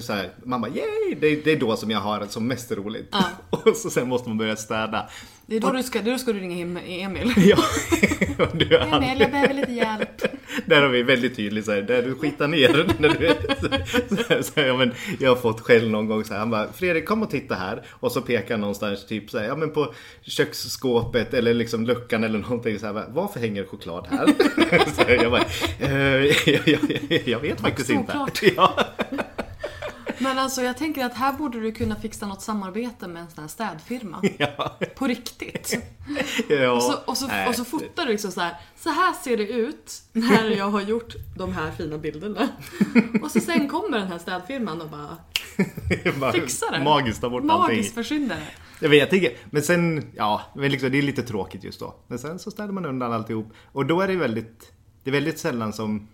så 0.00 0.12
här, 0.12 0.28
man 0.44 0.60
bara 0.60 0.70
yay! 0.70 1.16
Det, 1.20 1.26
är- 1.26 1.40
det 1.44 1.52
är 1.52 1.60
då 1.60 1.76
som 1.76 1.90
jag 1.90 1.98
har 2.00 2.20
det 2.20 2.28
som 2.28 2.46
mest 2.48 2.72
roligt. 2.72 3.14
Och 3.50 3.76
så 3.76 3.90
sen 3.90 4.08
måste 4.08 4.28
man 4.28 4.38
börja 4.38 4.56
städa. 4.56 5.08
Det 5.52 5.56
är 5.56 5.60
då 5.60 5.72
du 5.72 5.82
ska, 5.82 6.02
då 6.02 6.18
ska 6.18 6.32
du 6.32 6.40
ringa 6.40 6.56
hem 6.56 6.78
Emil. 6.86 7.32
Ja, 7.48 7.56
och 8.44 8.56
du, 8.56 8.76
Emil 8.78 9.20
jag 9.20 9.30
behöver 9.30 9.54
lite 9.54 9.72
hjälp. 9.72 10.22
Där 10.66 10.82
har 10.82 10.88
vi 10.88 11.02
väldigt 11.02 11.36
tydligt 11.36 11.64
så 11.64 11.72
här, 11.72 11.82
där 11.82 12.02
du 12.02 12.14
skitar 12.14 12.48
ner. 12.48 12.86
När 12.98 13.08
du, 13.08 13.34
så, 13.60 13.68
så, 14.16 14.42
så, 14.42 14.60
ja, 14.60 14.76
men 14.76 14.94
jag 15.20 15.30
har 15.30 15.36
fått 15.36 15.60
skäll 15.60 15.90
någon 15.90 16.06
gång 16.06 16.24
så 16.24 16.32
här, 16.32 16.40
han 16.40 16.50
bara 16.50 16.72
Fredrik 16.72 17.06
kom 17.06 17.22
och 17.22 17.30
titta 17.30 17.54
här. 17.54 17.82
Och 17.90 18.12
så 18.12 18.20
pekar 18.20 18.56
någonstans 18.56 19.06
typ 19.06 19.30
så 19.30 19.38
här, 19.38 19.46
ja 19.46 19.56
men 19.56 19.70
på 19.70 19.94
köksskåpet 20.22 21.34
eller 21.34 21.54
liksom 21.54 21.86
luckan 21.86 22.24
eller 22.24 22.38
någonting 22.38 22.78
så 22.78 22.86
här, 22.86 23.04
varför 23.08 23.40
hänger 23.40 23.64
choklad 23.64 24.06
här? 24.10 24.26
så 24.92 25.22
jag 25.22 25.30
bara, 25.30 25.44
eh, 25.80 26.26
jag, 26.46 26.68
jag, 26.68 27.28
jag 27.28 27.40
vet 27.40 27.60
faktiskt 27.60 27.90
inte. 27.90 28.18
Ja. 28.56 28.78
Men 30.22 30.38
alltså 30.38 30.62
jag 30.62 30.76
tänker 30.76 31.04
att 31.04 31.14
här 31.14 31.32
borde 31.32 31.60
du 31.60 31.72
kunna 31.72 31.96
fixa 31.96 32.26
något 32.26 32.42
samarbete 32.42 33.08
med 33.08 33.22
en 33.22 33.30
sån 33.30 33.42
här 33.42 33.48
städfirma. 33.48 34.22
Ja. 34.38 34.78
På 34.94 35.06
riktigt. 35.06 35.78
Ja. 36.48 36.72
Och 36.72 36.82
så, 36.82 36.98
och, 37.06 37.16
så, 37.16 37.28
och 37.48 37.54
så 37.54 37.64
fotar 37.64 38.06
du 38.06 38.12
liksom 38.12 38.32
så 38.32 38.40
här. 38.40 38.56
Så 38.76 38.90
här 38.90 39.12
ser 39.12 39.36
det 39.36 39.48
ut 39.48 40.02
när 40.12 40.50
jag 40.50 40.70
har 40.70 40.80
gjort 40.80 41.14
de 41.36 41.52
här 41.52 41.70
fina 41.70 41.98
bilderna. 41.98 42.48
Och 43.22 43.30
så 43.30 43.40
sen 43.40 43.68
kommer 43.68 43.98
den 43.98 44.08
här 44.08 44.18
städfirman 44.18 44.80
och 44.80 44.88
bara 44.90 46.32
fixar 46.32 46.72
det. 46.72 46.84
Magiskt 46.84 47.20
ta 47.20 47.30
bort 47.30 47.42
allting. 47.42 47.76
Magiskt 47.76 47.94
försvinner 47.94 48.36
det. 48.36 48.46
Jag 48.80 48.88
vet, 48.88 49.00
jag 49.00 49.10
tänker, 49.10 49.32
men 49.50 49.62
sen, 49.62 50.10
ja, 50.16 50.42
men 50.54 50.70
liksom, 50.70 50.90
det 50.90 50.98
är 50.98 51.02
lite 51.02 51.22
tråkigt 51.22 51.64
just 51.64 51.80
då. 51.80 51.94
Men 52.08 52.18
sen 52.18 52.38
så 52.38 52.50
ställer 52.50 52.72
man 52.72 52.86
undan 52.86 53.12
alltihop. 53.12 53.52
Och 53.72 53.86
då 53.86 54.00
är 54.00 54.08
det 54.08 54.16
väldigt, 54.16 54.72
det 55.04 55.10
är 55.10 55.12
väldigt 55.12 55.38
sällan 55.38 55.72
som 55.72 56.08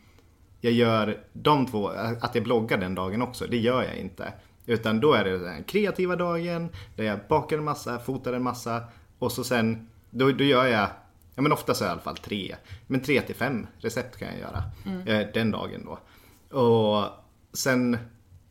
jag 0.60 0.72
gör 0.72 1.20
de 1.32 1.66
två, 1.66 1.88
att 2.20 2.34
jag 2.34 2.44
bloggar 2.44 2.78
den 2.78 2.94
dagen 2.94 3.22
också. 3.22 3.46
Det 3.46 3.58
gör 3.58 3.82
jag 3.82 3.96
inte. 3.96 4.32
Utan 4.66 5.00
då 5.00 5.12
är 5.12 5.24
det 5.24 5.38
den 5.38 5.64
kreativa 5.64 6.16
dagen, 6.16 6.68
där 6.96 7.04
jag 7.04 7.18
bakar 7.28 7.58
en 7.58 7.64
massa, 7.64 7.98
fotar 7.98 8.32
en 8.32 8.42
massa. 8.42 8.84
Och 9.18 9.32
så 9.32 9.44
sen, 9.44 9.88
då, 10.10 10.32
då 10.32 10.44
gör 10.44 10.66
jag, 10.66 10.88
ja 11.34 11.42
men 11.42 11.52
ofta 11.52 11.74
så 11.74 11.84
i 11.84 11.88
alla 11.88 12.00
fall 12.00 12.16
tre. 12.16 12.56
Men 12.86 13.02
tre 13.02 13.20
till 13.20 13.34
fem 13.34 13.66
recept 13.78 14.16
kan 14.18 14.28
jag 14.28 14.38
göra. 14.38 14.62
Eh, 15.06 15.28
den 15.34 15.50
dagen 15.50 15.84
då. 15.84 15.98
Och 16.58 17.04
sen, 17.52 17.98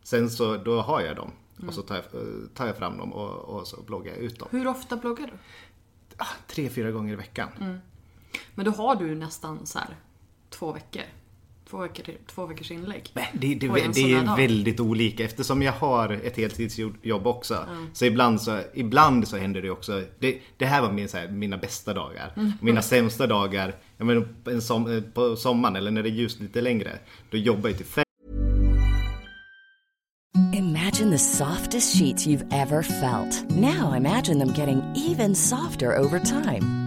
sen 0.04 0.30
så, 0.30 0.58
då 0.58 0.82
har 0.82 1.02
jag 1.02 1.16
dem. 1.16 1.32
Och 1.68 1.74
så 1.74 1.82
tar 1.82 1.96
jag, 1.96 2.04
eh, 2.04 2.48
tar 2.54 2.68
jag 2.68 2.78
fram 2.78 2.98
dem 2.98 3.14
och, 3.14 3.30
och 3.30 3.68
så 3.68 3.82
bloggar 3.82 4.14
jag 4.14 4.22
ut 4.22 4.40
dem. 4.40 4.48
Hur 4.52 4.68
ofta 4.68 4.98
bloggar 4.98 5.28
du? 5.28 5.34
Ah, 6.18 6.26
tre, 6.48 6.70
fyra 6.70 6.92
gånger 6.92 7.14
i 7.14 7.16
veckan. 7.16 7.50
Men 8.56 8.66
då 8.66 8.72
har 8.72 8.96
du 8.96 9.16
nästan 9.16 9.66
så 9.66 9.80
här 9.80 9.96
två 10.50 10.72
veckor. 10.72 11.04
Två, 11.70 11.78
veckor, 11.78 12.06
två 12.28 12.46
veckors 12.46 12.72
inlägg. 12.72 13.10
Men 13.14 13.24
det, 13.34 13.56
det, 13.56 13.68
det 13.94 14.14
är 14.14 14.26
dag. 14.26 14.38
väldigt 14.38 14.80
olika 14.80 15.24
eftersom 15.24 15.62
jag 15.62 15.72
har 15.72 16.10
ett 16.10 16.38
heltidsjobb 16.38 17.28
också. 17.28 17.66
Så, 17.94 18.06
ibland 18.06 18.42
så 18.42 18.60
ibland 18.74 19.28
så 19.28 19.38
händer 19.38 19.62
det 19.62 19.70
också. 19.70 20.04
Det, 20.20 20.38
det 20.58 20.66
här 20.66 20.82
var 20.82 20.92
min, 20.92 21.10
så 21.10 21.18
här, 21.18 21.28
mina 21.28 21.58
bästa 21.58 21.94
dagar. 21.94 22.34
Mm. 22.36 22.52
Mina 22.62 22.82
sämsta 22.82 23.28
dagar, 23.28 23.76
jag 23.98 24.08
menar, 24.08 24.28
en 24.46 24.62
som, 24.62 25.04
på 25.14 25.36
sommaren 25.36 25.76
eller 25.76 25.92
när 25.92 26.04
det 26.04 26.10
är 26.10 26.12
ljust 26.12 26.40
lite 26.40 26.62
längre. 26.62 27.00
Då 27.32 27.38
jobbar 27.38 27.70
jag 27.70 27.78
till 27.78 27.86
fem. 27.86 28.04
Imagine 30.54 31.12
the 31.12 31.18
softest 31.18 31.98
sheets 31.98 32.28
you've 32.28 32.54
ever 32.54 32.84
felt. 32.84 33.50
Now 33.50 33.96
imagine 33.98 34.40
them 34.40 34.54
getting 34.54 34.82
even 34.96 35.36
softer 35.36 36.00
over 36.00 36.20
time. 36.20 36.87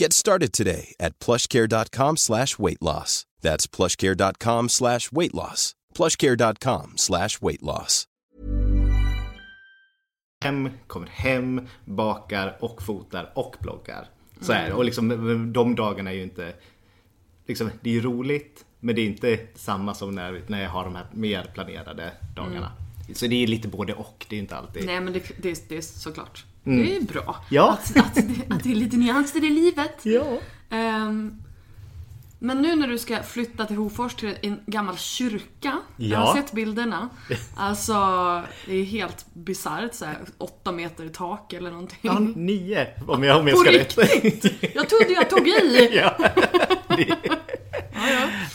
Get 0.00 0.12
started 0.12 0.52
today 0.52 0.94
at 0.98 1.18
plushcare.com 1.18 2.16
slash 2.16 2.58
weight 2.58 2.80
loss. 2.80 3.26
That's 3.42 3.66
plushcare.com 3.66 4.68
slash 4.68 5.12
weight 5.12 5.34
loss. 5.34 5.74
plushcare.com 5.94 6.92
slash 6.96 7.42
weight 7.42 7.62
loss. 7.62 8.06
hem, 10.44 10.70
kommer 10.86 11.06
hem, 11.06 11.68
bakar 11.84 12.56
och 12.60 12.82
fotar 12.82 13.32
och 13.34 13.56
bloggar. 13.60 14.06
Så 14.40 14.52
är 14.52 14.66
det. 14.66 14.72
Och 14.72 14.84
liksom 14.84 15.08
de 15.52 15.74
dagarna 15.74 16.10
är 16.10 16.14
ju 16.14 16.22
inte... 16.22 16.52
Liksom, 17.46 17.70
det 17.80 17.90
är 17.90 17.94
ju 17.94 18.00
roligt, 18.00 18.64
men 18.80 18.94
det 18.94 19.00
är 19.00 19.06
inte 19.06 19.38
samma 19.54 19.94
som 19.94 20.14
när, 20.14 20.42
när 20.46 20.62
jag 20.62 20.70
har 20.70 20.84
de 20.84 20.94
här 20.94 21.06
mer 21.12 21.50
planerade 21.54 22.12
dagarna. 22.36 22.72
Så 23.14 23.26
det 23.26 23.42
är 23.42 23.46
lite 23.46 23.68
både 23.68 23.94
och, 23.94 24.26
det 24.28 24.36
är 24.36 24.40
inte 24.40 24.56
alltid... 24.56 24.86
Nej 24.86 25.00
men 25.00 25.12
det, 25.12 25.22
det, 25.42 25.68
det 25.68 25.76
är 25.76 25.80
såklart. 25.80 26.44
Det 26.64 26.96
är 26.96 27.00
bra. 27.00 27.36
Ja. 27.50 27.70
Att, 27.72 27.96
att, 27.98 28.14
det, 28.14 28.54
att 28.54 28.62
det 28.64 28.70
är 28.70 28.74
lite 28.74 28.96
nyanser 28.96 29.44
i 29.44 29.50
livet. 29.50 29.96
Ja. 30.02 30.38
Ehm, 30.70 31.34
men 32.42 32.62
nu 32.62 32.76
när 32.76 32.86
du 32.88 32.98
ska 32.98 33.22
flytta 33.22 33.64
till 33.66 33.76
Hofors 33.76 34.14
till 34.14 34.34
en 34.42 34.60
gammal 34.66 34.96
kyrka. 34.96 35.78
Jag 35.96 36.10
Ja. 36.10 36.18
har 36.18 36.36
sett 36.36 36.52
bilderna. 36.52 37.08
Alltså, 37.56 37.92
det 38.66 38.74
är 38.74 38.84
helt 38.84 39.26
bisarrt. 39.34 39.94
så 39.94 40.04
här, 40.04 40.18
Åtta 40.38 40.72
meter 40.72 41.04
i 41.04 41.08
tak 41.08 41.52
eller 41.52 41.70
någonting. 41.70 41.98
Ja, 42.02 42.18
nio 42.18 42.86
om 43.08 43.24
jag, 43.24 43.38
om 43.40 43.48
jag 43.48 43.56
På 43.56 43.62
ska 43.62 43.70
riktigt! 43.70 44.44
Jag 44.74 44.88
trodde 44.88 45.12
jag 45.12 45.30
tog 45.30 45.48
i! 45.48 45.90
ja. 46.02 46.16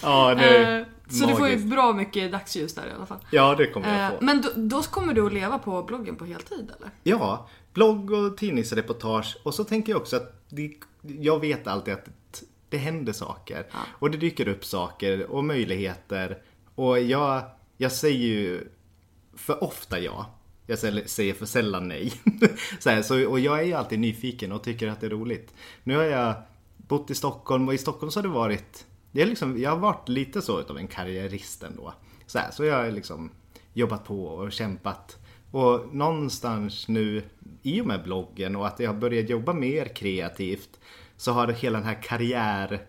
ja, 0.01 0.35
det 0.35 0.43
är 0.57 0.79
Eh, 0.79 0.85
Så 1.09 1.25
du 1.25 1.35
får 1.35 1.47
ju 1.47 1.53
magiskt. 1.53 1.69
bra 1.75 1.93
mycket 1.93 2.31
dagsljus 2.31 2.75
där 2.75 2.87
i 2.87 2.91
alla 2.95 3.05
fall. 3.05 3.17
Ja, 3.31 3.55
det 3.55 3.67
kommer 3.67 3.93
jag 3.97 4.05
Eh, 4.05 4.19
få. 4.19 4.25
Men 4.25 4.41
då, 4.41 4.49
då 4.55 4.81
kommer 4.81 5.13
du 5.13 5.25
att 5.25 5.33
leva 5.33 5.59
på 5.59 5.83
bloggen 5.83 6.15
på 6.15 6.25
heltid 6.25 6.71
eller? 6.77 6.89
Ja, 7.03 7.47
blogg 7.75 8.11
och 8.11 8.37
tidningsreportage. 8.37 9.37
Och 9.43 9.53
så 9.53 9.63
tänker 9.63 9.91
jag 9.91 10.01
också 10.01 10.15
att 10.15 10.33
det, 10.49 10.73
jag 11.01 11.39
vet 11.39 11.67
alltid 11.67 11.93
att 11.93 12.43
det 12.69 12.77
händer 12.77 13.13
saker. 13.13 13.65
Och 13.99 14.11
det 14.11 14.17
dyker 14.17 14.47
upp 14.47 14.65
saker 14.65 15.31
och 15.31 15.43
möjligheter. 15.43 16.41
Och 16.75 17.01
jag, 17.01 17.43
jag 17.77 17.91
säger 17.91 18.27
ju 18.27 18.67
för 19.35 19.63
ofta 19.63 19.99
ja. 19.99 20.31
Jag 20.67 20.79
säger 20.79 21.33
för 21.33 21.45
sällan 21.45 21.87
nej. 21.87 22.13
så 22.79 22.89
här, 22.89 23.01
så, 23.01 23.27
och 23.29 23.39
jag 23.39 23.59
är 23.59 23.63
ju 23.63 23.73
alltid 23.73 23.99
nyfiken 23.99 24.51
och 24.51 24.63
tycker 24.63 24.87
att 24.87 25.01
det 25.01 25.07
är 25.07 25.11
roligt. 25.11 25.53
Nu 25.83 25.95
har 25.95 26.03
jag 26.03 26.35
bott 26.77 27.11
i 27.11 27.15
Stockholm 27.15 27.67
och 27.67 27.73
i 27.73 27.77
Stockholm 27.77 28.11
så 28.11 28.19
har 28.19 28.23
det 28.23 28.29
varit 28.29 28.85
det 29.15 29.21
är 29.21 29.25
liksom, 29.25 29.61
jag 29.61 29.69
har 29.69 29.77
varit 29.77 30.09
lite 30.09 30.41
så 30.41 30.59
utav 30.59 30.77
en 30.77 30.87
karriärist 30.87 31.63
ändå. 31.63 31.93
Så, 32.25 32.39
här, 32.39 32.51
så 32.51 32.63
jag 32.63 32.75
har 32.75 32.91
liksom 32.91 33.31
jobbat 33.73 34.05
på 34.05 34.25
och 34.25 34.51
kämpat. 34.51 35.17
Och 35.51 35.95
någonstans 35.95 36.87
nu, 36.87 37.23
i 37.65 37.81
och 37.81 37.85
med 37.85 38.03
bloggen 38.03 38.55
och 38.55 38.67
att 38.67 38.79
jag 38.79 38.93
har 38.93 38.99
börjat 38.99 39.29
jobba 39.29 39.53
mer 39.53 39.85
kreativt, 39.85 40.79
så 41.17 41.31
har 41.31 41.47
hela 41.47 41.77
den 41.77 41.87
här 41.87 42.03
karriär, 42.03 42.87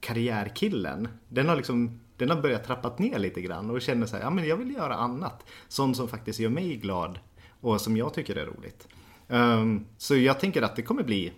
karriärkillen, 0.00 1.08
den 1.28 1.48
har 1.48 1.56
liksom 1.56 2.00
den 2.16 2.30
har 2.30 2.42
börjat 2.42 2.64
trappat 2.64 2.98
ner 2.98 3.18
lite 3.18 3.40
grann 3.40 3.70
och 3.70 3.82
känner 3.82 4.06
så 4.06 4.16
här, 4.16 4.22
ja 4.22 4.30
men 4.30 4.46
jag 4.48 4.56
vill 4.56 4.74
göra 4.74 4.94
annat. 4.94 5.44
Sånt 5.68 5.96
som 5.96 6.08
faktiskt 6.08 6.40
gör 6.40 6.50
mig 6.50 6.76
glad 6.76 7.18
och 7.60 7.80
som 7.80 7.96
jag 7.96 8.14
tycker 8.14 8.36
är 8.36 8.46
roligt. 8.46 8.88
Um, 9.28 9.86
så 9.98 10.16
jag 10.16 10.40
tänker 10.40 10.62
att 10.62 10.76
det 10.76 10.82
kommer 10.82 11.02
bli 11.02 11.32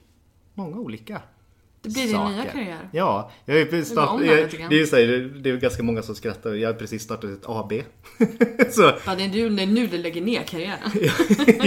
många 0.54 0.76
olika 0.76 1.22
det 1.84 1.90
blir 1.90 2.02
din 2.02 2.12
saker. 2.12 2.34
nya 2.34 2.44
karriär. 2.44 2.88
Ja, 2.92 3.30
jag 3.44 3.58
är 3.58 3.82
start, 3.82 4.20
det 4.20 4.26
jag, 4.26 4.70
det 4.70 4.80
är 4.80 4.86
så 4.86 4.96
här, 4.96 5.06
det- 5.42 5.50
är 5.50 5.56
ganska 5.56 5.82
många 5.82 6.02
som 6.02 6.14
skrattar. 6.14 6.54
Jag 6.54 6.68
har 6.68 6.74
precis 6.74 7.02
startat 7.02 7.30
ett 7.30 7.42
AB. 7.46 7.72
så, 8.70 8.82
Ja, 9.06 9.14
det 9.14 9.24
är 9.24 9.28
nu, 9.28 9.48
det 9.48 9.62
är 9.62 9.66
nu 9.66 9.86
du 9.86 9.98
lägger 9.98 10.20
ner 10.20 10.42
karriären. 10.42 10.90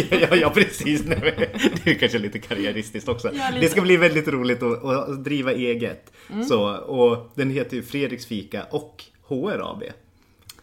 ja, 0.29 0.35
ja, 0.35 0.49
precis. 0.49 1.05
Nej, 1.05 1.49
Det 1.83 1.91
är 1.91 1.95
kanske 1.95 2.19
lite 2.19 2.39
karriäristiskt 2.39 3.09
också. 3.09 3.31
Ja, 3.33 3.49
lite. 3.49 3.59
Det 3.65 3.69
ska 3.69 3.81
bli 3.81 3.97
väldigt 3.97 4.27
roligt 4.27 4.63
att, 4.63 4.83
att 4.85 5.23
driva 5.23 5.53
eget. 5.53 6.13
Mm. 6.33 6.43
Så, 6.43 6.75
och 6.75 7.31
den 7.35 7.51
heter 7.51 7.75
ju 7.75 7.83
Fredriks 7.83 8.25
Fika 8.25 8.63
och 8.71 9.03
HR 9.27 9.71
AB. 9.71 9.83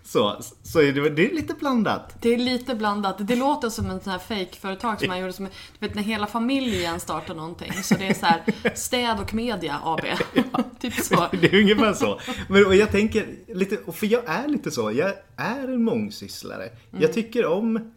Så, 0.07 0.36
så 0.62 0.80
är 0.80 0.92
det, 0.92 1.11
det 1.11 1.30
är 1.30 1.34
lite 1.34 1.55
blandat. 1.55 2.16
Det 2.20 2.34
är 2.34 2.38
lite 2.38 2.74
blandat. 2.74 3.16
Det 3.18 3.36
låter 3.36 3.68
som 3.68 3.90
en 3.90 4.00
sån 4.00 4.12
här 4.12 4.18
fake-företag 4.18 4.98
som 4.98 5.09
man 5.09 5.18
gjorde 5.18 5.32
som, 5.32 5.44
du 5.44 5.86
vet 5.86 5.94
när 5.94 6.02
hela 6.02 6.26
familjen 6.26 7.00
startar 7.00 7.34
någonting. 7.34 7.72
Så 7.72 7.94
det 7.94 8.07
är 8.07 8.14
så 8.14 8.26
här 8.26 8.42
städ 8.74 9.20
och 9.20 9.34
media 9.34 9.80
AB. 9.84 10.00
typ 10.80 10.94
så. 10.94 11.28
Det 11.40 11.46
är 11.46 11.61
ungefär 11.61 11.92
så. 11.92 12.20
Men 12.48 12.66
och 12.66 12.76
jag 12.76 12.90
tänker 12.90 13.26
lite, 13.46 13.92
för 13.92 14.07
jag 14.07 14.22
är 14.26 14.48
lite 14.48 14.70
så, 14.70 14.92
jag 14.92 15.12
är 15.36 15.68
en 15.68 15.84
mångsysslare. 15.84 16.64
Mm. 16.64 17.02
Jag 17.02 17.12
tycker 17.12 17.46
om 17.46 17.94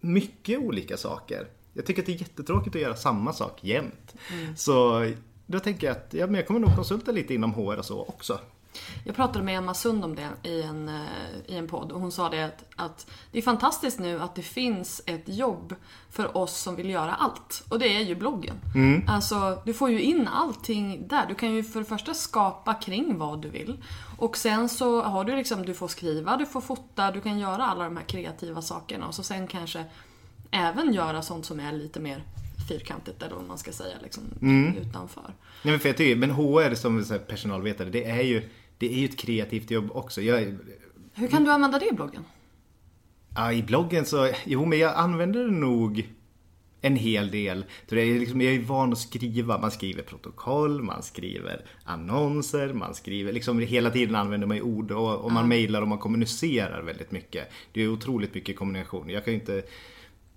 mycket 0.00 0.58
olika 0.58 0.96
saker. 0.96 1.46
Jag 1.72 1.86
tycker 1.86 2.02
att 2.02 2.06
det 2.06 2.12
är 2.12 2.20
jättetråkigt 2.20 2.76
att 2.76 2.82
göra 2.82 2.96
samma 2.96 3.32
sak 3.32 3.64
jämt. 3.64 4.14
Mm. 4.32 4.56
Så 4.56 5.06
då 5.46 5.60
tänker 5.60 5.86
jag 5.86 5.96
att 5.96 6.14
ja, 6.14 6.26
men 6.26 6.34
jag 6.34 6.46
kommer 6.46 6.60
nog 6.60 6.76
konsulta 6.76 7.12
lite 7.12 7.34
inom 7.34 7.54
HR 7.54 7.78
och 7.78 7.84
så 7.84 8.00
också. 8.00 8.38
Jag 9.04 9.16
pratade 9.16 9.44
med 9.44 9.58
Emma 9.58 9.74
Sund 9.74 10.04
om 10.04 10.14
det 10.14 10.48
i 10.48 10.62
en, 10.62 10.88
eh, 10.88 10.94
i 11.46 11.56
en 11.56 11.68
podd 11.68 11.92
och 11.92 12.00
hon 12.00 12.12
sa 12.12 12.28
det 12.28 12.42
att, 12.42 12.64
att 12.76 13.10
det 13.32 13.38
är 13.38 13.42
fantastiskt 13.42 13.98
nu 13.98 14.20
att 14.20 14.34
det 14.34 14.42
finns 14.42 15.02
ett 15.06 15.28
jobb 15.28 15.74
för 16.10 16.36
oss 16.36 16.60
som 16.60 16.76
vill 16.76 16.90
göra 16.90 17.14
allt. 17.14 17.64
Och 17.68 17.78
det 17.78 17.96
är 17.96 18.00
ju 18.00 18.14
bloggen. 18.14 18.56
Alltså, 19.08 19.62
du 19.64 19.74
får 19.74 19.90
ju 19.90 20.02
in 20.02 20.28
allting 20.28 21.08
där. 21.08 21.26
Du 21.26 21.34
kan 21.34 21.54
ju 21.54 21.64
för 21.64 21.80
det 21.80 21.86
första 21.86 22.14
skapa 22.14 22.74
kring 22.74 23.18
vad 23.18 23.42
du 23.42 23.48
vill. 23.48 23.84
Och 24.18 24.36
sen 24.36 24.68
så 24.68 25.02
har 25.02 25.24
du 25.24 25.36
liksom, 25.36 25.62
du 25.62 25.74
får 25.74 25.88
skriva, 25.88 26.36
du 26.36 26.46
får 26.46 26.60
fota, 26.60 27.10
du 27.10 27.20
kan 27.20 27.38
göra 27.38 27.66
alla 27.66 27.84
de 27.84 27.96
här 27.96 28.04
kreativa 28.04 28.62
sakerna. 28.62 29.06
Och 29.06 29.14
så 29.14 29.22
sen 29.22 29.46
kanske 29.46 29.84
även 30.50 30.92
göra 30.92 31.22
sånt 31.22 31.46
som 31.46 31.60
är 31.60 31.72
lite 31.72 32.00
mer 32.00 32.24
fyrkantigt 32.68 33.22
eller 33.22 33.34
vad 33.34 33.44
man 33.44 33.58
ska 33.58 33.72
säga 33.72 33.96
liksom 34.02 34.22
utanför. 34.76 35.34
Nej, 35.62 35.72
men 35.72 35.80
för 35.80 35.88
jag 35.88 35.96
tycker, 35.96 36.16
men 36.16 36.30
HR 36.30 36.74
som 36.74 37.04
personalvetare, 37.28 37.90
det 37.90 38.04
är 38.04 38.22
ju 38.22 38.48
det 38.80 38.92
är 38.94 38.98
ju 38.98 39.04
ett 39.04 39.18
kreativt 39.18 39.70
jobb 39.70 39.90
också. 39.92 40.22
Jag, 40.22 40.56
Hur 41.14 41.28
kan 41.28 41.44
du 41.44 41.50
använda 41.50 41.78
det 41.78 41.88
i 41.88 41.92
bloggen? 41.92 42.24
Ja, 43.34 43.52
i 43.52 43.62
bloggen 43.62 44.06
så, 44.06 44.30
jo 44.44 44.64
men 44.64 44.78
jag 44.78 44.94
använder 44.96 45.44
det 45.44 45.50
nog 45.50 46.08
en 46.80 46.96
hel 46.96 47.30
del. 47.30 47.64
Så 47.88 47.94
det 47.94 48.00
är 48.02 48.18
liksom, 48.18 48.40
jag 48.40 48.54
är 48.54 48.60
van 48.60 48.92
att 48.92 48.98
skriva. 48.98 49.58
Man 49.58 49.70
skriver 49.70 50.02
protokoll, 50.02 50.82
man 50.82 51.02
skriver 51.02 51.64
annonser, 51.84 52.72
man 52.72 52.94
skriver, 52.94 53.32
liksom 53.32 53.58
hela 53.58 53.90
tiden 53.90 54.14
använder 54.14 54.46
man 54.46 54.60
ord 54.60 54.90
och, 54.90 55.24
och 55.24 55.32
man 55.32 55.48
mejlar 55.48 55.82
och 55.82 55.88
man 55.88 55.98
kommunicerar 55.98 56.82
väldigt 56.82 57.10
mycket. 57.10 57.48
Det 57.72 57.82
är 57.82 57.88
otroligt 57.88 58.34
mycket 58.34 58.56
kommunikation. 58.56 59.10
Jag 59.10 59.24
kan 59.24 59.34
inte, 59.34 59.62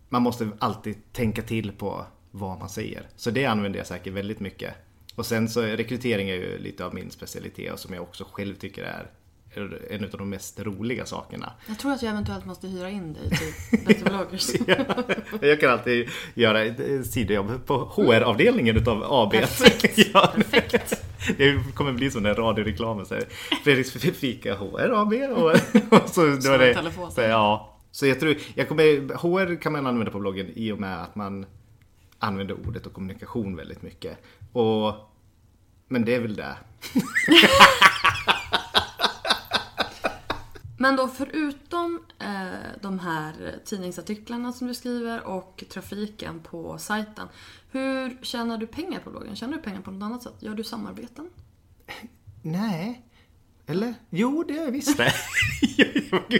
man 0.09 0.21
måste 0.21 0.49
alltid 0.59 0.95
tänka 1.11 1.41
till 1.41 1.71
på 1.71 2.05
vad 2.31 2.59
man 2.59 2.69
säger. 2.69 3.07
Så 3.15 3.31
det 3.31 3.45
använder 3.45 3.79
jag 3.79 3.87
säkert 3.87 4.13
väldigt 4.13 4.39
mycket. 4.39 4.73
Och 5.15 5.25
sen 5.25 5.49
så 5.49 5.61
rekrytering 5.61 6.29
är 6.29 6.35
ju 6.35 6.57
lite 6.57 6.85
av 6.85 6.93
min 6.93 7.11
specialitet 7.11 7.73
och 7.73 7.79
som 7.79 7.93
jag 7.93 8.03
också 8.03 8.25
själv 8.31 8.55
tycker 8.55 8.83
är 8.83 9.07
en 9.89 10.03
av 10.03 10.09
de 10.09 10.29
mest 10.29 10.59
roliga 10.59 11.05
sakerna. 11.05 11.53
Jag 11.67 11.79
tror 11.79 11.91
att 11.91 12.01
jag 12.01 12.11
eventuellt 12.11 12.45
måste 12.45 12.67
hyra 12.67 12.89
in 12.89 13.13
dig 13.13 13.29
till 13.29 13.79
Better 13.85 14.05
Bloggers. 14.05 14.49
Ja, 14.67 15.47
jag 15.47 15.59
kan 15.59 15.71
alltid 15.71 16.09
göra 16.33 16.73
sidojobb 17.03 17.65
på 17.65 17.77
HR-avdelningen 17.77 18.77
utav 18.77 19.03
AB. 19.09 19.31
Perfekt. 19.31 19.97
ja, 20.13 20.33
Perfekt. 20.35 21.03
det 21.37 21.75
kommer 21.75 21.93
bli 21.93 22.11
som 22.11 22.23
den 22.23 22.35
radioreklamen. 22.35 23.05
Så 23.05 23.13
här, 23.13 23.23
Fredriks 23.63 23.91
fika 23.91 24.55
HR 24.55 25.01
AB. 25.01 25.13
Och, 25.13 25.51
och 26.01 26.09
så, 26.09 26.21
då 26.21 26.51
är 26.51 26.59
det, 26.59 26.91
så, 27.11 27.21
ja. 27.21 27.77
så 27.91 28.05
jag 28.07 28.19
tror, 28.19 28.35
jag 28.55 28.67
kommer, 28.67 28.83
HR 29.15 29.61
kan 29.61 29.71
man 29.71 29.87
använda 29.87 30.11
på 30.11 30.19
bloggen 30.19 30.49
i 30.55 30.71
och 30.71 30.79
med 30.79 31.03
att 31.03 31.15
man 31.15 31.45
använder 32.23 32.67
ordet 32.67 32.85
och 32.85 32.93
kommunikation 32.93 33.55
väldigt 33.55 33.81
mycket. 33.81 34.17
Och, 34.51 34.93
men 35.87 36.05
det 36.05 36.15
är 36.15 36.19
väl 36.19 36.35
det. 36.35 36.57
Men 40.77 40.95
då 40.95 41.07
förutom 41.07 42.03
eh, 42.19 42.81
de 42.81 42.99
här 42.99 43.59
tidningsartiklarna 43.65 44.53
som 44.53 44.67
du 44.67 44.73
skriver 44.73 45.23
och 45.27 45.63
trafiken 45.69 46.39
på 46.39 46.77
sajten. 46.77 47.27
Hur 47.71 48.17
tjänar 48.21 48.57
du 48.57 48.67
pengar 48.67 48.99
på 48.99 49.09
bloggen? 49.09 49.35
Tjänar 49.35 49.53
du 49.53 49.61
pengar 49.61 49.81
på 49.81 49.91
något 49.91 50.03
annat 50.03 50.23
sätt? 50.23 50.33
Gör 50.39 50.55
du 50.55 50.63
samarbeten? 50.63 51.29
Nej. 52.41 53.05
Eller? 53.67 53.93
Jo, 54.09 54.43
det 54.47 54.53
gör 54.53 54.63
jag 54.65 54.71
visst 54.71 54.97
det. 54.97 55.13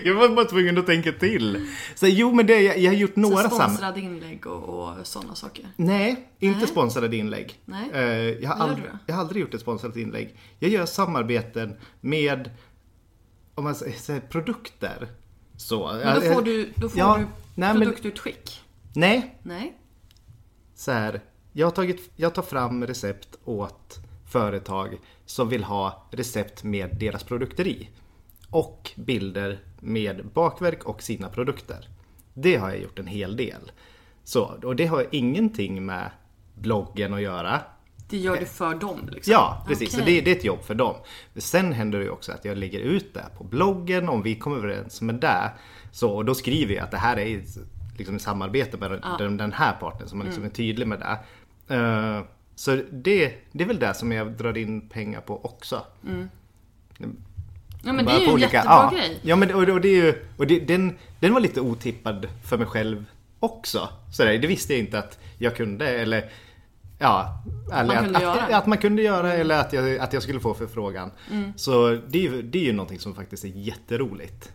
jag 0.04 0.16
var 0.16 0.30
bara 0.30 0.46
tvungen 0.46 0.78
att 0.78 0.86
tänka 0.86 1.12
till. 1.12 1.68
Så, 1.96 2.08
jo, 2.08 2.32
men 2.34 2.48
det, 2.48 2.62
jag, 2.62 2.78
jag 2.78 2.92
har 2.92 2.98
gjort 2.98 3.16
några 3.16 3.50
Så 3.50 3.56
sam... 3.56 3.70
sponsrade 3.70 4.00
inlägg 4.00 4.48
och, 4.48 4.64
och 4.64 5.08
sådana 5.08 5.36
saker. 5.36 5.68
Nej, 5.76 6.28
inte 6.40 6.60
Nej. 6.60 6.68
sponsrade 6.68 7.18
inlägg. 7.18 7.60
Nej. 7.66 7.90
Eh, 7.94 8.02
jag, 8.44 8.50
har 8.50 8.58
Vad 8.60 8.68
gör 8.70 8.76
ald- 8.76 8.82
du 8.84 8.90
då? 8.92 8.98
jag 9.06 9.16
har 9.16 9.22
aldrig 9.22 9.42
gjort 9.42 9.54
ett 9.54 9.62
sponsrat 9.62 9.98
inlägg. 9.98 10.38
Jag 10.60 10.72
gör 10.72 10.86
samarbeten 10.86 11.76
med 12.02 12.50
om 13.56 13.64
man 13.64 13.76
säger, 13.76 14.20
produkter. 14.20 15.08
Så. 15.58 16.00
Men 16.04 16.16
då 16.16 16.22
får 16.34 16.42
du, 16.42 16.70
då 16.76 16.90
får 16.90 17.00
Ja, 17.00 17.16
du 17.18 17.24
nej, 17.24 17.30
men- 17.56 17.78
produktutskick. 17.82 18.62
Nej, 18.96 19.38
Nej. 19.44 19.74
så 20.76 20.92
här. 20.92 21.22
Jag, 21.54 21.68
har 21.68 21.72
tagit, 21.72 22.12
jag 22.16 22.34
tar 22.34 22.42
fram 22.42 22.88
recept 22.88 23.38
åt 23.44 24.00
företag 24.34 24.98
som 25.26 25.50
vill 25.50 25.64
ha 25.64 26.08
recept 26.12 26.64
med 26.64 26.98
deras 27.00 27.24
produkter 27.24 27.68
i. 27.68 27.90
Och 28.50 28.92
bilder 28.96 29.60
med 29.80 30.26
bakverk 30.34 30.84
och 30.84 31.02
sina 31.02 31.30
produkter. 31.30 31.88
Det 32.34 32.56
har 32.56 32.70
jag 32.70 32.82
gjort 32.82 33.00
en 33.00 33.08
hel 33.08 33.38
del. 33.38 33.72
Så, 34.24 34.60
och 34.64 34.76
det 34.76 34.86
har 34.86 35.06
ingenting 35.12 35.86
med 35.86 36.12
bloggen 36.54 37.14
att 37.14 37.22
göra. 37.22 37.62
Det 38.10 38.18
gör 38.18 38.38
du 38.38 38.46
för 38.46 38.76
dem 38.76 39.10
liksom? 39.12 39.32
Ja, 39.32 39.66
precis. 39.68 39.92
Så 39.92 40.02
Okej. 40.02 40.16
det, 40.16 40.22
det 40.22 40.32
är 40.32 40.36
ett 40.36 40.44
jobb 40.44 40.64
för 40.64 40.76
dem. 40.76 40.96
Sen 41.36 41.74
händer 41.74 42.00
det 42.00 42.06
ju 42.06 42.12
också 42.12 42.32
att 42.32 42.46
jag 42.46 42.58
lägger 42.58 42.80
ut 42.80 43.14
det 43.14 43.26
på 43.38 43.44
bloggen 43.44 44.10
om 44.10 44.22
vi 44.22 44.36
kommer 44.36 44.58
överens 44.58 45.02
med 45.02 45.16
det. 45.16 45.52
Så 45.92 46.12
och 46.12 46.26
då 46.26 46.36
skriver 46.36 46.76
jag 46.76 46.84
att 46.84 46.92
det 46.92 46.98
här 46.98 47.20
är 47.20 47.44
liksom 47.98 48.16
ett 48.16 48.22
samarbete 48.22 48.78
med 48.78 49.04
den, 49.20 49.38
den 49.38 49.54
här 49.54 49.74
parten 49.74 50.08
så 50.08 50.16
man 50.16 50.26
liksom 50.26 50.44
är 50.44 50.50
tydlig 50.50 50.88
med 50.88 51.00
det. 51.00 51.18
Eh, 51.76 52.22
så 52.56 52.76
det, 52.92 53.34
det 53.52 53.64
är 53.64 53.68
väl 53.68 53.80
det 53.80 53.94
som 53.94 54.12
jag 54.12 54.32
drar 54.32 54.58
in 54.58 54.90
pengar 54.90 55.22
på 55.22 55.46
också. 55.46 55.86
Ja 57.86 57.94
men 57.94 57.98
det 57.98 58.04
Bara 58.04 58.16
är 58.16 58.20
ju 58.20 58.26
en 58.26 58.34
olika- 58.34 58.58
jättebra 58.58 58.90
ja. 58.92 58.98
grej. 58.98 59.20
Ja 59.22 59.36
men 59.36 59.54
och, 59.54 59.70
och 59.70 59.82
det 59.82 59.88
är 59.90 60.04
ju, 60.06 60.26
och 60.38 60.48
det, 60.48 60.60
den, 60.60 60.98
den 61.20 61.34
var 61.34 61.42
lite 61.42 61.62
otippad 61.62 62.28
för 62.46 62.58
mig 62.58 62.68
själv 62.68 63.06
också. 63.40 63.90
Så 64.14 64.24
det, 64.24 64.38
det 64.38 64.48
visste 64.48 64.74
jag 64.74 64.80
inte 64.80 65.00
att 65.00 65.20
jag 65.38 65.56
kunde 65.56 65.88
eller 65.90 66.30
Ja, 67.00 67.44
eller 67.74 68.02
man 68.02 68.16
att, 68.16 68.24
att, 68.24 68.52
att 68.52 68.66
man 68.66 68.78
kunde 68.78 69.02
göra 69.02 69.34
eller 69.34 69.60
att 69.60 69.74
jag, 69.74 69.98
att 69.98 70.14
jag 70.14 70.24
skulle 70.24 70.40
få 70.40 70.54
förfrågan. 70.54 71.12
Mm. 71.32 71.54
Så 71.56 71.90
det 72.08 72.18
är, 72.18 72.22
ju, 72.32 72.42
det 72.42 72.58
är 72.60 72.64
ju 72.64 72.74
någonting 72.74 73.00
som 73.00 73.16
faktiskt 73.16 73.44
är 73.44 73.48
jätteroligt. 73.48 74.52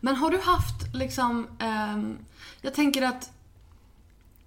Men 0.00 0.16
har 0.16 0.30
du 0.30 0.38
haft 0.38 0.94
liksom, 0.94 1.46
ehm, 1.60 2.16
jag 2.60 2.74
tänker 2.74 3.02
att 3.02 3.30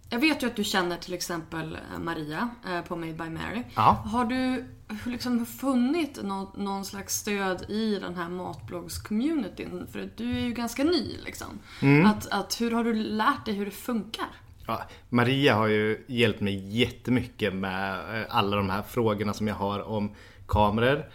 jag 0.10 0.20
vet 0.20 0.44
ju 0.44 0.48
att 0.48 0.56
du 0.56 0.64
känner 0.64 0.98
till 0.98 1.14
exempel 1.14 1.76
eh, 1.76 2.00
Maria 2.00 2.50
eh, 2.68 2.82
på 2.82 2.96
Made 2.96 3.14
by 3.14 3.30
Mary. 3.30 3.64
Ja. 3.76 4.04
Har 4.06 4.26
du 4.26 4.66
liksom 5.06 5.46
funnit 5.46 6.24
någon, 6.24 6.64
någon 6.64 6.86
slags 6.86 7.16
stöd 7.16 7.70
i 7.70 8.00
den 8.00 8.16
här 8.16 8.30
matbloggs-communityn? 8.30 9.88
För 9.92 10.10
du 10.16 10.38
är 10.38 10.42
ju 10.42 10.54
ganska 10.54 10.84
ny 10.84 11.18
liksom. 11.26 11.60
Mm. 11.82 12.06
Att, 12.06 12.28
att 12.28 12.62
hur 12.62 12.72
har 12.72 12.84
du 12.84 12.94
lärt 12.94 13.46
dig 13.46 13.54
hur 13.54 13.66
det 13.66 13.72
funkar? 13.72 14.28
Ja, 14.68 14.82
Maria 15.10 15.56
har 15.56 15.68
ju 15.68 16.06
hjälpt 16.08 16.42
mig 16.42 16.80
jättemycket 16.80 17.54
med 17.54 17.94
eh, 18.22 18.26
alla 18.30 18.56
de 18.56 18.70
här 18.70 18.82
frågorna 18.82 19.34
som 19.34 19.48
jag 19.48 19.56
har 19.56 19.80
om 19.80 20.16
kameror. 20.48 21.06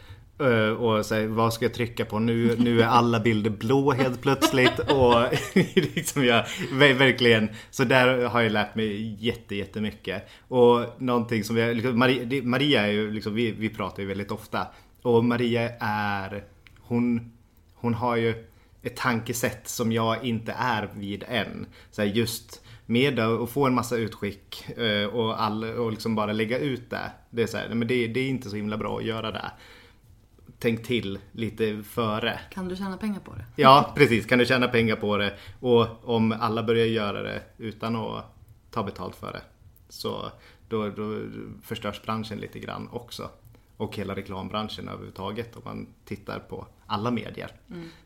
Eh, 0.41 0.69
och 0.69 1.07
så 1.07 1.15
här, 1.15 1.27
vad 1.27 1.55
ska 1.55 1.65
jag 1.65 1.75
trycka 1.75 2.05
på 2.05 2.19
nu? 2.19 2.57
Nu 2.59 2.83
är 2.83 2.87
alla 2.87 3.21
bilder 3.21 3.51
blå 3.51 3.93
helt 3.93 4.23
plötsligt. 4.23 4.79
Och 4.79 5.15
liksom 5.75 6.25
jag, 6.25 6.47
verkligen. 6.73 7.49
Så 7.71 7.85
där 7.85 8.25
har 8.25 8.41
jag 8.41 8.53
lärt 8.53 8.75
mig 8.75 9.17
jätte, 9.19 9.55
jättemycket. 9.55 10.29
Och 10.49 10.87
någonting 10.99 11.45
som 11.45 11.57
jag, 11.57 11.77
liksom, 11.77 11.99
Maria, 11.99 12.43
Maria 12.43 12.83
är 12.83 12.93
ju 12.93 13.11
liksom, 13.11 13.35
vi, 13.35 13.51
vi 13.51 13.69
pratar 13.69 14.03
ju 14.03 14.09
väldigt 14.09 14.31
ofta. 14.31 14.67
Och 15.03 15.25
Maria 15.25 15.71
är, 15.81 16.45
hon, 16.81 17.33
hon 17.75 17.95
har 17.95 18.17
ju 18.17 18.35
ett 18.83 18.97
tankesätt 18.97 19.69
som 19.69 19.93
jag 19.93 20.25
inte 20.25 20.53
är 20.59 20.89
vid 20.95 21.25
än. 21.29 21.67
Så 21.91 22.03
här, 22.03 22.09
just 22.09 22.65
med 22.87 23.21
att 23.21 23.51
få 23.51 23.67
en 23.67 23.75
massa 23.75 23.97
utskick 23.97 24.69
eh, 24.79 25.07
och, 25.07 25.43
all, 25.43 25.65
och 25.65 25.91
liksom 25.91 26.15
bara 26.15 26.33
lägga 26.33 26.59
ut 26.59 26.91
det. 26.91 27.13
Det 27.31 27.43
är, 27.43 27.47
så 27.47 27.57
här, 27.57 27.69
nej, 27.69 27.77
men 27.77 27.89
det, 27.89 28.07
det 28.07 28.21
är 28.21 28.29
inte 28.29 28.51
så 28.51 28.57
himla 28.57 28.77
bra 28.77 28.99
att 28.99 29.05
göra 29.05 29.31
det. 29.31 29.51
Tänk 30.63 30.83
till 30.83 31.19
lite 31.33 31.83
före. 31.83 32.41
Kan 32.51 32.69
du 32.69 32.77
tjäna 32.77 32.97
pengar 32.97 33.21
på 33.21 33.35
det? 33.35 33.45
Ja, 33.57 33.93
precis. 33.97 34.27
Kan 34.27 34.39
du 34.39 34.47
tjäna 34.47 34.69
pengar 34.69 34.97
på 34.97 35.17
det? 35.17 35.37
Och 35.61 35.87
om 36.05 36.33
alla 36.41 36.63
börjar 36.63 36.87
göra 36.87 37.23
det 37.23 37.43
utan 37.59 37.97
att 37.97 38.25
ta 38.71 38.83
betalt 38.83 39.17
för 39.17 39.33
det. 39.33 39.43
Så 39.89 40.33
då, 40.69 40.89
då 40.89 41.21
förstörs 41.63 42.03
branschen 42.03 42.39
lite 42.39 42.59
grann 42.59 42.89
också. 42.93 43.31
Och 43.77 43.97
hela 43.97 44.15
reklambranschen 44.15 44.89
överhuvudtaget 44.89 45.57
om 45.57 45.63
man 45.65 45.87
tittar 46.05 46.39
på 46.39 46.67
alla 46.87 47.11
medier 47.11 47.51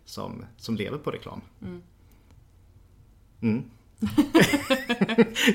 som, 0.04 0.44
som 0.56 0.76
lever 0.76 0.98
på 0.98 1.10
reklam. 1.10 1.40
Mm. 3.40 3.70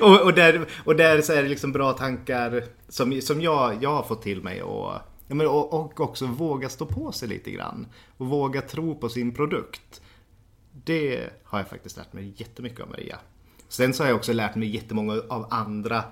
och, 0.00 0.20
och, 0.20 0.34
där, 0.34 0.66
och 0.84 0.96
där 0.96 1.20
så 1.20 1.32
är 1.32 1.42
det 1.42 1.48
liksom 1.48 1.72
bra 1.72 1.92
tankar 1.92 2.64
som, 2.88 3.20
som 3.20 3.40
jag, 3.40 3.82
jag 3.82 3.90
har 3.90 4.02
fått 4.02 4.22
till 4.22 4.42
mig 4.42 4.62
och, 4.62 4.92
ja, 5.32 5.36
men, 5.36 5.46
och, 5.46 5.72
och 5.72 6.00
också 6.00 6.26
våga 6.26 6.68
stå 6.68 6.86
på 6.86 7.12
sig 7.12 7.28
lite 7.28 7.50
grann. 7.50 7.86
Och 8.16 8.26
våga 8.26 8.62
tro 8.62 8.94
på 8.94 9.08
sin 9.08 9.34
produkt. 9.34 10.02
Det 10.84 11.30
har 11.44 11.58
jag 11.58 11.68
faktiskt 11.68 11.96
lärt 11.96 12.12
mig 12.12 12.34
jättemycket 12.36 12.80
av 12.80 12.90
Maria. 12.90 13.18
Sen 13.68 13.94
så 13.94 14.02
har 14.02 14.08
jag 14.08 14.16
också 14.16 14.32
lärt 14.32 14.54
mig 14.54 14.68
jättemånga 14.68 15.22
av 15.28 15.46
andra 15.50 16.04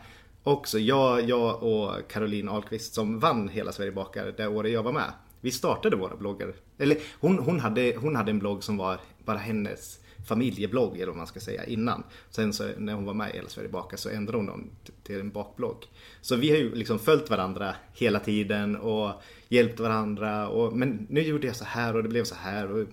också. 0.43 0.79
Jag, 0.79 1.29
jag 1.29 1.63
och 1.63 2.09
Caroline 2.09 2.49
Ahlqvist 2.49 2.95
som 2.95 3.19
vann 3.19 3.49
Hela 3.49 3.73
Sverige 3.73 3.93
bakar 3.93 4.35
det 4.37 4.47
året 4.47 4.73
jag 4.73 4.83
var 4.83 4.93
med. 4.93 5.13
Vi 5.41 5.51
startade 5.51 5.97
våra 5.97 6.17
bloggar. 6.17 6.53
Eller 6.79 6.99
hon, 7.21 7.39
hon, 7.39 7.61
hade, 7.61 7.95
hon 7.97 8.17
hade 8.17 8.31
en 8.31 8.39
blogg 8.39 8.65
som 8.65 8.77
var 8.77 9.01
bara 9.25 9.39
hennes 9.39 10.00
familjeblogg 10.35 10.97
eller 10.97 11.07
vad 11.07 11.17
man 11.17 11.27
ska 11.27 11.41
säga 11.41 11.65
innan. 11.65 12.03
Sen 12.31 12.53
så 12.53 12.69
när 12.79 12.95
hon 12.95 13.05
var 13.05 13.15
med 13.15 13.31
i 13.31 13.37
Hela 13.37 13.49
Sverige 13.49 13.69
bakar 13.69 13.97
så 13.97 14.09
ändrade 14.09 14.39
hon 14.39 14.47
dem 14.47 14.71
till 15.03 15.21
en 15.21 15.31
bakblogg. 15.31 15.77
Så 16.21 16.37
vi 16.37 16.51
har 16.51 16.57
ju 16.57 16.75
liksom 16.75 16.99
följt 16.99 17.31
varandra 17.31 17.75
hela 17.95 18.19
tiden 18.21 18.77
och 18.77 19.11
hjälpt 19.49 19.81
varandra. 19.81 20.49
Och, 20.49 20.77
men 20.77 21.07
nu 21.11 21.21
gjorde 21.23 21.47
jag 21.47 21.57
så 21.57 21.65
här 21.65 21.97
och 21.97 22.03
det 22.03 22.09
blev 22.09 22.25
så 22.25 22.35
här. 22.35 22.73
Och, 22.73 22.87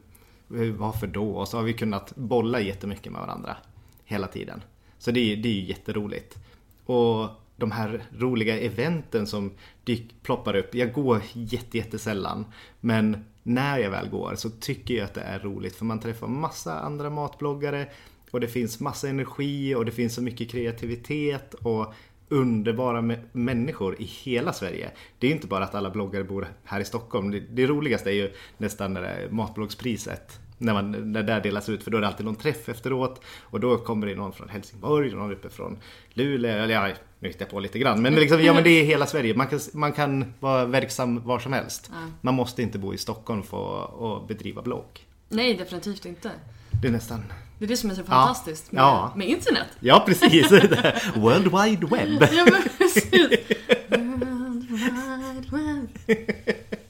varför 0.78 1.08
då? 1.08 1.30
Och 1.32 1.48
så 1.48 1.58
har 1.58 1.64
vi 1.64 1.74
kunnat 1.74 2.16
bolla 2.16 2.60
jättemycket 2.62 3.12
med 3.12 3.22
varandra 3.22 3.58
hela 4.06 4.28
tiden. 4.28 4.62
Så 5.00 5.12
det, 5.12 5.20
är- 5.34 5.38
det 5.38 5.50
är 5.50 5.54
ju 5.54 5.66
jätteroligt. 5.66 6.36
Och 6.86 7.28
de 7.60 7.72
här 7.72 8.04
roliga 8.18 8.60
eventen 8.60 9.28
som 9.28 9.52
dyk, 9.84 10.16
ploppar 10.24 10.56
upp. 10.56 10.76
Jag 10.76 10.94
går 10.94 11.22
jätte, 11.34 11.78
jättesällan. 11.78 12.46
Men 12.80 13.26
när 13.48 13.80
jag 13.80 13.92
väl 13.92 14.10
går 14.10 14.36
så 14.36 14.50
tycker 14.50 14.94
jag 14.94 15.06
att 15.06 15.14
det 15.14 15.22
är 15.22 15.40
roligt 15.40 15.76
för 15.76 15.86
man 15.86 16.00
träffar 16.00 16.28
massa 16.28 16.80
andra 16.80 17.10
matbloggare 17.10 17.88
och 18.32 18.40
det 18.40 18.48
finns 18.48 18.80
massa 18.80 19.10
energi 19.10 19.76
och 19.76 19.86
det 19.86 19.92
finns 19.92 20.14
så 20.16 20.22
mycket 20.22 20.52
kreativitet 20.52 21.54
och 21.54 21.94
underbara 22.30 23.18
människor 23.32 24.02
i 24.02 24.04
hela 24.04 24.54
Sverige. 24.54 24.92
Det 25.20 25.28
är 25.28 25.32
inte 25.32 25.48
bara 25.48 25.64
att 25.64 25.76
alla 25.76 25.90
bloggare 25.90 26.24
bor 26.24 26.48
här 26.64 26.80
i 26.80 26.86
Stockholm. 26.86 27.32
Det, 27.32 27.40
det 27.40 27.68
roligaste 27.68 28.10
är 28.10 28.14
ju 28.14 28.32
nästan 28.58 28.94
när 28.94 29.02
det 29.02 29.08
är 29.08 29.30
matbloggspriset. 29.30 30.40
När, 30.58 30.74
man, 30.74 30.92
när 30.92 31.24
det 31.24 31.34
där 31.34 31.42
delas 31.42 31.70
ut 31.70 31.84
för 31.84 31.92
då 31.92 31.98
är 31.98 32.02
det 32.02 32.08
alltid 32.08 32.26
någon 32.26 32.36
träff 32.36 32.70
efteråt 32.70 33.22
och 33.44 33.60
då 33.60 33.78
kommer 33.78 34.08
det 34.08 34.16
någon 34.16 34.34
från 34.34 34.50
Helsingborg 34.50 35.12
någon 35.16 35.32
uppe 35.32 35.50
från 35.50 35.78
Luleå. 36.14 36.52
Eller 36.64 36.74
ja, 36.74 36.94
nu 37.20 37.28
hittar 37.28 37.46
jag 37.46 37.50
på 37.50 37.60
lite 37.60 37.80
grann. 37.80 38.02
Men, 38.02 38.16
liksom, 38.16 38.44
ja, 38.44 38.54
men 38.54 38.64
det 38.64 38.70
är 38.70 38.84
hela 38.84 39.06
Sverige. 39.06 39.36
Man 39.36 39.48
kan, 39.48 39.60
man 39.74 39.94
kan 39.94 40.34
vara 40.40 40.66
verksam 40.66 41.24
var 41.24 41.40
som 41.40 41.54
helst. 41.54 41.92
Man 42.22 42.34
måste 42.34 42.62
inte 42.62 42.80
bo 42.80 42.94
i 42.94 42.98
Stockholm 42.98 43.44
för 43.44 43.84
att 44.18 44.28
bedriva 44.28 44.62
blogg. 44.62 45.06
Nej, 45.30 45.54
definitivt 45.54 46.06
inte. 46.06 46.32
Det 46.82 46.88
är 46.88 46.92
nästan... 46.92 47.24
Det 47.60 47.66
är 47.66 47.70
det 47.70 47.78
som 47.78 47.90
är 47.90 47.96
så 47.96 48.04
fantastiskt 48.04 48.72
med, 48.72 48.82
Ja. 48.82 49.14
med 49.16 49.28
internet. 49.28 49.68
Ja, 49.80 50.04
precis. 50.06 50.52
World 51.16 51.44
Wide 51.44 51.88
Web. 51.88 52.24
Ja 52.34 52.46
precis. 52.78 53.14
World 53.90 54.70
Wide 54.72 55.48
Web. 55.52 55.90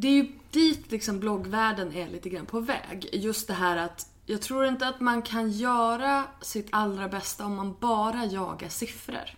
Det 0.00 0.08
är 0.08 0.12
ju 0.12 0.32
dit 0.50 0.90
liksom 0.90 1.20
bloggvärlden 1.20 1.92
är 1.92 2.08
lite 2.08 2.28
grann 2.28 2.46
på 2.46 2.60
väg. 2.60 3.08
Just 3.12 3.48
det 3.48 3.54
här 3.54 3.76
att 3.76 4.08
jag 4.26 4.42
tror 4.42 4.66
inte 4.66 4.88
att 4.88 5.00
man 5.00 5.22
kan 5.22 5.50
göra 5.50 6.24
sitt 6.40 6.68
allra 6.70 7.08
bästa 7.08 7.46
om 7.46 7.56
man 7.56 7.76
bara 7.80 8.24
jagar 8.24 8.68
siffror. 8.68 9.30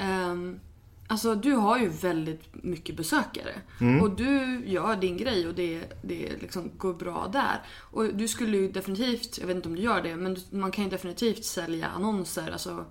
Um, 0.00 0.60
alltså 1.06 1.34
du 1.34 1.52
har 1.52 1.78
ju 1.78 1.88
väldigt 1.88 2.64
mycket 2.64 2.96
besökare. 2.96 3.54
Och 4.02 4.10
du 4.10 4.62
gör 4.66 4.96
din 4.96 5.16
grej 5.16 5.48
och 5.48 5.54
det, 5.54 6.02
det 6.02 6.36
liksom 6.40 6.70
går 6.76 6.94
bra 6.94 7.28
där. 7.32 7.62
Och 7.78 8.14
du 8.14 8.28
skulle 8.28 8.56
ju 8.56 8.72
definitivt, 8.72 9.38
jag 9.38 9.46
vet 9.46 9.56
inte 9.56 9.68
om 9.68 9.74
du 9.74 9.82
gör 9.82 10.02
det, 10.02 10.16
men 10.16 10.36
man 10.50 10.70
kan 10.70 10.84
ju 10.84 10.90
definitivt 10.90 11.44
sälja 11.44 11.88
annonser, 11.88 12.50
alltså 12.50 12.84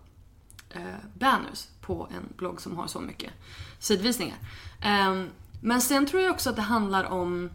eh, 0.70 0.82
banners 1.14 1.68
på 1.82 2.08
en 2.12 2.34
blogg 2.38 2.62
som 2.62 2.78
har 2.78 2.88
så 2.88 3.00
mycket 3.00 3.32
sidvisningar. 3.80 4.38
Ehm, 4.82 5.30
men 5.62 5.82
sen 5.82 6.06
tror 6.06 6.22
jag 6.22 6.32
också 6.32 6.50
att 6.50 6.56
det 6.56 6.62
handlar 6.62 7.04
om 7.04 7.50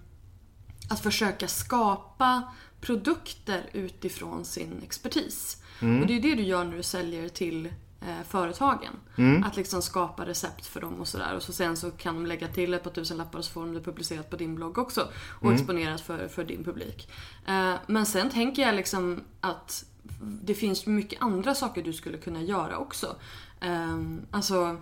att 0.91 1.01
försöka 1.01 1.49
skapa 1.49 2.43
produkter 2.81 3.71
utifrån 3.73 4.45
sin 4.45 4.83
expertis. 4.83 5.63
Mm. 5.81 6.01
Och 6.01 6.07
det 6.07 6.17
är 6.17 6.21
det 6.21 6.35
du 6.35 6.43
gör 6.43 6.65
när 6.65 6.77
du 6.77 6.83
säljer 6.83 7.29
till 7.29 7.67
eh, 8.01 8.23
företagen. 8.29 8.93
Mm. 9.17 9.45
Att 9.45 9.57
liksom 9.57 9.83
skapa 9.83 10.27
recept 10.27 10.67
för 10.67 10.81
dem 10.81 10.95
och 11.01 11.09
sådär. 11.09 11.37
Och 11.37 11.43
så 11.43 11.53
sen 11.53 11.77
så 11.77 11.91
kan 11.91 12.15
de 12.15 12.27
lägga 12.27 12.49
till 12.49 12.75
ett 12.75 12.85
par 12.85 12.91
tusen 12.91 13.17
lappar 13.17 13.39
och 13.39 13.45
så 13.45 13.51
får 13.53 13.61
de 13.61 13.75
det 13.75 13.81
publicerat 13.81 14.31
på 14.31 14.37
din 14.37 14.55
blogg 14.55 14.79
också. 14.79 15.09
Och 15.29 15.43
Mm. 15.47 15.55
exponerat 15.55 16.01
för, 16.01 16.29
för 16.29 16.45
din 16.45 16.65
publik. 16.65 17.09
Eh, 17.47 17.75
men 17.87 18.07
sen 18.07 18.31
tänker 18.31 18.63
jag 18.63 18.75
liksom 18.75 19.21
att 19.41 19.85
det 20.21 20.55
finns 20.55 20.87
mycket 20.87 21.23
andra 21.23 21.55
saker 21.55 21.83
du 21.83 21.93
skulle 21.93 22.19
kunna 22.19 22.43
göra 22.43 22.79
också. 22.79 23.17
Eh, 23.61 23.99
alltså, 24.31 24.77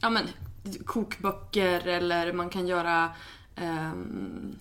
ja 0.00 0.10
men 0.10 0.28
kokböcker 0.84 1.86
eller 1.86 2.32
man 2.32 2.48
kan 2.48 2.66
göra 2.66 3.10
ehm, 3.56 4.56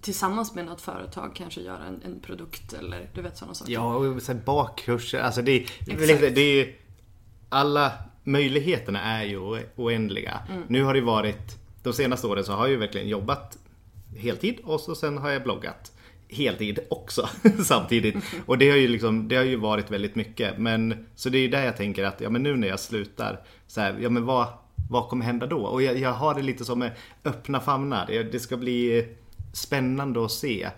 tillsammans 0.00 0.54
med 0.54 0.64
något 0.64 0.80
företag 0.80 1.34
kanske 1.34 1.60
göra 1.60 1.84
en, 1.84 2.02
en 2.04 2.20
produkt 2.20 2.72
eller 2.72 3.10
du 3.14 3.22
vet 3.22 3.38
sådana 3.38 3.54
saker. 3.54 3.72
Ja, 3.72 3.94
och 3.94 4.22
sen 4.22 4.42
bakkurser. 4.46 5.20
Alltså 5.20 5.42
det, 5.42 5.56
Exakt. 5.56 6.20
det 6.20 6.40
är 6.40 6.54
ju... 6.54 6.74
Alla 7.48 7.92
möjligheterna 8.24 9.00
är 9.00 9.24
ju 9.24 9.38
oändliga. 9.76 10.40
Mm. 10.50 10.62
Nu 10.68 10.82
har 10.82 10.94
det 10.94 11.00
varit... 11.00 11.56
De 11.82 11.92
senaste 11.92 12.26
åren 12.26 12.44
så 12.44 12.52
har 12.52 12.64
jag 12.64 12.70
ju 12.70 12.76
verkligen 12.76 13.08
jobbat 13.08 13.58
heltid 14.16 14.58
och 14.64 14.80
så 14.80 14.94
sen 14.94 15.18
har 15.18 15.30
jag 15.30 15.42
bloggat 15.42 15.92
heltid 16.28 16.78
också 16.90 17.28
samtidigt. 17.64 18.16
Och 18.46 18.58
det 18.58 18.70
har 18.70 18.76
ju 18.76 18.88
liksom, 18.88 19.28
det 19.28 19.36
har 19.36 19.44
ju 19.44 19.56
varit 19.56 19.90
väldigt 19.90 20.14
mycket. 20.14 20.58
Men 20.58 21.06
så 21.14 21.28
det 21.28 21.38
är 21.38 21.42
ju 21.42 21.48
där 21.48 21.64
jag 21.64 21.76
tänker 21.76 22.04
att, 22.04 22.20
ja 22.20 22.30
men 22.30 22.42
nu 22.42 22.56
när 22.56 22.68
jag 22.68 22.80
slutar, 22.80 23.40
så 23.66 23.80
här, 23.80 23.98
ja 24.00 24.10
men 24.10 24.24
vad, 24.24 24.46
vad 24.90 25.08
kommer 25.08 25.24
hända 25.24 25.46
då? 25.46 25.62
Och 25.62 25.82
jag, 25.82 25.98
jag 25.98 26.12
har 26.12 26.34
det 26.34 26.42
lite 26.42 26.64
som 26.64 26.78
med 26.78 26.92
öppna 27.24 27.60
famnar. 27.60 28.06
Det 28.32 28.40
ska 28.40 28.56
bli 28.56 29.08
spännande 29.52 30.24
att 30.24 30.30
se. 30.30 30.70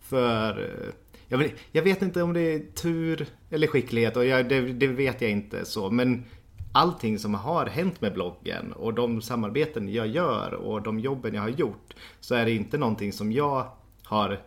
För 0.00 0.62
eh, 0.62 0.94
jag 1.28 1.38
vet, 1.38 1.54
jag 1.72 1.82
vet 1.82 2.02
inte 2.02 2.22
om 2.22 2.32
det 2.32 2.40
är 2.40 2.58
tur 2.74 3.26
eller 3.50 3.66
skicklighet 3.66 4.16
och 4.16 4.24
jag, 4.24 4.48
det, 4.48 4.60
det 4.60 4.86
vet 4.86 5.20
jag 5.20 5.30
inte 5.30 5.64
så. 5.64 5.90
Men 5.90 6.24
allting 6.72 7.18
som 7.18 7.34
har 7.34 7.66
hänt 7.66 8.00
med 8.00 8.14
bloggen 8.14 8.72
och 8.72 8.94
de 8.94 9.22
samarbeten 9.22 9.92
jag 9.92 10.06
gör 10.06 10.54
och 10.54 10.82
de 10.82 11.00
jobben 11.00 11.34
jag 11.34 11.42
har 11.42 11.48
gjort 11.48 11.94
så 12.20 12.34
är 12.34 12.44
det 12.44 12.52
inte 12.52 12.78
någonting 12.78 13.12
som 13.12 13.32
jag 13.32 13.66
har 14.04 14.40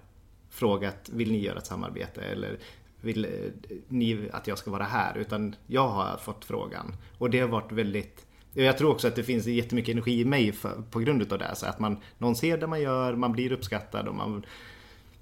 frågat 0.50 1.10
vill 1.14 1.32
ni 1.32 1.40
göra 1.40 1.58
ett 1.58 1.66
samarbete 1.66 2.22
eller 2.22 2.58
vill 3.02 3.26
eh, 3.26 3.32
ni 3.88 4.30
att 4.34 4.48
jag 4.48 4.58
ska 4.58 4.72
vara 4.72 4.84
här? 4.84 5.18
Utan 5.18 5.56
jag 5.68 5.88
har 5.88 6.18
fått 6.18 6.46
frågan. 6.46 6.96
Och 7.18 7.30
det 7.30 7.40
har 7.40 7.48
varit 7.48 7.72
väldigt 7.72 8.23
jag 8.54 8.78
tror 8.78 8.92
också 8.92 9.08
att 9.08 9.16
det 9.16 9.24
finns 9.24 9.46
jättemycket 9.46 9.94
energi 9.94 10.20
i 10.20 10.26
mig 10.26 10.52
för, 10.52 10.84
på 10.92 11.00
grund 11.00 11.22
utav 11.22 11.40
det. 11.40 11.56
Så 11.56 11.66
att 11.66 11.80
man, 11.80 11.98
någon 12.18 12.36
ser 12.36 12.58
det 12.58 12.68
man 12.68 12.82
gör, 12.82 13.16
man 13.16 13.32
blir 13.32 13.52
uppskattad 13.52 14.08
och 14.08 14.16
man 14.16 14.46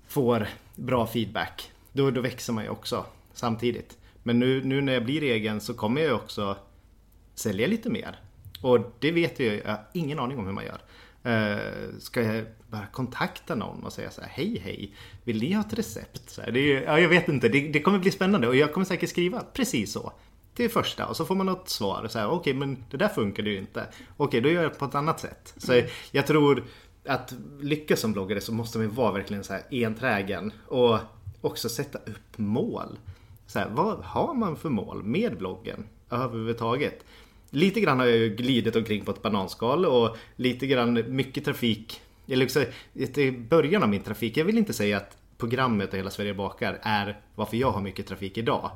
får 0.07 0.47
bra 0.75 1.07
feedback. 1.07 1.71
Då, 1.93 2.11
då 2.11 2.21
växer 2.21 2.53
man 2.53 2.63
ju 2.63 2.69
också 2.69 3.05
samtidigt. 3.33 3.97
Men 4.23 4.39
nu, 4.39 4.63
nu 4.63 4.81
när 4.81 4.93
jag 4.93 5.05
blir 5.05 5.23
egen 5.23 5.61
så 5.61 5.73
kommer 5.73 6.01
jag 6.01 6.15
också 6.15 6.57
sälja 7.35 7.67
lite 7.67 7.89
mer. 7.89 8.19
Och 8.61 8.79
det 8.99 9.11
vet 9.11 9.39
jag, 9.39 9.55
jag 9.55 9.67
har 9.67 9.85
ingen 9.93 10.19
aning 10.19 10.37
om 10.37 10.45
hur 10.45 10.53
man 10.53 10.65
gör. 10.65 10.81
Uh, 11.25 11.97
ska 11.99 12.21
jag 12.21 12.45
bara 12.67 12.87
kontakta 12.91 13.55
någon 13.55 13.83
och 13.83 13.93
säga 13.93 14.11
så 14.11 14.21
här, 14.21 14.29
hej 14.29 14.61
hej, 14.63 14.93
vill 15.23 15.41
ni 15.41 15.53
ha 15.53 15.61
ett 15.61 15.73
recept? 15.73 16.29
Så 16.29 16.41
här, 16.41 16.51
det 16.51 16.59
är, 16.59 16.81
ja, 16.81 16.99
jag 16.99 17.09
vet 17.09 17.27
inte, 17.27 17.49
det, 17.49 17.67
det 17.67 17.81
kommer 17.81 17.99
bli 17.99 18.11
spännande 18.11 18.47
och 18.47 18.55
jag 18.55 18.73
kommer 18.73 18.85
säkert 18.85 19.09
skriva 19.09 19.43
precis 19.53 19.91
så. 19.91 20.13
Till 20.53 20.69
första 20.69 21.05
och 21.07 21.17
så 21.17 21.25
får 21.25 21.35
man 21.35 21.45
något 21.45 21.69
svar. 21.69 22.09
Okej, 22.29 22.53
men 22.53 22.83
det 22.91 22.97
där 22.97 23.07
funkar 23.07 23.43
ju 23.43 23.57
inte. 23.57 23.85
Okej, 24.17 24.41
då 24.41 24.49
gör 24.49 24.63
jag 24.63 24.77
på 24.77 24.85
ett 24.85 24.95
annat 24.95 25.19
sätt. 25.19 25.53
Så 25.57 25.81
jag 26.11 26.27
tror 26.27 26.63
att 27.05 27.33
lyckas 27.61 27.99
som 27.99 28.13
bloggare 28.13 28.41
så 28.41 28.53
måste 28.53 28.77
man 28.77 28.89
vara 28.89 29.11
verkligen 29.11 29.43
så 29.43 29.53
här 29.53 29.63
enträgen. 29.71 30.53
Och 30.67 30.99
också 31.41 31.69
sätta 31.69 31.97
upp 31.97 32.37
mål. 32.37 32.99
Så 33.47 33.59
här, 33.59 33.69
vad 33.69 33.97
har 33.97 34.33
man 34.33 34.55
för 34.55 34.69
mål 34.69 35.03
med 35.03 35.37
bloggen 35.37 35.87
överhuvudtaget? 36.09 37.05
Lite 37.49 37.81
grann 37.81 37.99
har 37.99 38.05
jag 38.05 38.17
ju 38.17 38.35
glidit 38.35 38.75
omkring 38.75 39.05
på 39.05 39.11
ett 39.11 39.21
bananskal 39.21 39.85
och 39.85 40.17
lite 40.35 40.67
grann 40.67 41.15
mycket 41.15 41.45
trafik. 41.45 42.01
Eller 42.27 42.45
också, 42.45 42.65
i 42.93 43.31
början 43.31 43.83
av 43.83 43.89
min 43.89 44.01
trafik, 44.01 44.37
jag 44.37 44.45
vill 44.45 44.57
inte 44.57 44.73
säga 44.73 44.97
att 44.97 45.17
programmet 45.37 45.91
och 45.91 45.99
Hela 45.99 46.09
Sverige 46.09 46.33
bakar 46.33 46.79
är 46.81 47.21
varför 47.35 47.57
jag 47.57 47.71
har 47.71 47.81
mycket 47.81 48.07
trafik 48.07 48.37
idag. 48.37 48.71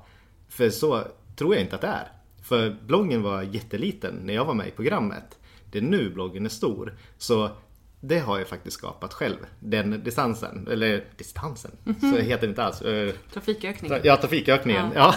För 0.49 0.69
så 0.69 1.03
tror 1.35 1.55
jag 1.55 1.63
inte 1.63 1.75
att 1.75 1.81
det 1.81 1.87
är. 1.87 2.11
För 2.41 2.77
bloggen 2.87 3.21
var 3.21 3.41
jätteliten 3.41 4.15
när 4.23 4.33
jag 4.33 4.45
var 4.45 4.53
med 4.53 4.67
i 4.67 4.71
programmet. 4.71 5.37
Det 5.71 5.77
är 5.77 5.81
nu 5.81 6.09
bloggen 6.09 6.45
är 6.45 6.49
stor. 6.49 6.97
Så 7.17 7.49
det 7.99 8.19
har 8.19 8.37
jag 8.37 8.47
faktiskt 8.47 8.77
skapat 8.77 9.13
själv. 9.13 9.37
Den 9.59 10.03
distansen. 10.03 10.67
Eller 10.71 11.05
distansen, 11.17 11.71
så 12.01 12.17
heter 12.17 12.41
det 12.41 12.49
inte 12.49 12.63
alls. 12.63 12.81
Eh, 12.81 13.13
Trafikökning. 13.33 13.91
Ja, 14.03 14.17
trafikökningen. 14.17 14.85
Ja. 14.95 15.15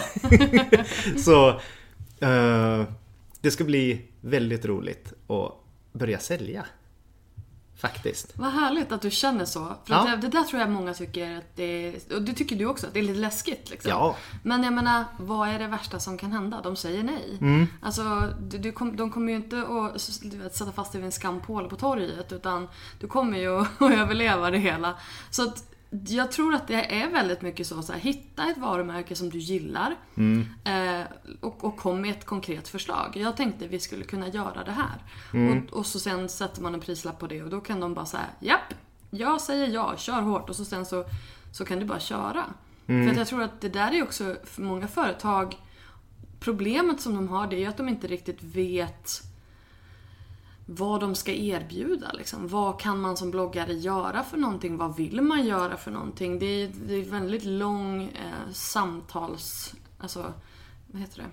så 1.17 1.49
eh, 2.25 2.83
det 3.41 3.51
ska 3.51 3.63
bli 3.63 4.01
väldigt 4.21 4.65
roligt 4.65 5.13
att 5.27 5.53
börja 5.93 6.19
sälja. 6.19 6.65
Faktiskt. 7.79 8.31
Vad 8.35 8.51
härligt 8.51 8.91
att 8.91 9.01
du 9.01 9.11
känner 9.11 9.45
så. 9.45 9.59
För 9.59 9.93
Ja. 9.93 10.15
det, 10.21 10.27
där 10.27 10.43
tror 10.43 10.61
jag 10.61 10.69
många 10.69 10.93
tycker 10.93 11.37
att 11.37 11.55
det 11.55 11.63
är, 11.63 12.15
och 12.15 12.21
det 12.21 12.33
tycker 12.33 12.55
du 12.55 12.65
också, 12.65 12.87
att 12.87 12.93
det 12.93 12.99
är 12.99 13.03
lite 13.03 13.19
läskigt 13.19 13.69
liksom. 13.69 13.89
Ja. 13.91 14.15
Men 14.43 14.63
jag 14.63 14.73
menar, 14.73 15.03
vad 15.19 15.49
är 15.49 15.59
det 15.59 15.67
värsta 15.67 15.99
som 15.99 16.17
kan 16.17 16.31
hända? 16.31 16.61
De 16.63 16.75
säger 16.75 17.03
nej. 17.03 17.37
Mm. 17.41 17.67
Alltså, 17.81 18.33
du, 18.41 18.57
du 18.57 18.71
kom, 18.71 18.95
de 18.95 19.11
kommer 19.11 19.31
ju 19.31 19.35
inte 19.35 19.59
att 19.59 20.21
du 20.21 20.37
vet, 20.37 20.55
sätta 20.55 20.71
fast 20.71 20.91
dig 20.91 21.01
vid 21.01 21.05
en 21.05 21.11
skampåle 21.11 21.69
på 21.69 21.75
torget 21.75 22.31
utan 22.31 22.67
du 22.99 23.07
kommer 23.07 23.37
ju 23.37 23.59
att 23.61 23.81
överleva 23.81 24.51
det 24.51 24.57
hela. 24.57 24.95
Så 25.29 25.43
att 25.43 25.63
jag 26.07 26.31
tror 26.31 26.55
att 26.55 26.67
det 26.67 27.01
är 27.01 27.09
väldigt 27.09 27.41
mycket 27.41 27.67
så, 27.67 27.81
så 27.81 27.93
här, 27.93 27.99
hitta 27.99 28.49
ett 28.49 28.57
varumärke 28.57 29.15
som 29.15 29.29
du 29.29 29.37
gillar 29.37 29.95
Mm. 30.15 30.45
eh, 30.63 31.07
och, 31.39 31.63
och 31.63 31.77
kom 31.77 32.01
med 32.01 32.11
ett 32.11 32.25
konkret 32.25 32.67
förslag. 32.67 33.17
Jag 33.17 33.37
tänkte 33.37 33.67
vi 33.67 33.79
skulle 33.79 34.03
kunna 34.03 34.27
göra 34.27 34.63
det 34.63 34.71
här. 34.71 35.03
Mm. 35.33 35.57
Och, 35.57 35.77
och 35.77 35.85
så 35.85 35.99
sen 35.99 36.29
sätter 36.29 36.61
man 36.61 36.73
en 36.73 36.79
prislapp 36.79 37.19
på 37.19 37.27
det 37.27 37.43
och 37.43 37.49
då 37.49 37.61
kan 37.61 37.79
de 37.79 37.93
bara 37.93 38.05
säga 38.05 38.25
japp, 38.39 38.73
jag 39.09 39.41
säger 39.41 39.67
ja, 39.67 39.93
kör 39.97 40.21
hårt 40.21 40.49
och 40.49 40.55
så 40.55 40.65
sen 40.65 40.85
så, 40.85 41.05
så 41.51 41.65
kan 41.65 41.79
du 41.79 41.85
bara 41.85 41.99
köra. 41.99 42.43
Mm. 42.87 43.05
För 43.05 43.11
att 43.11 43.17
jag 43.17 43.27
tror 43.27 43.43
att 43.43 43.61
det 43.61 43.69
där 43.69 43.91
är 43.91 44.03
också 44.03 44.35
för 44.43 44.61
många 44.61 44.87
företag 44.87 45.57
Problemet 46.39 47.01
som 47.01 47.15
de 47.15 47.27
har 47.27 47.47
det 47.47 47.63
är 47.63 47.69
att 47.69 47.77
de 47.77 47.89
inte 47.89 48.07
riktigt 48.07 48.43
vet 48.43 49.23
vad 50.71 50.99
de 50.99 51.15
ska 51.15 51.31
erbjuda. 51.31 52.11
Liksom. 52.11 52.47
Vad 52.47 52.79
kan 52.79 53.01
man 53.01 53.17
som 53.17 53.31
bloggare 53.31 53.73
göra 53.73 54.23
för 54.23 54.37
någonting? 54.37 54.77
Vad 54.77 54.95
vill 54.95 55.21
man 55.21 55.45
göra 55.45 55.77
för 55.77 55.91
någonting? 55.91 56.39
Det 56.39 56.45
är, 56.45 56.71
det 56.87 56.93
är 56.93 57.03
väldigt 57.03 57.45
lång 57.45 58.03
eh, 58.03 58.51
samtals... 58.51 59.75
Alltså, 59.99 60.33
vad 60.87 61.01
heter 61.01 61.17
det? 61.17 61.25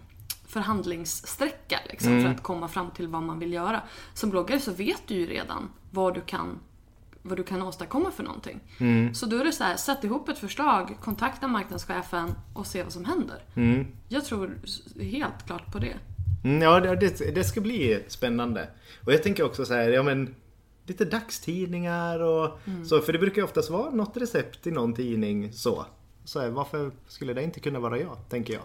Förhandlingssträcka 0.47 1.78
liksom, 1.91 2.22
för 2.22 2.28
att 2.28 2.43
komma 2.43 2.68
fram 2.68 2.91
till 2.91 3.09
vad 3.09 3.22
man 3.22 3.39
vill 3.39 3.53
göra. 3.53 3.82
Som 4.14 4.30
bloggare 4.30 4.61
så 4.61 4.72
vet 4.72 5.03
du 5.07 5.14
ju 5.14 5.26
redan 5.26 5.68
vad 5.91 6.14
du 6.14 6.20
kan 6.20 6.59
vad 7.22 7.39
du 7.39 7.45
kan 7.45 7.62
åstadkomma 7.62 8.11
för 8.11 8.22
någonting. 8.22 8.61
Så 9.14 9.26
då 9.26 9.37
är 9.37 9.45
det 9.45 9.53
så 9.53 9.64
här, 9.64 9.76
sätt 9.76 10.05
ihop 10.05 10.28
ett 10.28 10.39
förslag, 10.39 10.97
kontakta 11.01 11.49
marknadschefen 11.49 12.34
och 12.55 12.66
se 12.66 12.82
vad 12.82 12.93
som 12.93 13.05
händer. 13.05 13.43
Jag 14.09 14.24
tror 14.24 14.59
helt 15.01 15.47
klart 15.47 15.72
på 15.72 15.78
det. 15.78 15.97
Mm, 16.47 16.62
Ja, 16.62 16.80
det, 16.80 17.34
det, 17.34 17.44
ska 17.44 17.61
bli 17.61 18.03
spännande. 18.09 18.68
Och 19.05 19.12
jag 19.12 19.22
tänker 19.22 19.42
också 19.44 19.64
så 19.64 19.74
här, 19.74 19.88
ja 19.88 20.03
men 20.03 20.34
lite 20.86 21.05
dagstidningar 21.05 22.20
och 22.20 22.59
så. 22.86 23.01
För 23.01 23.12
det 23.12 23.18
brukar 23.18 23.36
ju 23.36 23.44
oftast 23.44 23.70
vara 23.70 23.90
något 23.90 24.16
recept 24.16 24.66
i 24.66 24.70
någon 24.70 24.94
tidning 24.94 25.53
så. 25.53 25.86
Så 26.24 26.40
här, 26.40 26.49
varför 26.51 26.90
skulle 27.09 27.32
det 27.34 27.42
inte 27.42 27.61
kunna 27.61 27.78
vara 27.80 27.99
jag, 27.99 28.16
tänker 28.28 28.55
jag. 28.55 28.62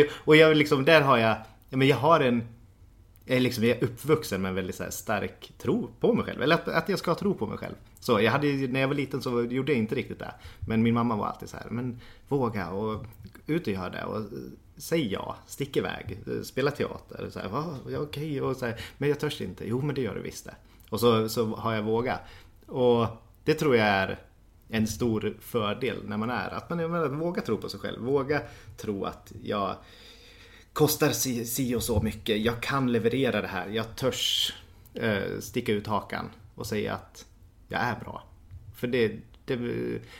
Eh, 0.00 0.06
Och 0.24 0.36
jag 0.36 0.56
liksom, 0.56 0.84
där 0.84 1.00
har 1.00 1.18
jag, 1.18 1.36
ja 1.70 1.76
men 1.76 1.88
jag 1.88 1.96
har 1.96 2.20
en 2.20 2.42
jag 3.24 3.36
är, 3.36 3.40
liksom, 3.40 3.64
jag 3.64 3.76
är 3.78 3.84
uppvuxen 3.84 4.42
med 4.42 4.48
en 4.48 4.54
väldigt 4.54 4.76
så 4.76 4.82
här, 4.82 4.90
stark 4.90 5.52
tro 5.58 5.90
på 6.00 6.14
mig 6.14 6.24
själv. 6.24 6.42
Eller 6.42 6.54
att, 6.54 6.68
att 6.68 6.88
jag 6.88 6.98
ska 6.98 7.14
tro 7.14 7.34
på 7.34 7.46
mig 7.46 7.58
själv. 7.58 7.74
Så 8.00 8.20
jag 8.20 8.32
hade, 8.32 8.46
när 8.46 8.80
jag 8.80 8.88
var 8.88 8.94
liten 8.94 9.22
så 9.22 9.42
gjorde 9.42 9.72
jag 9.72 9.78
inte 9.78 9.94
riktigt 9.94 10.18
det. 10.18 10.34
Men 10.68 10.82
min 10.82 10.94
mamma 10.94 11.16
var 11.16 11.26
alltid 11.26 11.48
så 11.48 11.56
här, 11.56 11.66
men 11.70 12.00
våga 12.28 12.70
och 12.70 13.04
ut 13.46 13.66
och 13.66 13.72
gör 13.72 13.90
det. 13.90 14.04
Och, 14.04 14.22
säg 14.80 15.12
ja, 15.12 15.36
stick 15.46 15.76
iväg, 15.76 16.18
eh, 16.26 16.42
spela 16.42 16.70
teater. 16.70 17.30
Så 17.30 17.38
här, 17.38 17.48
ja, 17.88 17.98
okej, 17.98 18.42
och 18.42 18.56
så 18.56 18.66
här, 18.66 18.80
men 18.98 19.08
jag 19.08 19.20
törs 19.20 19.40
inte. 19.40 19.68
Jo, 19.68 19.82
men 19.82 19.94
det 19.94 20.00
gör 20.00 20.14
du 20.14 20.20
visst 20.20 20.44
det. 20.44 20.54
Och 20.90 21.00
så, 21.00 21.28
så 21.28 21.46
har 21.46 21.74
jag 21.74 21.82
vågat. 21.82 22.20
Och 22.66 23.06
det 23.44 23.54
tror 23.54 23.76
jag 23.76 23.86
är 23.86 24.18
en 24.68 24.86
stor 24.86 25.36
fördel 25.40 25.96
när 26.04 26.16
man 26.16 26.30
är. 26.30 26.50
Att 26.50 26.70
man 26.70 27.18
vågar 27.18 27.42
tro 27.42 27.56
på 27.56 27.68
sig 27.68 27.80
själv. 27.80 28.00
Våga 28.02 28.42
tro 28.76 29.04
att 29.04 29.32
jag 29.42 29.76
kostar 30.72 31.10
si, 31.10 31.44
si 31.44 31.74
och 31.74 31.82
så 31.82 32.02
mycket. 32.02 32.40
Jag 32.40 32.62
kan 32.62 32.92
leverera 32.92 33.40
det 33.40 33.48
här. 33.48 33.68
Jag 33.68 33.96
törs 33.96 34.54
eh, 34.94 35.38
sticka 35.40 35.72
ut 35.72 35.86
hakan 35.86 36.30
och 36.54 36.66
säga 36.66 36.94
att 36.94 37.26
jag 37.68 37.80
är 37.80 38.00
bra. 38.00 38.22
För 38.74 38.86
det, 38.86 39.08
det, 39.44 39.56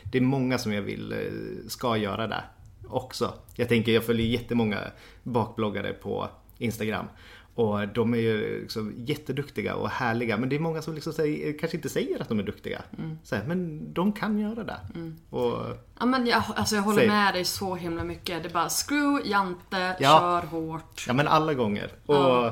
det 0.04 0.18
är 0.18 0.22
många 0.22 0.58
som 0.58 0.72
jag 0.72 0.82
vill 0.82 1.12
eh, 1.12 1.68
ska 1.68 1.96
göra 1.96 2.26
det 2.26 2.44
också. 2.90 3.34
Jag 3.54 3.68
tänker, 3.68 3.92
jag 3.92 4.04
följer 4.04 4.26
jättemånga 4.26 4.78
bakbloggare 5.22 5.92
på 5.92 6.28
Instagram. 6.58 7.06
Och 7.54 7.88
de 7.88 8.14
är 8.14 8.18
ju 8.18 8.60
liksom 8.60 8.94
jätteduktiga 8.96 9.74
och 9.74 9.88
härliga. 9.90 10.36
Men 10.36 10.48
det 10.48 10.56
är 10.56 10.60
många 10.60 10.82
som 10.82 10.94
liksom 10.94 11.12
säger, 11.12 11.58
kanske 11.58 11.76
inte 11.76 11.88
säger 11.88 12.22
att 12.22 12.28
de 12.28 12.38
är 12.38 12.42
duktiga. 12.42 12.82
Så 13.22 13.36
här, 13.36 13.44
men 13.44 13.92
de 13.94 14.12
kan 14.12 14.38
göra 14.38 14.64
det. 14.64 14.80
Och, 15.30 15.66
Ja, 16.00 16.06
men 16.06 16.26
jag, 16.26 16.42
alltså 16.56 16.74
jag 16.76 16.82
håller 16.82 16.98
Säg. 16.98 17.08
med 17.08 17.34
dig 17.34 17.44
så 17.44 17.74
himla 17.74 18.04
mycket. 18.04 18.42
Det 18.42 18.48
är 18.48 18.52
bara 18.52 18.68
screw, 18.68 19.22
jante, 19.30 19.96
Ja. 20.00 20.18
kör 20.20 20.48
hårt. 20.48 21.04
ja 21.06 21.12
men 21.12 21.28
alla 21.28 21.54
gånger. 21.54 21.90
Och, 22.06 22.50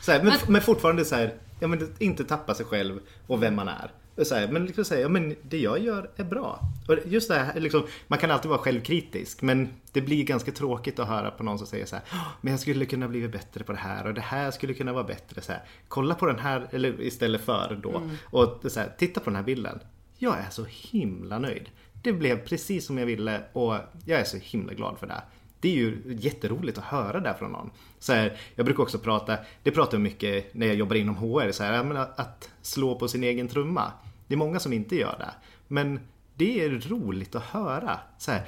så 0.00 0.12
här, 0.12 0.18
men, 0.18 0.26
Men- 0.26 0.52
men 0.52 0.60
fortfarande 0.62 1.04
så 1.04 1.14
här, 1.14 1.34
ja, 1.60 1.68
men 1.68 1.94
inte 1.98 2.24
tappa 2.24 2.54
sig 2.54 2.66
själv 2.66 3.00
och 3.26 3.42
vem 3.42 3.54
man 3.54 3.68
är. 3.68 3.90
Så 4.24 4.34
här, 4.34 4.48
men 4.48 4.66
liksom 4.66 4.84
säga, 4.84 5.00
ja, 5.00 5.08
men 5.08 5.36
det 5.42 5.58
jag 5.58 5.78
gör 5.78 6.10
är 6.16 6.24
bra. 6.24 6.60
Och 6.88 6.96
just 7.06 7.28
det 7.28 7.34
här, 7.34 7.60
liksom, 7.60 7.86
man 8.06 8.18
kan 8.18 8.30
alltid 8.30 8.48
vara 8.48 8.58
självkritisk 8.58 9.42
men 9.42 9.68
det 9.92 10.00
blir 10.00 10.24
ganska 10.24 10.52
tråkigt 10.52 10.98
att 10.98 11.08
höra 11.08 11.30
på 11.30 11.42
någon 11.42 11.58
som 11.58 11.66
säger 11.66 11.86
så 11.86 11.96
här, 11.96 12.04
"Åh, 12.12 12.28
men 12.40 12.50
jag 12.50 12.60
skulle 12.60 12.84
kunna 12.86 13.08
bli 13.08 13.28
bättre 13.28 13.64
på 13.64 13.72
det 13.72 13.78
här 13.78 14.06
och 14.06 14.14
det 14.14 14.20
här 14.20 14.50
skulle 14.50 14.74
kunna 14.74 14.92
vara 14.92 15.04
bättre. 15.04 15.40
Så 15.40 15.52
här, 15.52 15.62
kolla 15.88 16.14
på 16.14 16.26
den 16.26 16.38
här, 16.38 16.68
eller 16.70 17.00
istället 17.00 17.40
för 17.40 17.78
då. 17.82 18.02
Och 18.24 18.60
så 18.72 18.80
här, 18.80 18.94
titta 18.98 19.20
på 19.20 19.30
den 19.30 19.36
här 19.36 19.42
bilden. 19.42 19.78
Jag 20.18 20.38
är 20.38 20.50
så 20.50 20.64
himla 20.68 21.38
nöjd. 21.38 21.70
Det 22.02 22.12
blev 22.12 22.44
precis 22.46 22.86
som 22.86 22.98
jag 22.98 23.06
ville 23.06 23.40
och 23.52 23.74
jag 24.04 24.20
är 24.20 24.24
så 24.24 24.36
himla 24.36 24.72
glad 24.74 24.98
för 24.98 25.06
det. 25.06 25.22
Det 25.66 25.70
är 25.70 25.74
ju 25.74 26.16
jätteroligt 26.20 26.78
att 26.78 26.84
höra 26.84 27.20
det 27.20 27.34
från 27.38 27.52
någon. 27.52 27.70
Så 27.98 28.12
här, 28.12 28.38
jag 28.54 28.66
brukar 28.66 28.82
också 28.82 28.98
prata, 28.98 29.38
det 29.62 29.70
pratar 29.70 29.92
jag 29.94 30.02
mycket 30.02 30.54
när 30.54 30.66
jag 30.66 30.76
jobbar 30.76 30.96
inom 30.96 31.16
HR, 31.16 31.50
så 31.52 31.62
här, 31.62 31.96
att 32.16 32.50
slå 32.62 32.94
på 32.94 33.08
sin 33.08 33.24
egen 33.24 33.48
trumma. 33.48 33.92
Det 34.26 34.34
är 34.34 34.38
många 34.38 34.60
som 34.60 34.72
inte 34.72 34.96
gör 34.96 35.16
det. 35.18 35.30
Men 35.68 36.00
det 36.34 36.64
är 36.64 36.70
roligt 36.70 37.34
att 37.34 37.42
höra. 37.42 37.98
Så 38.18 38.30
här, 38.30 38.46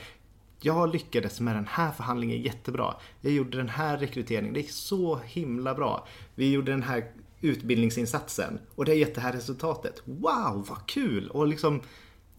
jag 0.60 0.92
lyckades 0.92 1.40
med 1.40 1.56
den 1.56 1.66
här 1.66 1.90
förhandlingen 1.92 2.42
jättebra. 2.42 2.94
Jag 3.20 3.32
gjorde 3.32 3.56
den 3.56 3.68
här 3.68 3.98
rekryteringen, 3.98 4.54
det 4.54 4.60
gick 4.60 4.70
så 4.70 5.20
himla 5.24 5.74
bra. 5.74 6.06
Vi 6.34 6.52
gjorde 6.52 6.72
den 6.72 6.82
här 6.82 7.10
utbildningsinsatsen 7.40 8.58
och 8.74 8.84
det 8.84 8.90
har 8.90 8.96
gett 8.96 9.14
det 9.14 9.20
här 9.20 9.32
resultatet. 9.32 10.02
Wow, 10.04 10.66
vad 10.68 10.86
kul! 10.86 11.30
Och 11.30 11.48
liksom, 11.48 11.80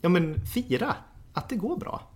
ja 0.02 0.10
men 0.10 0.46
fira 0.46 0.96
att 1.34 1.50
det 1.50 1.56
går 1.56 1.78
bra. 1.78 2.10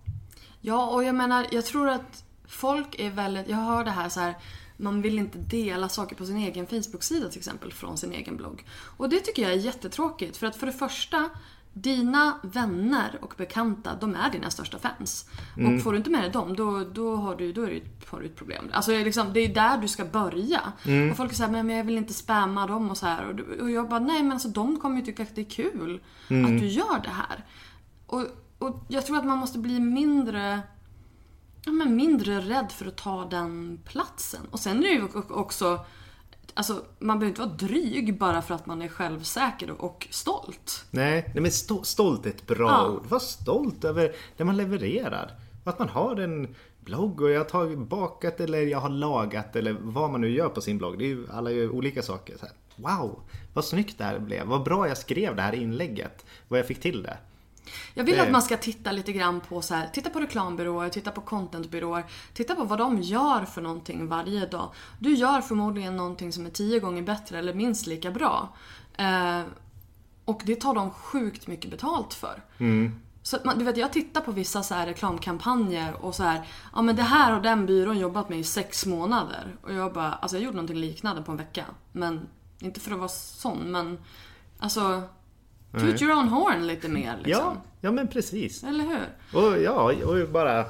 Ja, 0.60 0.90
och 0.90 1.04
jag 1.04 1.14
menar, 1.14 1.46
jag 1.50 1.64
tror 1.64 1.88
att 1.88 2.23
folk 2.48 2.94
är 2.98 3.10
väldigt... 3.10 3.48
Jag 3.48 3.56
hör 3.56 3.84
det 3.84 3.90
här 3.90 4.08
så 4.08 4.20
här. 4.20 4.34
Man 4.76 5.02
vill 5.02 5.18
inte 5.18 5.38
dela 5.38 5.88
saker 5.88 6.16
på 6.16 6.26
sin 6.26 6.36
egen 6.36 6.66
Facebook-sida 6.66 7.28
till 7.28 7.38
exempel 7.38 7.72
från 7.72 7.98
sin 7.98 8.12
egen 8.12 8.36
blogg. 8.36 8.64
Och 8.96 9.08
det 9.08 9.20
tycker 9.20 9.42
jag 9.42 9.52
är 9.52 9.56
jättetråkigt. 9.56 10.36
För 10.36 10.46
att 10.46 10.56
för 10.56 10.66
det 10.66 10.72
första, 10.72 11.30
dina 11.72 12.38
vänner 12.42 13.18
och 13.22 13.34
bekanta, 13.36 13.96
de 14.00 14.14
är 14.14 14.30
dina 14.30 14.50
största 14.50 14.78
fans. 14.78 15.28
Och 15.56 15.82
får 15.82 15.92
du 15.92 15.98
inte 15.98 16.10
med 16.10 16.22
dig 16.22 16.30
dem, 16.30 16.56
då, 16.56 16.84
då, 16.84 17.16
har, 17.16 17.36
du, 17.36 17.52
då 17.52 17.62
är 17.62 17.70
det, 17.70 17.82
har 18.10 18.20
du 18.20 18.26
ett 18.26 18.36
problem. 18.36 18.70
Alltså 18.72 18.90
det 18.90 18.96
är 18.96 19.04
liksom, 19.04 19.32
det 19.32 19.40
är 19.40 19.54
där 19.54 19.78
du 19.78 19.88
ska 19.88 20.04
börja. 20.04 20.60
Och 21.10 21.16
folk 21.16 21.34
såhär, 21.34 21.50
men 21.50 21.70
jag 21.70 21.84
vill 21.84 21.98
inte 21.98 22.14
spamma 22.14 22.66
dem 22.66 22.90
och 22.90 22.96
så 22.96 23.06
här. 23.06 23.44
Och, 23.60 23.70
jag 23.70 23.88
bara, 23.88 24.00
nej 24.00 24.22
men 24.22 24.32
alltså 24.32 24.48
de 24.48 24.80
kommer 24.80 24.96
ju 24.96 25.04
tycka 25.04 25.22
att 25.22 25.34
det 25.34 25.40
är 25.40 25.50
kul 25.50 26.00
att 26.28 26.60
du 26.60 26.66
gör 26.66 27.02
det 27.02 27.10
här. 27.10 27.44
Och, 28.06 28.26
och 28.58 28.84
jag 28.88 29.06
tror 29.06 29.18
att 29.18 29.26
man 29.26 29.38
måste 29.38 29.58
bli 29.58 29.80
mindre 29.80 30.60
ja, 31.66 31.72
men 31.72 31.96
mindre 31.96 32.40
rädd 32.40 32.72
för 32.72 32.86
att 32.86 32.96
ta 32.96 33.24
den 33.24 33.78
platsen. 33.84 34.40
Och 34.50 34.60
sen 34.60 34.78
är 34.78 34.82
det 34.82 34.88
ju 34.94 35.08
också 35.30 35.84
Alltså, 36.56 36.84
man 36.98 37.18
behöver 37.18 37.28
inte 37.30 37.40
vara 37.40 37.68
dryg 37.68 38.18
bara 38.18 38.42
för 38.42 38.54
att 38.54 38.66
man 38.66 38.82
är 38.82 38.88
självsäker 38.88 39.70
och- 39.70 40.06
stolt. 40.10 40.84
Nej, 40.90 41.22
nej 41.34 41.42
men 41.42 41.50
sto- 41.50 41.82
stolt 41.82 42.26
är 42.26 42.30
ett 42.30 42.46
bra 42.46 42.68
Ja. 42.70 42.88
ord. 42.90 43.06
Var 43.06 43.18
stolt 43.18 43.84
över 43.84 44.12
det 44.36 44.44
man 44.44 44.56
levererar. 44.56 45.30
Att 45.64 45.78
man 45.78 45.88
har 45.88 46.16
en 46.16 46.54
blogg 46.80 47.20
och 47.20 47.30
jag 47.30 47.46
har 47.52 47.76
bakat 47.76 48.40
eller 48.40 48.58
jag 48.62 48.78
har 48.80 48.88
lagat 48.88 49.56
eller 49.56 49.76
vad 49.80 50.10
man 50.10 50.20
nu 50.20 50.28
gör 50.30 50.48
på 50.48 50.60
sin 50.60 50.78
blogg. 50.78 50.98
Det 50.98 51.04
är 51.04 51.08
ju, 51.08 51.26
alla 51.32 51.50
gör 51.50 51.70
olika 51.70 52.02
saker. 52.02 52.36
Wow, 52.76 53.20
vad 53.54 53.64
snyggt 53.64 53.98
det 53.98 54.04
här 54.04 54.18
blev. 54.18 54.46
Vad 54.46 54.62
bra 54.64 54.88
jag 54.88 54.98
skrev 54.98 55.36
det 55.36 55.42
här 55.42 55.54
inlägget. 55.54 56.24
Vad 56.48 56.58
jag 56.58 56.66
fick 56.66 56.80
till 56.80 57.02
det. 57.02 57.16
Jag 57.94 58.04
vill 58.04 58.16
Det- 58.16 58.22
att 58.22 58.30
man 58.30 58.42
ska 58.42 58.56
titta 58.56 58.92
lite 58.92 59.12
grann 59.12 59.40
på 59.40 59.62
så 59.62 59.74
här, 59.74 59.88
titta 59.92 60.10
på 60.10 60.20
reklambyråer, 60.20 60.88
titta 60.88 61.10
på 61.10 61.20
contentbyråer, 61.20 62.04
titta 62.34 62.54
på 62.54 62.64
vad 62.64 62.78
de 62.78 63.02
gör 63.02 63.44
för 63.44 63.62
någonting 63.62 64.08
varje 64.08 64.46
dag. 64.46 64.70
Du 64.98 65.14
gör 65.14 65.40
förmodligen 65.40 65.96
någonting 65.96 66.32
som 66.32 66.46
är 66.46 66.50
tio 66.50 66.80
gånger 66.80 67.02
bättre 67.02 67.38
eller 67.38 67.54
minst 67.54 67.86
lika 67.86 68.10
bra. 68.10 68.48
Eh, 68.96 69.42
och 70.24 70.42
det 70.44 70.56
tar 70.56 70.74
de 70.74 70.90
sjukt 70.90 71.46
mycket 71.46 71.70
betalt 71.70 72.14
för. 72.14 72.42
Så 73.22 73.36
att 73.36 73.44
man, 73.44 73.58
du 73.58 73.64
vet, 73.64 73.76
jag 73.76 73.92
tittar 73.92 74.20
på 74.20 74.32
vissa 74.32 74.62
så 74.62 74.74
här 74.74 74.86
reklamkampanjer 74.86 76.04
och 76.04 76.14
så 76.14 76.22
här, 76.22 76.46
ja 76.74 76.82
men 76.82 76.96
det 76.96 77.02
här 77.02 77.32
har 77.32 77.40
den 77.40 77.66
byrån 77.66 77.98
jobbat 77.98 78.28
med 78.28 78.38
i 78.38 78.44
sex 78.44 78.86
månader. 78.86 79.56
Och 79.62 79.72
jag 79.72 79.92
bara, 79.92 80.12
alltså 80.12 80.36
jag 80.36 80.44
gjorde 80.44 80.56
någonting 80.56 80.76
liknande 80.76 81.22
på 81.22 81.32
en 81.32 81.38
vecka. 81.38 81.64
Men, 81.92 82.28
inte 82.58 82.80
för 82.80 82.90
att 82.92 82.98
vara 82.98 83.08
sån, 83.08 83.58
men 83.70 83.98
alltså, 84.58 85.02
toot 85.80 86.02
your 86.02 86.12
own 86.12 86.28
horn 86.28 86.66
lite 86.66 86.88
mer 86.88 87.16
liksom. 87.16 87.30
Ja, 87.30 87.62
ja 87.80 87.92
men 87.92 88.08
precis. 88.08 88.64
Eller 88.64 88.84
hur? 88.84 89.38
Och 89.40 89.62
ja, 89.62 89.92
och 90.04 90.28
bara 90.28 90.64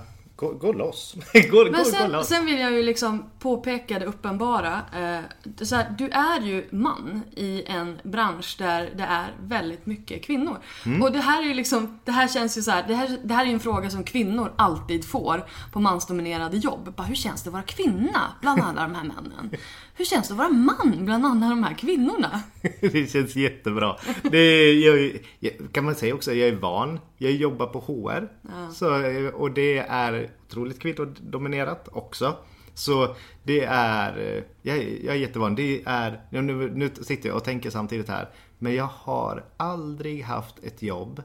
gå, 0.44 0.52
gå 0.52 0.72
loss. 0.72 1.14
gå, 1.32 1.40
gå, 1.50 1.64
Men 1.64 1.72
gå 1.72 1.84
sen, 1.84 2.12
loss. 2.12 2.28
sen 2.28 2.46
vill 2.46 2.60
jag 2.60 2.72
ju 2.72 2.82
liksom 2.82 3.30
påpeka 3.38 3.98
det 3.98 4.06
uppenbara. 4.06 4.80
Eh, 4.96 5.64
så 5.64 5.76
här, 5.76 5.94
du 5.98 6.08
är 6.08 6.40
ju 6.40 6.68
man 6.70 7.22
i 7.36 7.62
en 7.66 7.98
bransch 8.02 8.56
där 8.58 8.90
det 8.96 9.02
är 9.02 9.34
väldigt 9.40 9.86
mycket 9.86 10.24
kvinnor. 10.24 10.58
Mm. 10.86 11.02
Och 11.02 11.12
det 11.12 11.18
här 11.18 11.42
är 11.42 11.46
ju 11.46 11.54
liksom, 11.54 12.00
det 12.04 12.12
här 12.12 12.28
känns 12.28 12.58
ju 12.58 12.62
så 12.62 12.70
här, 12.70 12.84
det 12.88 12.94
här, 12.94 13.18
det 13.24 13.34
här 13.34 13.46
är 13.46 13.50
en 13.50 13.60
fråga 13.60 13.90
som 13.90 14.04
kvinnor 14.04 14.52
alltid 14.56 15.04
får 15.04 15.44
på 15.72 15.80
mansdominerade 15.80 16.56
jobb. 16.56 16.94
Bara, 16.96 17.02
hur 17.02 17.14
känns 17.14 17.42
det 17.42 17.48
att 17.48 17.52
vara 17.52 17.62
kvinna 17.62 18.20
bland 18.40 18.60
alla 18.60 18.82
de 18.82 18.94
här 18.94 19.04
männen? 19.04 19.50
Hur 19.96 20.04
känns 20.04 20.28
det 20.28 20.34
att 20.34 20.38
vara 20.38 20.48
man 20.48 21.04
bland 21.04 21.26
alla 21.26 21.48
de 21.48 21.64
här 21.64 21.74
kvinnorna? 21.74 22.40
det 22.80 23.10
känns 23.10 23.36
jättebra. 23.36 23.96
Det 24.22 24.38
är, 24.38 24.86
jag, 24.86 25.18
jag, 25.38 25.52
kan 25.72 25.84
man 25.84 25.94
säga 25.94 26.14
också, 26.14 26.34
jag 26.34 26.48
är 26.48 26.56
van. 26.56 27.00
Jag 27.18 27.32
jobbar 27.32 27.66
på 27.66 27.80
HR. 27.80 28.28
Så, 28.72 28.86
och 29.34 29.50
det 29.50 29.78
är 29.78 30.30
otroligt 30.54 30.80
kvinnodominerat 30.80 31.88
också. 31.92 32.36
Så 32.74 33.14
det 33.42 33.64
är, 33.64 34.44
jag, 34.62 34.76
är- 34.76 35.04
jag 35.06 35.14
är 35.14 35.18
jättevan. 35.18 35.54
Det 35.54 35.82
är, 35.86 36.20
nu, 36.30 36.42
nu 36.74 36.90
sitter 37.02 37.28
jag 37.28 37.36
och 37.36 37.44
tänker 37.44 37.70
samtidigt 37.70 38.08
här. 38.08 38.28
Men 38.58 38.74
jag 38.74 38.88
har 38.92 39.44
aldrig 39.56 40.22
haft 40.22 40.58
ett 40.58 40.82
jobb 40.82 41.22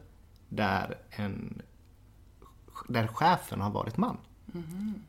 där 0.50 0.98
en 1.10 1.62
där 2.88 3.08
chefen 3.08 3.62
har 3.62 3.72
varit 3.72 3.98
man. 3.98 4.18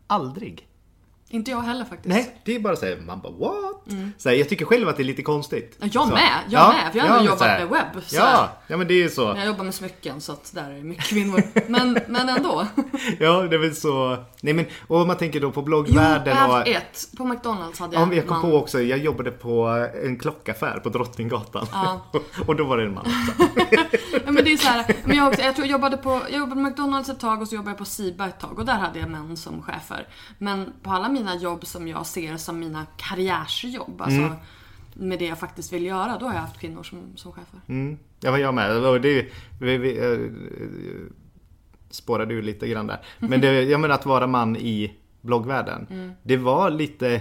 Aldrig. 0.06 0.68
Inte 1.32 1.50
jag 1.50 1.60
heller 1.60 1.84
faktiskt. 1.84 2.08
Nej, 2.14 2.40
det 2.44 2.54
är 2.54 2.60
bara 2.60 2.76
såhär, 2.76 2.96
man 3.06 3.20
bara 3.20 3.32
what? 3.32 4.12
Så 4.18 4.28
här, 4.28 4.36
jag 4.36 4.48
tycker 4.48 4.64
själv 4.64 4.88
att 4.88 4.96
det 4.96 5.02
är 5.02 5.04
lite 5.04 5.22
konstigt. 5.22 5.76
Ja, 5.80 5.86
jag 5.92 6.08
så. 6.08 6.14
med, 6.14 6.30
jag 6.48 6.74
med, 6.74 6.92
för 6.92 6.98
jag 6.98 7.06
har 7.06 7.16
men 7.16 7.24
jobbat 7.24 7.40
med 7.40 7.68
webb, 7.68 8.02
så 8.06 8.16
Ja, 8.16 8.48
ja, 8.66 8.76
men 8.76 8.88
det 8.88 8.94
är 8.94 9.02
ju 9.02 9.08
så. 9.08 9.22
Jag 9.36 9.46
jobbar 9.46 9.64
med 9.64 9.74
smycken 9.74 10.20
så 10.20 10.32
att 10.32 10.52
där 10.54 10.70
är 10.70 10.82
mycket 10.82 11.04
kvinnor. 11.04 11.42
Men, 11.66 11.98
men 12.08 12.28
ändå. 12.28 12.66
Ja, 13.18 13.42
det 13.42 13.56
är 13.56 13.58
väl 13.58 13.74
så. 13.74 14.24
Nej 14.40 14.54
men, 14.54 14.66
och 14.86 15.00
om 15.00 15.06
man 15.06 15.16
tänker 15.16 15.40
då 15.40 15.50
på 15.50 15.60
Jo, 15.60 15.64
bloggvärlden 15.64 16.36
har 16.36 16.60
och... 16.60 16.68
ett. 16.68 17.08
På 17.16 17.24
McDonalds 17.24 17.80
hade 17.80 17.96
jag 17.96 18.08
Ja, 18.08 18.14
jag 18.14 18.26
kom 18.26 18.40
man. 18.40 18.50
på 18.50 18.56
också, 18.56 18.80
jag 18.82 18.98
jobbade 18.98 19.30
på 19.30 19.86
en 20.04 20.18
klockaffär 20.18 20.80
på 20.82 20.88
Drottninggatan. 20.88 21.66
Ja. 21.72 22.06
och 22.46 22.56
då 22.56 22.64
var 22.64 22.76
det 22.76 22.82
en 22.82 22.94
man 22.94 23.06
också. 23.06 23.46
Ja, 24.24 24.32
men 24.32 24.44
det 24.44 24.52
är 24.52 24.56
så 24.56 24.68
här, 24.68 24.96
men 25.04 25.16
jag, 25.16 25.28
också, 25.28 25.42
jag, 25.42 25.54
tror 25.54 25.66
jag, 25.66 25.72
jobbade 25.72 25.96
på, 25.96 26.10
jag 26.30 26.38
jobbade 26.38 26.54
på 26.54 26.68
McDonalds 26.68 27.08
ett 27.08 27.20
tag 27.20 27.42
och 27.42 27.48
så 27.48 27.54
jobbade 27.54 27.70
jag 27.70 27.78
på 27.78 27.84
Siba 27.84 28.26
ett 28.26 28.40
tag 28.40 28.58
och 28.58 28.66
där 28.66 28.74
hade 28.74 28.98
jag 28.98 29.10
män 29.10 29.36
som 29.36 29.62
chefer. 29.62 30.08
Men 30.38 30.72
på 30.82 30.90
alla 30.90 31.08
mina 31.08 31.19
jobb 31.40 31.66
som 31.66 31.88
jag 31.88 32.06
ser 32.06 32.36
som 32.36 32.58
mina 32.58 32.86
karriärsjobb, 32.96 34.00
alltså 34.00 34.20
Mm. 34.20 34.36
med 34.94 35.18
det 35.18 35.26
jag 35.26 35.38
faktiskt 35.38 35.72
vill 35.72 35.84
göra, 35.84 36.18
då 36.18 36.26
har 36.26 36.34
jag 36.34 36.40
haft 36.40 36.60
kvinnor 36.60 36.82
som, 36.82 37.16
som 37.16 37.32
chefer. 37.32 37.60
Mm. 37.68 37.98
Ja, 38.20 38.38
jag 38.38 38.54
med. 38.54 39.02
Det, 39.02 39.26
vi, 39.60 39.76
vi, 39.78 39.98
äh, 39.98 40.30
spårade 41.90 42.34
ju 42.34 42.42
lite 42.42 42.68
grann 42.68 42.86
där. 42.86 43.00
Men 43.18 43.40
det, 43.40 43.62
jag 43.70 43.80
menar 43.80 43.94
att 43.94 44.06
vara 44.06 44.26
man 44.26 44.56
i 44.56 44.96
bloggvärlden. 45.20 46.14
Det 46.22 46.36
var 46.36 46.70
lite... 46.70 47.20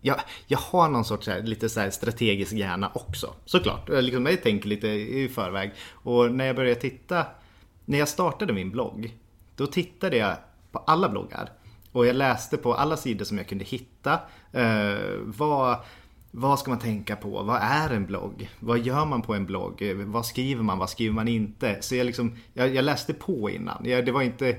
Jag, 0.00 0.20
jag 0.46 0.58
har 0.58 0.88
någon 0.88 1.04
sorts 1.04 1.28
här, 1.28 1.42
lite 1.42 1.68
så 1.68 1.80
här 1.80 1.90
strategisk 1.90 2.52
hjärna 2.52 2.90
också. 2.94 3.34
Såklart. 3.44 3.88
Jag 3.88 4.04
Liksom, 4.04 4.26
jag 4.26 4.42
tänker 4.42 4.68
lite 4.68 4.88
i 4.88 5.28
förväg. 5.28 5.72
Och 5.92 6.32
när 6.32 6.44
jag 6.44 6.56
började 6.56 6.80
titta... 6.80 7.26
När 7.84 7.98
jag 7.98 8.08
startade 8.08 8.52
min 8.52 8.70
blogg. 8.70 9.16
Då 9.56 9.66
tittade 9.66 10.16
jag 10.16 10.36
på 10.72 10.78
alla 10.78 11.08
bloggar. 11.08 11.50
Och 11.92 12.06
jag 12.06 12.16
läste 12.16 12.56
på 12.56 12.74
alla 12.74 12.96
sidor 12.96 13.24
som 13.24 13.38
jag 13.38 13.48
kunde 13.48 13.64
hitta. 13.64 14.20
Eh, 14.52 14.96
vad, 15.24 15.76
vad 16.30 16.58
ska 16.58 16.70
man 16.70 16.78
tänka 16.78 17.16
på? 17.16 17.42
Vad 17.42 17.58
är 17.62 17.90
en 17.90 18.06
blogg? 18.06 18.50
Vad 18.60 18.78
gör 18.78 19.04
man 19.04 19.22
på 19.22 19.34
en 19.34 19.46
blogg? 19.46 19.82
Vad 20.06 20.26
skriver 20.26 20.62
man? 20.62 20.78
Vad 20.78 20.90
skriver 20.90 21.14
man 21.14 21.28
inte? 21.28 21.76
Så 21.80 21.94
jag, 21.94 22.04
liksom, 22.04 22.36
jag, 22.52 22.74
jag 22.74 22.84
läste 22.84 23.14
på 23.14 23.50
innan. 23.50 23.84
Jag, 23.84 24.06
det 24.06 24.12
var 24.12 24.22
inte... 24.22 24.58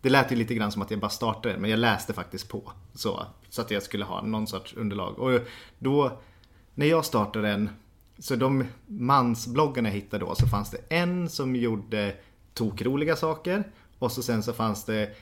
Det 0.00 0.10
lät 0.10 0.32
ju 0.32 0.36
lite 0.36 0.54
grann 0.54 0.72
som 0.72 0.82
att 0.82 0.90
jag 0.90 1.00
bara 1.00 1.08
startade 1.08 1.58
men 1.58 1.70
jag 1.70 1.78
läste 1.78 2.12
faktiskt 2.12 2.48
på. 2.48 2.72
Så, 2.94 3.26
så 3.48 3.62
att 3.62 3.70
jag 3.70 3.82
skulle 3.82 4.04
ha 4.04 4.22
någon 4.22 4.46
sorts 4.46 4.74
underlag. 4.74 5.18
Och 5.18 5.40
då, 5.78 6.20
när 6.74 6.86
jag 6.86 7.04
startade 7.04 7.48
den, 7.48 7.70
så 8.18 8.36
de 8.36 8.64
mansbloggarna 8.86 9.88
jag 9.88 9.94
hittade 9.94 10.24
då, 10.24 10.34
så 10.34 10.46
fanns 10.46 10.70
det 10.70 10.78
en 10.88 11.28
som 11.28 11.56
gjorde 11.56 12.14
tokroliga 12.54 13.16
saker. 13.16 13.64
Och 13.98 14.12
så 14.12 14.22
sen 14.22 14.42
så 14.42 14.52
fanns 14.52 14.84
det 14.84 15.16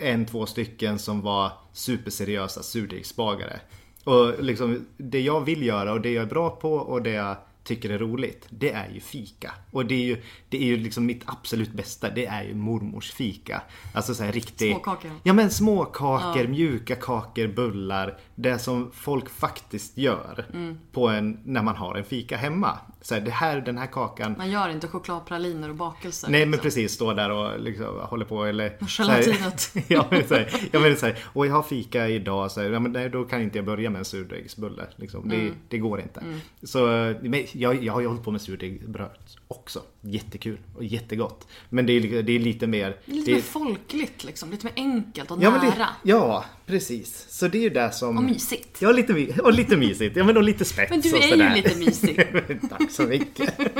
en, 0.00 0.26
två 0.26 0.46
stycken 0.46 0.98
som 0.98 1.20
var 1.20 1.52
superseriösa 1.72 2.62
surdegsbagare. 2.62 3.60
Och 4.04 4.44
liksom 4.44 4.86
det 4.96 5.20
jag 5.20 5.40
vill 5.40 5.62
göra 5.66 5.92
och 5.92 6.00
det 6.00 6.10
jag 6.12 6.22
är 6.22 6.28
bra 6.28 6.50
på 6.50 6.74
och 6.74 7.02
det 7.02 7.10
jag 7.10 7.36
tycker 7.64 7.90
är 7.90 7.98
roligt, 7.98 8.46
det 8.50 8.72
är 8.72 8.88
ju 8.94 9.00
fika. 9.00 9.52
Och 9.70 9.86
det 9.86 9.94
är 9.94 10.04
ju, 10.04 10.22
det 10.48 10.56
är 10.62 10.66
ju 10.66 10.76
liksom 10.76 11.06
mitt 11.06 11.22
absolut 11.26 11.72
bästa, 11.72 12.10
det 12.10 12.26
är 12.26 12.42
ju 12.42 12.54
mormors 12.54 13.12
fika. 13.12 13.62
Alltså 13.94 14.14
så 14.14 14.24
här 14.24 14.32
riktig... 14.32 14.70
Småkakor. 14.72 15.10
Ja 15.22 15.32
men 15.32 15.50
småkakor, 15.50 16.46
mjuka 16.46 16.96
kakor, 16.96 17.46
bullar. 17.46 18.18
Det 18.34 18.58
som 18.58 18.90
folk 18.94 19.30
faktiskt 19.30 19.98
gör 19.98 20.46
Mm. 20.52 20.78
på 20.92 21.08
en, 21.08 21.40
när 21.44 21.62
man 21.62 21.76
har 21.76 21.94
en 21.94 22.04
fika 22.04 22.36
hemma. 22.36 22.78
Så 23.02 23.14
här, 23.14 23.20
det 23.20 23.30
här, 23.30 23.60
den 23.60 23.78
här 23.78 23.86
kakan. 23.86 24.34
Man 24.38 24.50
gör 24.50 24.68
inte 24.68 24.88
chokladpraliner 24.88 25.68
och 25.68 25.74
bakelser. 25.74 26.28
Nej 26.30 26.40
men 26.40 26.50
liksom. 26.50 26.62
precis, 26.62 26.92
stå 26.92 27.12
där 27.12 27.30
och 27.30 27.60
liksom 27.60 27.86
håller 28.00 28.24
på 28.24 28.44
eller... 28.44 28.86
Så 28.88 29.02
här- 29.02 29.22
gelatinet. 29.22 29.70
ja 29.88 30.06
men 30.10 30.28
såhär, 30.28 30.68
ja, 30.72 30.80
men 30.80 30.96
så 30.96 31.06
här, 31.06 31.18
och 31.24 31.46
jag 31.46 31.52
har 31.52 31.62
fika 31.62 32.08
idag, 32.08 32.50
så 32.50 32.60
här, 32.60 32.70
ja, 32.70 32.80
men 32.80 32.92
nej, 32.92 33.08
då 33.10 33.24
kan 33.24 33.42
inte 33.42 33.58
jag 33.58 33.64
börja 33.64 33.90
med 33.90 33.98
en 33.98 34.04
surdegsbulle. 34.04 34.86
Liksom. 34.96 35.28
Det, 35.28 35.36
Mm. 35.36 35.54
det 35.68 35.78
går 35.78 36.00
inte. 36.00 36.22
Så 36.62 36.78
men 37.22 37.44
jag, 37.52 37.84
jag 37.84 37.92
har 37.92 38.00
ju 38.00 38.06
hållit 38.06 38.22
på 38.24 38.30
med 38.30 38.40
surdegsbröd 38.40 39.10
också. 39.48 39.82
Jättekul 40.00 40.58
och 40.76 40.84
jättegott. 40.84 41.46
Men 41.68 41.86
det 41.86 41.92
är, 41.92 42.22
det 42.22 42.32
är 42.32 42.38
lite 42.38 42.66
mer... 42.66 42.96
Lite 43.04 43.30
det, 43.30 43.34
mer 43.34 43.42
folkligt 43.42 44.24
liksom. 44.24 44.50
Lite 44.50 44.66
mer 44.66 44.72
enkelt 44.76 45.30
och 45.30 45.42
ja, 45.42 45.50
men 45.50 45.60
nära. 45.60 45.74
det, 45.78 46.10
ja, 46.10 46.44
precis. 46.66 47.26
Så 47.28 47.48
det 47.48 47.58
är 47.58 47.62
ju 47.62 47.70
det 47.70 47.92
som... 47.92 48.16
Och 48.18 48.24
mysigt. 48.24 48.82
Ja, 48.82 48.92
lite, 48.92 49.40
och 49.42 49.52
lite 49.52 49.76
mysigt. 49.76 50.16
Ja, 50.16 50.24
men 50.24 50.36
och 50.36 50.42
lite 50.42 50.64
spets 50.64 50.90
Men 50.90 51.00
du 51.00 51.16
är 51.16 51.48
ju 51.56 51.62
lite 51.62 51.78
mysig. 51.78 52.28
Så 52.90 53.02
mycket. 53.02 53.54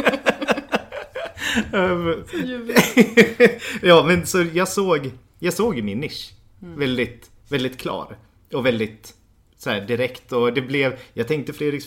Ehm, 1.73 2.25
ja, 3.83 4.05
men 4.07 4.27
så 4.27 4.45
jag 4.53 4.69
såg, 4.69 5.11
jag 5.39 5.55
såg 5.55 5.83
min 5.83 6.01
nisch. 6.01 6.33
Väldigt, 6.59 7.31
väldigt 7.49 7.81
klar. 7.81 8.17
Och 8.53 8.67
väldigt 8.67 9.15
så 9.57 9.71
här, 9.71 9.81
direkt. 9.81 10.33
Och 10.33 10.53
det 10.53 10.63
blev, 10.63 10.99
jag 11.13 11.29
tänkte 11.29 11.53
Fredriks 11.53 11.87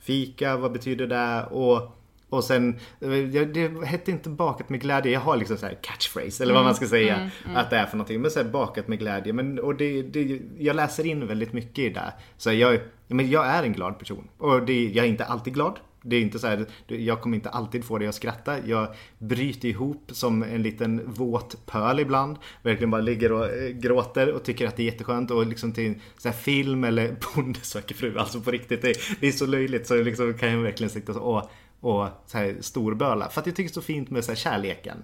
fika, 0.00 0.56
vad 0.56 0.72
betyder 0.72 1.06
det? 1.06 1.46
Och, 1.50 1.98
och 2.28 2.44
sen, 2.44 2.78
eh, 3.00 3.10
det 3.10 3.86
hette 3.86 4.10
inte 4.10 4.28
bakat 4.28 4.68
med 4.68 4.80
glädje. 4.80 5.12
Jag 5.12 5.20
har 5.20 5.36
liksom 5.36 5.56
så 5.56 5.66
här 5.66 5.78
catchphrase, 5.82 6.42
eller 6.42 6.54
vad 6.54 6.64
man 6.64 6.74
ska 6.74 6.86
säga. 6.86 7.30
Att 7.54 7.70
det 7.70 7.76
är 7.76 7.86
för 7.86 7.96
någonting. 7.96 8.20
Men 8.20 8.30
så 8.30 8.42
här, 8.42 8.48
bakat 8.48 8.88
med 8.88 8.98
glädje. 8.98 9.32
Men, 9.32 9.58
och 9.58 9.74
det, 9.74 10.02
det, 10.02 10.40
jag 10.58 10.76
läser 10.76 11.06
in 11.06 11.26
väldigt 11.26 11.52
mycket 11.52 11.78
i 11.78 11.88
det. 11.88 12.12
Så 12.36 12.52
jag, 12.52 12.80
men 13.06 13.30
jag 13.30 13.46
är 13.46 13.62
en 13.62 13.72
glad 13.72 13.98
person. 13.98 14.28
Och 14.38 14.62
det, 14.62 14.88
jag 14.88 15.04
är 15.04 15.08
inte 15.08 15.24
alltid 15.24 15.54
glad. 15.54 15.78
Det 16.08 16.16
är 16.16 16.20
inte 16.20 16.38
så 16.38 16.46
här, 16.46 16.66
jag 16.86 17.20
kommer 17.20 17.36
inte 17.36 17.48
alltid 17.48 17.84
få 17.84 17.98
dig 17.98 18.08
att 18.08 18.14
skratta. 18.14 18.66
Jag 18.66 18.94
bryter 19.18 19.68
ihop 19.68 20.10
som 20.12 20.42
en 20.42 20.62
liten 20.62 21.12
våt 21.12 21.66
pöl 21.66 22.00
ibland. 22.00 22.36
Verkligen 22.62 22.90
bara 22.90 23.00
ligger 23.00 23.32
och 23.32 23.46
eh, 23.46 23.68
gråter 23.68 24.32
och 24.32 24.42
tycker 24.44 24.68
att 24.68 24.76
det 24.76 24.82
är 24.82 24.84
jätteskönt. 24.84 25.30
Och 25.30 25.46
liksom 25.46 25.72
till 25.72 25.94
så 26.18 26.32
film 26.32 26.84
eller 26.84 27.16
Bonde 27.34 27.60
söker 27.60 27.94
fru. 27.94 28.18
Alltså 28.18 28.40
på 28.40 28.50
riktigt, 28.50 28.82
det, 28.82 28.94
det 29.20 29.28
är 29.28 29.32
så 29.32 29.46
löjligt 29.46 29.86
så 29.86 29.94
liksom 30.02 30.34
kan 30.34 30.52
jag 30.52 30.58
verkligen 30.58 30.90
sitta 30.90 31.14
så 31.14 31.20
och, 31.20 31.50
och 31.80 32.08
så 32.26 32.38
här 32.38 32.56
storböla. 32.60 33.28
För 33.28 33.40
att 33.40 33.46
jag 33.46 33.56
tycker 33.56 33.68
det 33.68 33.72
är 33.72 33.80
så 33.80 33.82
fint 33.82 34.10
med 34.10 34.24
så 34.24 34.30
här 34.30 34.36
kärleken. 34.36 34.96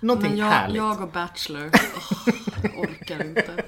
Någonting 0.00 0.30
Men 0.30 0.38
jag, 0.38 0.46
härligt. 0.46 0.76
jag 0.76 1.00
och 1.02 1.08
Bachelor, 1.08 1.70
åh, 1.72 2.34
jag 2.62 2.78
orkar 2.78 3.24
inte. 3.24 3.64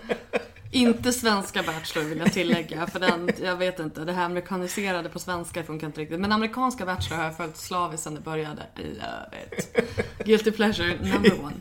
Inte 0.73 1.13
svenska 1.13 1.63
Bachelor 1.63 2.05
vill 2.09 2.19
jag 2.19 2.33
tillägga, 2.33 2.87
för 2.87 3.01
den, 3.01 3.31
jag 3.43 3.57
vet 3.57 3.79
inte, 3.79 4.05
det 4.05 4.13
här 4.13 4.25
amerikaniserade 4.25 5.09
på 5.09 5.19
svenska 5.19 5.63
funkar 5.63 5.87
inte 5.87 6.01
riktigt. 6.01 6.21
Men 6.21 6.33
amerikanska 6.33 6.87
Bachelor 6.87 7.17
har 7.17 7.25
jag 7.25 7.37
följt 7.37 7.57
slaviskt 7.57 8.03
sedan 8.05 8.15
det 8.15 8.21
började. 8.21 8.63
I 8.77 8.83
love 8.83 9.59
it. 9.59 9.77
Guilty 10.25 10.51
pleasure 10.51 10.99
number 11.03 11.41
one. 11.45 11.55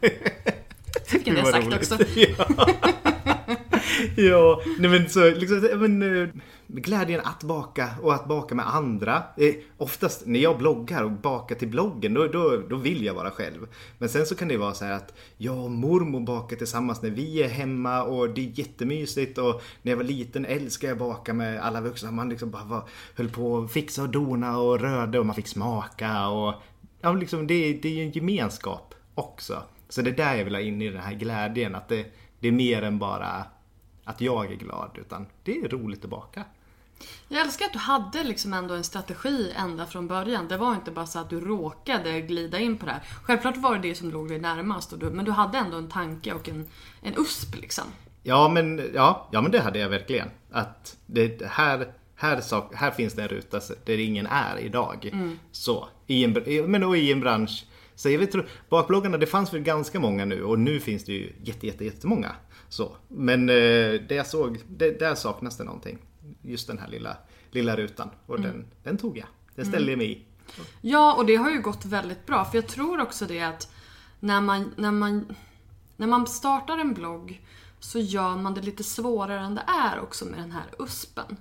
Jag 1.11 1.23
det 1.25 1.41
Vad 1.41 1.51
sagt 1.51 1.65
roligt. 1.65 1.91
också. 1.91 1.97
ja, 2.15 3.38
Ja, 4.15 4.61
nej 4.79 4.89
men 4.89 5.09
så 5.09 5.29
liksom, 5.29 5.59
men, 5.79 6.21
eh, 6.21 6.29
glädjen 6.67 7.21
att 7.23 7.43
baka 7.43 7.89
och 8.01 8.13
att 8.13 8.27
baka 8.27 8.55
med 8.55 8.75
andra. 8.75 9.23
Eh, 9.37 9.55
oftast 9.77 10.25
när 10.25 10.39
jag 10.39 10.57
bloggar 10.57 11.03
och 11.03 11.11
bakar 11.11 11.55
till 11.55 11.67
bloggen, 11.67 12.13
då, 12.13 12.27
då, 12.27 12.57
då 12.69 12.75
vill 12.75 13.05
jag 13.05 13.13
vara 13.13 13.31
själv. 13.31 13.67
Men 13.97 14.09
sen 14.09 14.25
så 14.25 14.35
kan 14.35 14.47
det 14.47 14.57
vara 14.57 14.73
så 14.73 14.85
här 14.85 14.91
att 14.91 15.13
jag 15.37 15.57
och 15.57 15.71
mormor 15.71 16.19
bakar 16.19 16.55
tillsammans 16.55 17.01
när 17.01 17.09
vi 17.09 17.43
är 17.43 17.47
hemma 17.47 18.03
och 18.03 18.29
det 18.29 18.41
är 18.41 18.59
jättemysigt 18.59 19.37
och 19.37 19.61
när 19.81 19.91
jag 19.91 19.97
var 19.97 20.03
liten 20.03 20.45
älskade 20.45 20.91
jag 20.91 20.99
baka 20.99 21.33
med 21.33 21.61
alla 21.61 21.81
vuxna. 21.81 22.11
Man 22.11 22.29
liksom 22.29 22.49
bara 22.49 22.63
var, 22.63 22.83
höll 23.15 23.29
på 23.29 23.57
att 23.57 23.71
fixa 23.71 24.01
och 24.01 24.09
dona 24.09 24.59
och 24.59 24.79
rörde 24.79 25.19
och 25.19 25.25
man 25.25 25.35
fick 25.35 25.47
smaka 25.47 26.27
och 26.27 26.53
ja, 27.01 27.13
liksom, 27.13 27.47
det, 27.47 27.73
det 27.73 27.87
är 27.87 27.93
ju 27.93 28.03
en 28.03 28.11
gemenskap 28.11 28.95
också. 29.15 29.63
Så 29.89 30.01
det 30.01 30.09
är 30.09 30.15
där 30.15 30.35
jag 30.35 30.45
vill 30.45 30.55
ha 30.55 30.61
in 30.61 30.81
i 30.81 30.89
den 30.89 31.01
här 31.01 31.13
glädjen, 31.13 31.75
att 31.75 31.89
det, 31.89 32.05
det 32.39 32.47
är 32.47 32.51
mer 32.51 32.81
än 32.81 32.99
bara 32.99 33.45
att 34.09 34.21
jag 34.21 34.51
är 34.51 34.55
glad, 34.55 34.97
utan 35.01 35.25
det 35.43 35.59
är 35.59 35.69
roligt 35.69 36.03
att 36.03 36.09
baka. 36.09 36.43
Jag 37.27 37.41
älskar 37.41 37.65
att 37.65 37.73
du 37.73 37.79
hade 37.79 38.23
liksom 38.23 38.53
ändå 38.53 38.73
en 38.73 38.83
strategi 38.83 39.53
ända 39.55 39.85
från 39.85 40.07
början. 40.07 40.47
Det 40.47 40.57
var 40.57 40.73
inte 40.73 40.91
bara 40.91 41.05
så 41.05 41.19
att 41.19 41.29
du 41.29 41.39
råkade 41.39 42.21
glida 42.21 42.59
in 42.59 42.77
på 42.77 42.85
det 42.85 42.91
här. 42.91 43.03
Självklart 43.23 43.57
var 43.57 43.75
det 43.75 43.81
det 43.81 43.95
som 43.95 44.11
låg 44.11 44.29
dig 44.29 44.39
närmast, 44.39 44.93
och 44.93 44.99
du, 44.99 45.09
men 45.09 45.25
du 45.25 45.31
hade 45.31 45.57
ändå 45.57 45.77
en 45.77 45.89
tanke 45.89 46.33
och 46.33 46.49
en, 46.49 46.67
en 47.01 47.13
USP 47.17 47.55
liksom. 47.55 47.83
Ja 48.23 48.49
men, 48.49 48.89
ja, 48.93 49.29
ja, 49.31 49.41
men 49.41 49.51
det 49.51 49.59
hade 49.59 49.79
jag 49.79 49.89
verkligen. 49.89 50.29
Att 50.51 50.97
det 51.05 51.41
här, 51.45 51.93
här, 52.15 52.41
sak, 52.41 52.75
här 52.75 52.91
finns 52.91 53.13
det 53.13 53.21
en 53.21 53.27
ruta 53.27 53.59
där 53.85 53.97
ingen 53.97 54.27
är 54.27 54.57
idag. 54.59 55.09
Så, 55.51 55.87
i 56.07 56.23
en, 56.23 56.31
men 56.71 56.83
och 56.83 56.97
i 56.97 57.11
en 57.11 57.19
bransch. 57.19 57.65
Så 57.95 58.09
jag 58.09 58.19
vet, 58.19 58.35
bakbloggarna, 58.69 59.17
det 59.17 59.27
fanns 59.27 59.53
väl 59.53 59.61
ganska 59.61 59.99
många 59.99 60.25
nu 60.25 60.43
och 60.43 60.59
nu 60.59 60.79
finns 60.79 61.05
det 61.05 61.13
ju 61.13 61.33
jätte, 61.43 61.67
jätte, 61.67 61.85
jättemånga. 61.85 62.35
Så. 62.69 62.95
Men 63.07 63.49
eh, 63.49 63.55
det 64.07 64.15
jag 64.15 64.27
såg, 64.27 64.59
det, 64.69 64.99
där 64.99 65.15
saknas 65.15 65.57
det 65.57 65.63
någonting. 65.63 65.97
Just 66.41 66.67
den 66.67 66.77
här 66.77 66.87
lilla, 66.87 67.17
lilla 67.51 67.75
rutan. 67.75 68.09
Och 68.25 68.41
den, 68.41 68.65
den 68.83 68.97
tog 68.97 69.17
jag. 69.17 69.27
Den 69.55 69.65
ställde 69.65 69.91
jag 69.91 69.97
mig 69.97 70.11
i. 70.11 70.25
Ja, 70.81 71.13
och 71.15 71.25
det 71.25 71.35
har 71.35 71.51
ju 71.51 71.61
gått 71.61 71.85
väldigt 71.85 72.25
bra. 72.25 72.45
För 72.45 72.57
jag 72.57 72.67
tror 72.67 73.01
också 73.01 73.25
det 73.25 73.41
att 73.41 73.71
när 74.19 74.41
man, 74.41 74.73
när 74.75 74.91
man, 74.91 75.35
när 75.97 76.07
man 76.07 76.27
startar 76.27 76.77
en 76.77 76.93
blogg 76.93 77.41
så 77.79 77.99
gör 77.99 78.35
man 78.35 78.53
det 78.53 78.61
lite 78.61 78.83
svårare 78.83 79.39
än 79.39 79.55
det 79.55 79.63
är 79.67 79.99
också 79.99 80.25
med 80.25 80.39
den 80.39 80.51
här 80.51 80.65
USPen. 80.79 81.37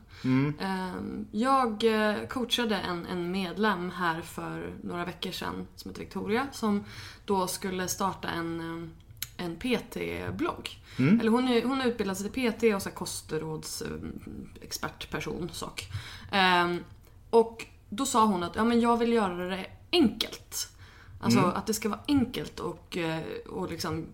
Ehm, 0.61 1.27
Jag 1.33 1.85
eh, 1.85 2.27
coachade 2.29 2.77
en, 2.77 3.07
en 3.07 3.31
medlem 3.31 3.91
här 3.91 4.21
för 4.21 4.73
några 4.83 5.05
veckor 5.05 5.31
sedan 5.31 5.67
som 5.77 5.91
heter 5.91 6.01
Victoria 6.01 6.47
som 6.53 6.85
då 7.25 7.47
skulle 7.47 7.89
starta 7.89 8.29
en, 8.29 8.61
eh, 8.61 8.89
en 9.39 9.57
PT-blogg. 9.57 10.79
Eller 11.21 11.31
hon, 11.31 11.49
är, 11.49 11.63
hon 11.63 11.81
har 11.81 11.87
utbildat 11.87 12.19
sig 12.19 12.31
till 12.31 12.53
PT 12.53 12.75
och 12.75 12.83
så 12.83 12.89
här 12.89 12.97
kostråds 12.97 13.83
eh, 13.83 15.49
sak. 15.53 15.89
Ehm, 16.33 16.85
och 17.31 17.67
då 17.89 18.07
sa 18.07 18.25
hon 18.25 18.43
att 18.43 18.57
ja, 18.57 18.65
men 18.65 18.81
jag 18.81 18.97
vill 18.97 19.13
göra 19.13 19.49
det 19.49 19.67
enkelt. 19.93 20.73
Alltså 21.21 21.41
att 21.41 21.67
det 21.67 21.75
ska 21.75 21.89
vara 21.89 22.01
enkelt 22.09 22.61
och, 22.61 22.97
eh, 22.97 23.23
och, 23.49 23.71
liksom, 23.71 24.07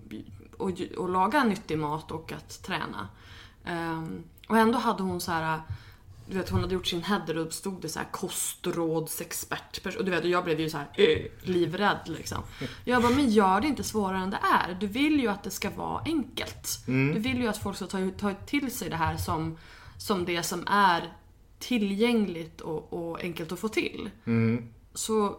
och, 0.57 0.71
och 0.97 1.09
laga 1.09 1.45
nyttig 1.45 1.79
mat 1.79 2.11
och 2.11 2.33
att 2.33 2.63
träna. 2.63 3.09
Ehm, 3.65 4.23
och 4.49 4.59
ändå 4.59 4.79
hade 4.79 5.03
hon 5.03 5.21
så 5.21 5.33
här 5.33 5.61
du 6.27 6.37
vet 6.37 6.51
hon 6.51 6.61
hade 6.61 6.75
gjort 6.75 6.87
sin 6.87 7.03
header 7.03 7.39
och 7.39 7.53
stod 7.53 7.83
det 7.83 7.89
så 7.89 7.99
här 7.99 8.07
kostrådsexpert. 8.11 9.97
Och 9.97 10.05
du 10.05 10.11
vet 10.11 10.25
jag 10.25 10.45
blev 10.45 10.61
ju 10.61 10.71
så 10.71 10.77
här 10.79 10.89
livrädd 11.43 12.01
liksom. 12.05 12.43
Jag 12.85 13.03
bara, 13.03 13.13
men 13.13 13.31
gör 13.31 13.61
det 13.61 13.69
inte 13.69 13.85
svårare 13.85 14.19
än 14.19 14.31
det 14.31 14.41
är. 14.43 14.75
Du 14.81 14.87
vill 14.87 15.21
ju 15.21 15.29
att 15.29 15.43
det 15.43 15.51
ska 15.51 15.71
vara 15.71 16.03
enkelt. 16.05 16.79
Du 16.87 17.19
vill 17.19 17.41
ju 17.41 17.49
att 17.49 17.59
folk 17.59 17.77
ska 17.77 17.87
ta, 17.87 18.11
ta 18.19 18.33
till 18.35 18.71
sig 18.71 18.91
det 18.91 18.97
här 18.97 19.17
som, 19.17 19.59
som 19.99 20.25
det 20.25 20.43
som 20.43 20.67
är 20.67 21.13
tillgängligt 21.59 22.61
och, 22.61 22.93
och 22.93 23.21
enkelt 23.21 23.53
att 23.53 23.59
få 23.59 23.69
till. 23.69 24.11
Så 24.95 25.37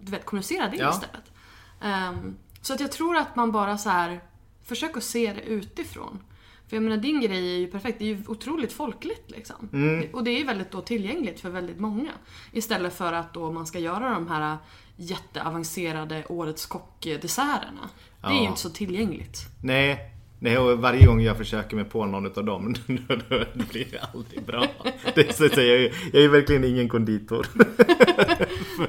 du 0.00 0.10
vet, 0.10 0.24
kommunicera 0.24 0.68
det 0.68 0.76
Ja. 0.76 0.90
istället. 0.90 1.32
Ehm, 1.80 2.36
så 2.62 2.74
att 2.74 2.80
jag 2.80 2.92
tror 2.92 3.16
att 3.16 3.36
man 3.36 3.52
bara 3.52 3.78
så 3.78 3.90
här 3.90 4.20
försöker 4.62 5.00
se 5.00 5.32
det 5.32 5.40
utifrån. 5.42 6.20
För 6.68 6.76
jag 6.76 6.82
menar 6.82 6.96
din 6.96 7.20
grej 7.20 7.54
är 7.54 7.58
ju 7.58 7.66
perfekt, 7.66 7.98
det 7.98 8.04
är 8.04 8.08
ju 8.08 8.22
otroligt 8.26 8.72
folkligt 8.72 9.30
liksom. 9.30 9.68
Och 10.12 10.24
det 10.24 10.30
är 10.30 10.38
ju 10.38 10.44
väldigt 10.44 10.70
då 10.70 10.80
tillgängligt 10.80 11.40
för 11.40 11.50
väldigt 11.50 11.80
många. 11.80 12.10
Istället 12.52 12.94
för 12.94 13.12
att 13.12 13.34
då 13.34 13.52
man 13.52 13.66
ska 13.66 13.78
göra 13.78 14.10
de 14.10 14.28
här 14.28 14.56
jätteavancerade 14.96 16.24
Årets 16.28 16.66
kock-desserterna. 16.66 17.90
Det 18.20 18.26
är 18.26 18.40
ju 18.40 18.48
inte 18.48 18.60
så 18.60 18.70
tillgängligt. 18.70 19.38
Nej, 19.62 20.13
nej 20.44 20.58
och 20.58 20.78
varje 20.78 21.06
gång 21.06 21.20
jag 21.20 21.36
försöker 21.36 21.76
mig 21.76 21.84
på 21.84 22.06
någon 22.06 22.26
av 22.26 22.44
dem, 22.44 22.74
då, 22.86 23.14
då, 23.28 23.44
då 23.54 23.64
blir 23.72 23.86
det 23.90 23.98
aldrig 24.14 24.44
bra. 24.44 24.66
Det 25.14 25.36
så 25.36 25.44
att 25.46 25.54
säga, 25.54 25.74
jag, 25.74 25.84
är- 25.84 25.94
jag 26.12 26.24
är 26.24 26.28
verkligen 26.28 26.64
ingen 26.64 26.88
konditor. 26.88 27.46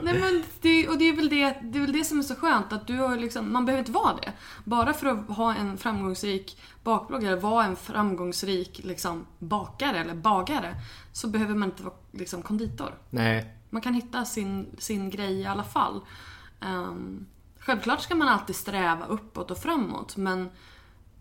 Nej 0.01 0.19
men 0.19 0.43
det, 0.61 0.87
och 0.87 0.97
det 0.97 1.09
är, 1.09 1.15
väl 1.15 1.29
det, 1.29 1.55
det 1.63 1.77
är 1.77 1.81
väl 1.81 1.91
det 1.93 2.03
som 2.03 2.19
är 2.19 2.23
så 2.23 2.35
skönt 2.35 2.73
att 2.73 2.87
du 2.87 2.97
har 2.97 3.17
liksom, 3.17 3.53
man 3.53 3.65
behöver 3.65 3.79
inte 3.79 3.91
vara 3.91 4.15
det. 4.15 4.31
Bara 4.63 4.93
för 4.93 5.07
att 5.07 5.27
ha 5.37 5.55
en 5.55 5.77
framgångsrik 5.77 6.57
bakblogg 6.83 7.23
eller 7.23 7.37
vara 7.41 7.65
en 7.65 7.75
framgångsrik 7.75 8.81
liksom, 8.83 9.25
bakare 9.39 9.97
eller 9.99 10.13
bagare 10.15 10.75
så 11.11 11.27
behöver 11.27 11.55
man 11.55 11.69
inte 11.69 11.83
vara 11.83 11.93
liksom, 12.11 12.41
konditor. 12.41 12.95
Nej, 13.09 13.53
Man 13.69 13.81
kan 13.81 13.93
hitta 13.93 14.25
sin, 14.25 14.67
sin 14.77 15.09
grej 15.09 15.33
i 15.41 15.45
alla 15.45 15.63
fall. 15.63 16.01
Um, 16.61 17.25
självklart 17.59 18.01
ska 18.01 18.15
man 18.15 18.27
alltid 18.27 18.55
sträva 18.55 19.05
uppåt 19.05 19.51
och 19.51 19.57
framåt 19.57 20.17
men 20.17 20.49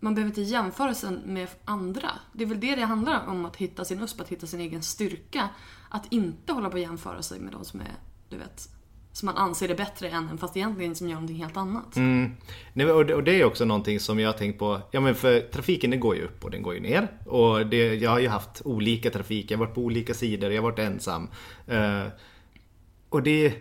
man 0.05 0.15
behöver 0.15 0.29
inte 0.29 0.41
jämföra 0.41 0.93
sig 0.93 1.11
med 1.25 1.47
andra. 1.65 2.11
Det 2.33 2.43
är 2.43 2.47
väl 2.47 2.59
det 2.59 2.75
det 2.75 2.81
handlar 2.81 3.27
om, 3.27 3.45
att 3.45 3.55
hitta 3.55 3.85
sin 3.85 4.03
USP, 4.03 4.21
att 4.21 4.29
hitta 4.29 4.47
sin 4.47 4.59
egen 4.59 4.81
styrka. 4.81 5.49
Att 5.89 6.13
inte 6.13 6.53
hålla 6.53 6.69
på 6.69 6.75
att 6.75 6.81
jämföra 6.81 7.21
sig 7.21 7.39
med 7.39 7.53
de 7.53 7.65
som 7.65 7.79
är, 7.79 7.95
du 8.29 8.37
vet, 8.37 8.69
som 9.11 9.25
man 9.25 9.37
anser 9.37 9.69
är 9.69 9.77
bättre 9.77 10.09
än 10.09 10.29
en 10.29 10.37
fast 10.37 10.57
egentligen 10.57 10.95
som 10.95 11.07
gör 11.07 11.13
någonting 11.15 11.37
helt 11.37 11.57
annat. 11.57 11.95
Mm. 11.95 12.31
Nej, 12.73 12.91
och, 12.91 13.05
det, 13.05 13.15
och 13.15 13.23
det 13.23 13.41
är 13.41 13.45
också 13.45 13.65
någonting 13.65 13.99
som 13.99 14.19
jag 14.19 14.29
har 14.29 14.37
tänkt 14.37 14.59
på. 14.59 14.81
Ja 14.91 14.99
men 14.99 15.15
för 15.15 15.39
trafiken 15.39 15.91
den 15.91 15.99
går 15.99 16.15
ju 16.15 16.21
upp 16.21 16.43
och 16.43 16.51
den 16.51 16.61
går 16.61 16.73
ju 16.73 16.79
ner. 16.79 17.07
Och 17.25 17.67
det, 17.67 17.95
jag 17.95 18.09
har 18.09 18.19
ju 18.19 18.27
haft 18.27 18.61
olika 18.65 19.09
trafik. 19.09 19.51
Jag 19.51 19.57
har 19.57 19.65
varit 19.65 19.75
på 19.75 19.81
olika 19.81 20.13
sidor, 20.13 20.51
jag 20.51 20.61
har 20.61 20.71
varit 20.71 20.79
ensam. 20.79 21.29
Uh, 21.71 22.07
och 23.09 23.23
det, 23.23 23.53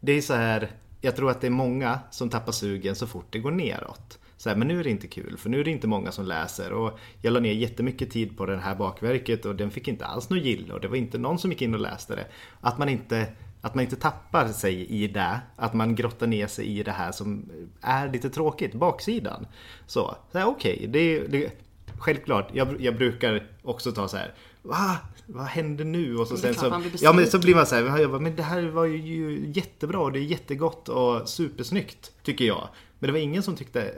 det 0.00 0.12
är 0.12 0.20
så 0.20 0.34
här. 0.34 0.70
Jag 1.00 1.16
tror 1.16 1.30
att 1.30 1.40
det 1.40 1.46
är 1.46 1.50
många 1.50 1.98
som 2.10 2.30
tappar 2.30 2.52
sugen 2.52 2.96
så 2.96 3.06
fort 3.06 3.26
det 3.30 3.38
går 3.38 3.50
neråt. 3.50 4.18
Så 4.36 4.48
här, 4.48 4.56
men 4.56 4.68
nu 4.68 4.80
är 4.80 4.84
det 4.84 4.90
inte 4.90 5.06
kul 5.06 5.36
för 5.38 5.50
nu 5.50 5.60
är 5.60 5.64
det 5.64 5.70
inte 5.70 5.86
många 5.86 6.12
som 6.12 6.26
läser 6.26 6.72
och 6.72 6.98
jag 7.22 7.32
la 7.32 7.40
ner 7.40 7.52
jättemycket 7.52 8.10
tid 8.10 8.36
på 8.36 8.46
det 8.46 8.56
här 8.56 8.74
bakverket 8.74 9.44
och 9.44 9.56
den 9.56 9.70
fick 9.70 9.88
inte 9.88 10.06
alls 10.06 10.30
något 10.30 10.42
gilla 10.42 10.74
och 10.74 10.80
det 10.80 10.88
var 10.88 10.96
inte 10.96 11.18
någon 11.18 11.38
som 11.38 11.50
gick 11.50 11.62
in 11.62 11.74
och 11.74 11.80
läste 11.80 12.16
det. 12.16 12.26
Att 12.60 12.78
man 12.78 12.88
inte 12.88 13.26
att 13.64 13.74
man 13.74 13.84
inte 13.84 13.96
tappar 13.96 14.48
sig 14.48 14.86
i 14.86 15.08
det, 15.08 15.40
att 15.56 15.74
man 15.74 15.94
grottar 15.94 16.26
ner 16.26 16.46
sig 16.46 16.66
i 16.66 16.82
det 16.82 16.90
här 16.90 17.12
som 17.12 17.50
är 17.80 18.08
lite 18.08 18.30
tråkigt, 18.30 18.74
baksidan. 18.74 19.46
Så, 19.86 20.16
så 20.32 20.38
här, 20.38 20.46
okej, 20.46 20.74
okay, 20.74 20.86
det, 20.86 21.26
det, 21.26 21.52
självklart, 21.98 22.50
jag, 22.52 22.80
jag 22.80 22.96
brukar 22.96 23.46
också 23.62 23.92
ta 23.92 24.08
så 24.08 24.16
här, 24.16 24.34
va? 24.62 24.98
Vad 25.26 25.46
händer 25.46 25.84
nu? 25.84 26.16
Och 26.16 26.28
så 26.28 26.36
sen 26.36 26.54
så, 26.54 26.82
ja 27.00 27.12
men 27.12 27.26
så 27.26 27.38
blir 27.38 27.54
man 27.54 27.66
så 27.66 27.74
här, 27.74 28.18
men 28.18 28.36
det 28.36 28.42
här 28.42 28.62
var 28.62 28.84
ju 28.84 29.52
jättebra 29.54 29.98
och 29.98 30.12
det 30.12 30.18
är 30.18 30.24
jättegott 30.24 30.88
och 30.88 31.28
supersnyggt, 31.28 32.12
tycker 32.22 32.44
jag. 32.44 32.68
Men 32.98 33.08
det 33.08 33.12
var 33.12 33.20
ingen 33.20 33.42
som 33.42 33.56
tyckte 33.56 33.94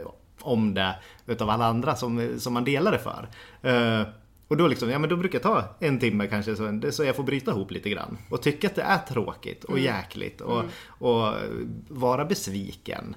om 0.47 0.74
det 0.74 0.94
utav 1.26 1.51
alla 1.51 1.66
andra 1.66 1.97
som, 1.97 2.38
som 2.38 2.53
man 2.53 2.64
delade 2.64 2.99
för. 2.99 3.28
Uh, 3.64 4.07
och 4.49 4.57
då, 4.57 4.66
liksom, 4.66 4.90
ja, 4.90 4.99
men 4.99 5.11
då 5.11 5.16
brukar 5.16 5.36
jag 5.36 5.42
ta 5.42 5.64
en 5.80 5.99
timme 5.99 6.26
kanske 6.26 6.57
så, 6.57 6.92
så 6.92 7.05
jag 7.05 7.16
får 7.16 7.22
bryta 7.22 7.51
ihop 7.51 7.70
lite 7.70 7.90
grann. 7.90 8.18
Och 8.30 8.42
tycka 8.42 8.66
att 8.66 8.74
det 8.74 8.82
är 8.82 8.99
tråkigt 8.99 9.64
och 9.64 9.78
mm. 9.78 9.84
jäkligt 9.84 10.40
och, 10.40 10.61
mm. 10.61 10.70
och 10.88 11.32
vara 11.88 12.24
besviken. 12.24 13.16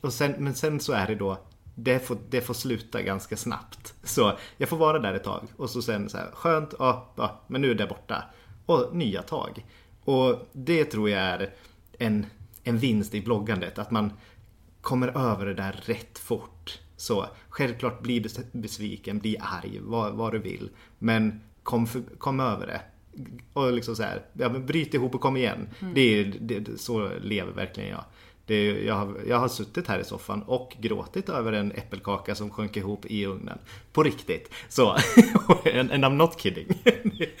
Och 0.00 0.12
sen, 0.12 0.34
men 0.38 0.54
sen 0.54 0.80
så 0.80 0.92
är 0.92 1.06
det 1.06 1.14
då 1.14 1.38
det 1.74 2.06
får, 2.06 2.18
det 2.30 2.40
får 2.40 2.54
sluta 2.54 3.02
ganska 3.02 3.36
snabbt. 3.36 3.94
Så 4.02 4.32
jag 4.56 4.68
får 4.68 4.76
vara 4.76 4.98
där 4.98 5.14
ett 5.14 5.24
tag 5.24 5.42
och 5.56 5.70
så 5.70 5.82
sen 5.82 6.08
så 6.08 6.16
här, 6.16 6.30
skönt, 6.32 6.74
ja, 6.78 7.12
ja, 7.16 7.40
men 7.46 7.60
nu 7.60 7.70
är 7.70 7.74
det 7.74 7.86
borta. 7.86 8.24
Och 8.66 8.96
nya 8.96 9.22
tag. 9.22 9.66
Och 10.04 10.48
det 10.52 10.84
tror 10.84 11.10
jag 11.10 11.20
är 11.20 11.54
en, 11.98 12.26
en 12.64 12.78
vinst 12.78 13.14
i 13.14 13.20
bloggandet. 13.20 13.78
Att 13.78 13.90
man 13.90 14.12
kommer 14.80 15.08
över 15.32 15.46
det 15.46 15.54
där 15.54 15.82
rätt 15.86 16.18
fort. 16.18 16.80
Så 16.96 17.26
självklart 17.48 18.02
bli 18.02 18.26
besviken, 18.52 19.18
bli 19.18 19.36
arg, 19.40 19.78
vad, 19.82 20.12
vad 20.12 20.32
du 20.32 20.38
vill. 20.38 20.70
Men 20.98 21.40
kom, 21.62 21.86
för, 21.86 22.02
kom 22.18 22.40
över 22.40 22.66
det. 22.66 22.80
Och 23.52 23.72
liksom 23.72 23.96
så 23.96 24.02
här, 24.02 24.22
ja, 24.32 24.48
bryt 24.48 24.94
ihop 24.94 25.14
och 25.14 25.20
kom 25.20 25.36
igen. 25.36 25.68
Mm. 25.80 25.94
Det 25.94 26.00
är, 26.00 26.34
det, 26.40 26.80
så 26.80 27.10
lever 27.20 27.52
verkligen 27.52 27.90
jag. 27.90 28.04
Det, 28.50 28.84
jag, 28.84 28.94
har, 28.94 29.14
jag 29.28 29.38
har 29.38 29.48
suttit 29.48 29.88
här 29.88 29.98
i 29.98 30.04
soffan 30.04 30.42
och 30.42 30.76
gråtit 30.80 31.28
över 31.28 31.52
en 31.52 31.72
äppelkaka 31.72 32.34
som 32.34 32.50
sjönk 32.50 32.76
ihop 32.76 33.06
i 33.06 33.26
ugnen. 33.26 33.58
På 33.92 34.02
riktigt. 34.02 34.50
Så, 34.68 34.90
and, 35.78 35.92
and 35.92 36.04
I'm 36.04 36.14
not 36.14 36.40
kidding. 36.40 36.66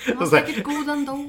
Den 0.06 0.18
var 0.18 0.26
säkert 0.26 0.64
god 0.64 0.88
ändå. 0.88 1.28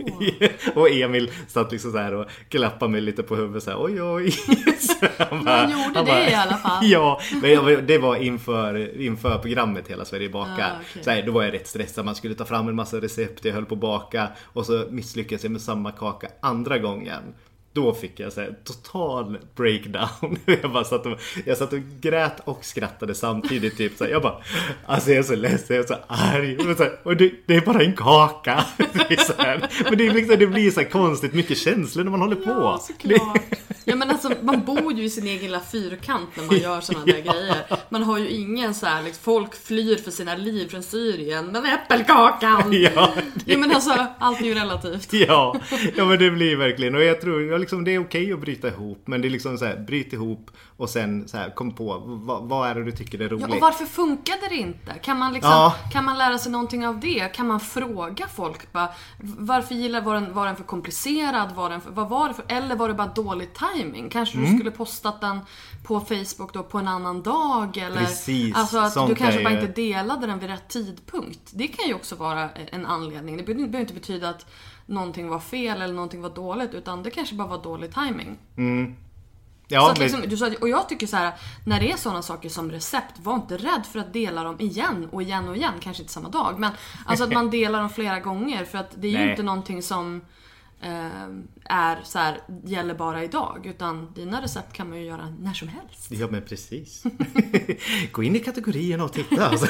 och 0.75 0.89
Emil 0.89 1.31
satt 1.47 1.71
liksom 1.71 1.91
så 1.91 1.97
här 1.97 2.13
och 2.13 2.25
klappade 2.49 2.91
mig 2.91 3.01
lite 3.01 3.23
på 3.23 3.35
huvudet 3.35 3.63
så 3.63 3.69
här, 3.69 3.83
oj 3.83 4.01
oj. 4.01 4.31
Så 4.79 5.07
han 5.17 5.45
bara, 5.45 5.55
han 5.55 5.71
gjorde 5.71 5.83
han 5.83 6.05
det 6.05 6.11
bara, 6.11 6.29
i 6.29 6.33
alla 6.33 6.57
fall. 6.57 6.85
ja, 6.85 7.21
men 7.41 7.85
det 7.87 7.97
var 7.97 8.15
inför, 8.15 9.01
inför 9.01 9.37
programmet 9.37 9.87
Hela 9.87 10.05
Sverige 10.05 10.29
bakar. 10.29 10.71
Ah, 10.75 10.81
okay. 10.91 11.03
så 11.03 11.09
här, 11.09 11.23
då 11.23 11.31
var 11.31 11.43
jag 11.43 11.53
rätt 11.53 11.67
stressad, 11.67 12.05
man 12.05 12.15
skulle 12.15 12.35
ta 12.35 12.45
fram 12.45 12.67
en 12.67 12.75
massa 12.75 13.01
recept, 13.01 13.45
jag 13.45 13.53
höll 13.53 13.65
på 13.65 13.75
att 13.75 13.81
baka 13.81 14.27
och 14.43 14.65
så 14.65 14.85
misslyckades 14.89 15.43
jag 15.43 15.51
med 15.51 15.61
samma 15.61 15.91
kaka 15.91 16.27
andra 16.41 16.77
gången. 16.77 17.21
Då 17.73 17.93
fick 17.93 18.19
jag 18.19 18.33
så 18.33 18.41
här, 18.41 18.55
total 18.63 19.37
breakdown. 19.55 20.37
Jag, 20.61 20.71
bara 20.71 20.83
satt 20.83 21.05
och, 21.05 21.19
jag 21.45 21.57
satt 21.57 21.73
och 21.73 21.79
grät 22.01 22.39
och 22.43 22.65
skrattade 22.65 23.15
samtidigt. 23.15 23.77
Typ, 23.77 23.97
så 23.97 24.03
här, 24.03 24.11
jag 24.11 24.21
bara, 24.21 24.37
alltså 24.85 25.09
jag 25.09 25.19
är 25.19 25.23
så 25.23 25.35
ledsen, 25.35 25.75
jag 25.75 25.83
är 25.83 25.87
så 25.87 25.97
arg. 26.07 26.57
Och, 26.57 26.77
så 26.77 26.83
här, 26.83 26.99
och 27.03 27.17
det, 27.17 27.31
det, 27.45 27.55
är 27.55 27.61
bara 27.61 27.83
en 27.83 27.95
kaka. 27.95 28.65
Det 28.77 29.37
men 29.89 29.97
det, 29.97 30.07
är 30.07 30.13
liksom, 30.13 30.39
det 30.39 30.47
blir 30.47 30.71
så 30.71 30.85
konstigt 30.85 31.33
mycket 31.33 31.57
känslor 31.57 32.03
när 32.03 32.11
man 32.11 32.21
håller 32.21 32.35
på. 32.35 32.49
Ja, 32.49 32.79
såklart. 32.87 33.41
Ja 33.91 33.97
men 33.97 34.09
alltså 34.09 34.31
man 34.41 34.65
bor 34.65 34.93
ju 34.93 35.03
i 35.03 35.09
sin 35.09 35.27
egen 35.27 35.41
lilla 35.41 35.59
fyrkant 35.59 36.29
när 36.35 36.43
man 36.43 36.57
gör 36.57 36.81
sådana 36.81 37.05
där 37.05 37.21
ja. 37.25 37.33
grejer. 37.33 37.57
Man 37.89 38.03
har 38.03 38.17
ju 38.17 38.29
ingen 38.29 38.73
så 38.73 38.85
här, 38.85 39.03
liksom, 39.03 39.23
folk 39.23 39.55
flyr 39.55 39.97
för 39.97 40.11
sina 40.11 40.35
liv 40.35 40.67
från 40.69 40.83
Syrien. 40.83 41.45
Men 41.45 41.65
äppelkakan! 41.65 42.73
Ja, 42.81 43.13
det... 43.33 43.51
ja 43.51 43.57
men 43.57 43.71
alltså, 43.71 44.05
allt 44.19 44.41
är 44.41 44.45
ju 44.45 44.53
relativt. 44.53 45.13
Ja, 45.27 45.55
ja 45.95 46.05
men 46.05 46.19
det 46.19 46.31
blir 46.31 46.55
verkligen. 46.55 46.95
Och 46.95 47.03
jag 47.03 47.21
tror, 47.21 47.59
liksom, 47.59 47.83
det 47.83 47.91
är 47.91 47.99
okej 47.99 48.21
okay 48.21 48.33
att 48.33 48.41
bryta 48.41 48.67
ihop. 48.67 49.03
Men 49.05 49.21
det 49.21 49.27
är 49.27 49.29
liksom 49.29 49.57
så 49.57 49.65
här, 49.65 49.77
bryt 49.77 50.13
ihop 50.13 50.51
och 50.77 50.89
sen 50.89 51.27
så 51.27 51.37
här, 51.37 51.49
kom 51.49 51.75
på 51.75 52.01
vad, 52.05 52.49
vad 52.49 52.69
är 52.69 52.75
det 52.75 52.83
du 52.83 52.91
tycker 52.91 53.21
är 53.21 53.29
roligt. 53.29 53.45
Ja, 53.49 53.55
och 53.55 53.61
varför 53.61 53.85
funkade 53.85 54.47
det 54.49 54.55
inte? 54.55 54.93
Kan 54.93 55.17
man 55.17 55.33
liksom, 55.33 55.51
ja. 55.51 55.75
kan 55.91 56.05
man 56.05 56.17
lära 56.17 56.37
sig 56.37 56.51
någonting 56.51 56.87
av 56.87 56.99
det? 56.99 57.35
Kan 57.35 57.47
man 57.47 57.59
fråga 57.59 58.27
folk 58.35 58.71
bara, 58.71 58.89
varför 59.19 59.75
gillar, 59.75 60.01
var 60.01 60.13
den, 60.13 60.33
var 60.33 60.45
den 60.45 60.55
för 60.55 60.63
komplicerad? 60.63 61.51
Var 61.55 61.69
den 61.69 61.81
för, 61.81 61.91
vad 61.91 62.09
var 62.09 62.27
det 62.27 62.33
för, 62.33 62.45
eller 62.47 62.75
var 62.75 62.87
det 62.87 62.93
bara 62.93 63.07
dålig 63.07 63.53
timing? 63.81 64.09
Kanske 64.09 64.37
mm. 64.37 64.51
du 64.51 64.57
skulle 64.57 64.71
postat 64.71 65.21
den 65.21 65.39
på 65.83 65.99
Facebook 65.99 66.53
då 66.53 66.63
på 66.63 66.77
en 66.77 66.87
annan 66.87 67.21
dag 67.23 67.77
eller 67.77 68.05
Precis, 68.05 68.55
Alltså 68.55 68.79
att 68.79 69.07
du 69.07 69.15
kanske 69.15 69.43
bara 69.43 69.53
inte 69.53 69.81
delade 69.81 70.27
den 70.27 70.39
vid 70.39 70.49
rätt 70.49 70.67
tidpunkt. 70.67 71.51
Det 71.53 71.67
kan 71.67 71.87
ju 71.87 71.93
också 71.93 72.15
vara 72.15 72.49
en 72.49 72.85
anledning. 72.85 73.37
Det 73.37 73.43
behöver 73.43 73.79
inte 73.79 73.93
betyda 73.93 74.29
att 74.29 74.45
någonting 74.85 75.29
var 75.29 75.39
fel 75.39 75.81
eller 75.81 75.93
någonting 75.93 76.21
var 76.21 76.29
dåligt 76.29 76.73
utan 76.73 77.03
det 77.03 77.11
kanske 77.11 77.35
bara 77.35 77.47
var 77.47 77.63
dålig 77.63 77.93
timing. 77.93 78.37
Mm. 78.57 78.95
Ja, 79.67 79.81
så 79.81 79.91
att 79.91 79.99
liksom, 79.99 80.21
du 80.27 80.37
sa, 80.37 80.51
och 80.61 80.69
jag 80.69 80.89
tycker 80.89 81.07
så 81.07 81.17
här, 81.17 81.33
när 81.65 81.79
det 81.79 81.91
är 81.91 81.97
sådana 81.97 82.21
saker 82.21 82.49
som 82.49 82.71
recept, 82.71 83.19
var 83.19 83.35
inte 83.35 83.57
rädd 83.57 83.85
för 83.91 83.99
att 83.99 84.13
dela 84.13 84.43
dem 84.43 84.59
igen 84.59 85.09
och 85.11 85.21
igen 85.21 85.49
och 85.49 85.55
igen. 85.55 85.73
Kanske 85.79 86.03
inte 86.03 86.13
samma 86.13 86.29
dag, 86.29 86.59
men 86.59 86.71
alltså 87.05 87.23
att 87.23 87.31
man 87.33 87.49
delar 87.49 87.79
dem 87.79 87.89
flera 87.89 88.19
gånger. 88.19 88.65
För 88.65 88.77
att 88.77 88.91
det 88.95 89.07
är 89.15 89.25
ju 89.25 89.29
inte 89.31 89.43
någonting 89.43 89.83
som 89.83 90.21
är 91.63 92.03
så 92.03 92.19
här, 92.19 92.37
gäller 92.63 92.93
bara 92.93 93.23
idag. 93.23 93.65
Utan 93.65 94.13
dina 94.13 94.41
recept 94.41 94.73
kan 94.73 94.89
man 94.89 94.97
ju 94.97 95.05
göra 95.05 95.33
när 95.39 95.53
som 95.53 95.67
helst. 95.67 96.11
Ja 96.11 96.27
men 96.31 96.41
precis. 96.41 97.03
Gå 98.11 98.23
in 98.23 98.35
i 98.35 98.39
kategorierna 98.39 99.03
och 99.03 99.13
titta. 99.13 99.45
Alltså. 99.51 99.65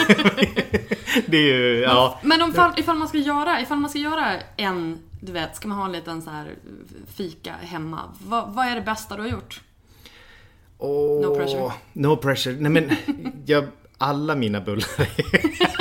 det 1.28 1.38
är 1.38 1.58
ju, 1.58 1.80
ja. 1.80 2.20
Men 2.24 2.42
om, 2.42 2.74
ifall, 2.78 2.98
man 2.98 3.08
ska 3.08 3.18
göra, 3.18 3.62
ifall 3.62 3.78
man 3.78 3.90
ska 3.90 4.00
göra 4.00 4.40
en, 4.58 5.00
du 5.22 5.32
vet, 5.32 5.56
ska 5.56 5.68
man 5.68 5.78
ha 5.78 5.86
en 5.86 5.92
liten 5.92 6.22
så 6.22 6.30
här 6.30 6.56
fika 7.16 7.54
hemma. 7.62 8.00
Vad, 8.28 8.54
vad 8.54 8.66
är 8.66 8.76
det 8.76 8.82
bästa 8.82 9.16
du 9.16 9.22
har 9.22 9.30
gjort? 9.30 9.62
Oh, 10.78 11.22
no 11.22 11.36
pressure. 11.36 11.72
No 11.94 12.18
pressure. 12.18 12.56
Nej 12.60 12.72
men, 12.72 12.92
jag, 13.46 13.68
alla 13.98 14.36
mina 14.36 14.62
bullar 14.62 14.88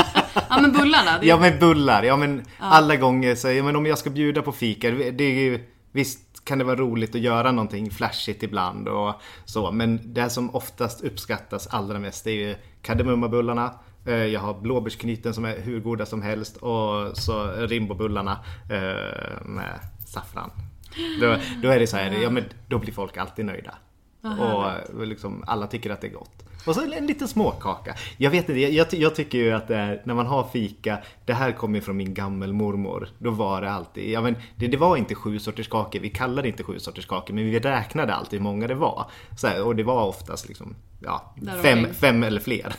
Ja 0.51 0.61
men 0.61 0.73
bullarna. 0.73 1.19
Det... 1.21 1.27
Ja 1.27 1.39
men 1.39 1.59
bullar. 1.59 2.03
Ja 2.03 2.17
men 2.17 2.43
alla 2.59 2.97
gånger 2.97 3.35
så, 3.35 3.51
ja, 3.51 3.63
men 3.63 3.77
om 3.77 3.87
jag 3.87 3.99
ska 3.99 4.11
bjuda 4.11 4.43
på 4.43 4.53
fika. 4.53 4.91
Det 4.91 5.25
är 5.25 5.41
ju, 5.41 5.65
visst 5.93 6.45
kan 6.45 6.59
det 6.59 6.65
vara 6.65 6.77
roligt 6.77 7.15
att 7.15 7.21
göra 7.21 7.53
någonting 7.53 7.91
flashigt 7.91 8.43
ibland 8.43 8.89
och 8.89 9.15
så. 9.45 9.73
Men 9.73 10.01
det 10.15 10.31
som 10.31 10.55
oftast 10.55 11.05
uppskattas 11.05 11.67
allra 11.67 11.99
mest 11.99 12.25
det 12.25 12.31
är 12.31 12.49
ju 12.49 12.55
kardemummabullarna. 12.83 13.75
Eh, 14.07 14.15
jag 14.15 14.41
har 14.41 14.61
blåbärsknyten 14.61 15.35
som 15.35 15.45
är 15.45 15.61
hur 15.61 15.81
goda 15.81 16.07
som 16.07 16.23
helst 16.23 16.57
och 16.57 17.17
så 17.17 17.53
rimbobullarna 17.53 18.39
eh, 18.71 19.45
med 19.45 19.81
saffran. 20.07 20.51
Då, 21.21 21.37
då 21.63 21.69
är 21.69 21.81
det 21.81 21.87
så 21.87 21.97
här, 21.97 22.11
ja 22.23 22.31
men 22.31 22.45
då 22.69 22.79
blir 22.79 22.93
folk 22.93 23.17
alltid 23.17 23.45
nöjda. 23.45 23.75
Och 24.23 25.07
liksom, 25.07 25.45
alla 25.47 25.67
tycker 25.67 25.91
att 25.91 26.01
det 26.01 26.07
är 26.07 26.13
gott. 26.13 26.45
Och 26.67 26.75
så 26.75 26.93
en 26.93 27.07
liten 27.07 27.29
småkaka. 27.29 27.95
Jag 28.17 28.31
vet 28.31 28.49
inte, 28.49 28.61
jag, 28.61 28.95
jag, 28.95 29.15
tycker 29.15 29.39
ju 29.39 29.53
att 29.53 29.71
är, 29.71 30.03
när 30.05 30.15
man 30.15 30.27
har 30.27 30.49
fika, 30.53 30.99
det 31.25 31.33
här 31.33 31.53
kommer 31.53 31.75
ju 31.75 31.81
från 31.81 31.97
min 31.97 32.15
gammelmormor. 32.15 33.09
Då 33.19 33.31
var 33.31 33.63
det 33.63 33.71
alltid, 33.71 34.11
ja 34.11 34.21
men 34.21 34.37
det, 34.57 34.67
det 34.67 34.77
var 34.77 34.97
inte 34.97 35.15
sju 35.15 35.39
sorters 35.39 35.69
kakor, 35.69 36.01
vi 36.01 36.11
kallade 36.11 36.43
det 36.43 36.49
inte 36.49 36.63
sju 36.63 36.79
sorters 36.79 37.07
kakor, 37.07 37.35
men 37.35 37.45
vi 37.45 37.59
räknade 37.59 38.15
alltid 38.15 38.39
hur 38.39 38.45
många 38.45 38.67
det 38.67 38.75
var. 38.75 39.11
Så 39.39 39.47
här, 39.47 39.63
och 39.63 39.77
det 39.77 39.83
var 39.83 40.07
oftast 40.07 40.49
liksom, 40.49 40.75
ja, 41.03 41.35
fem, 41.63 41.87
fem 41.95 42.23
eller 42.23 42.41
fler. 42.41 42.75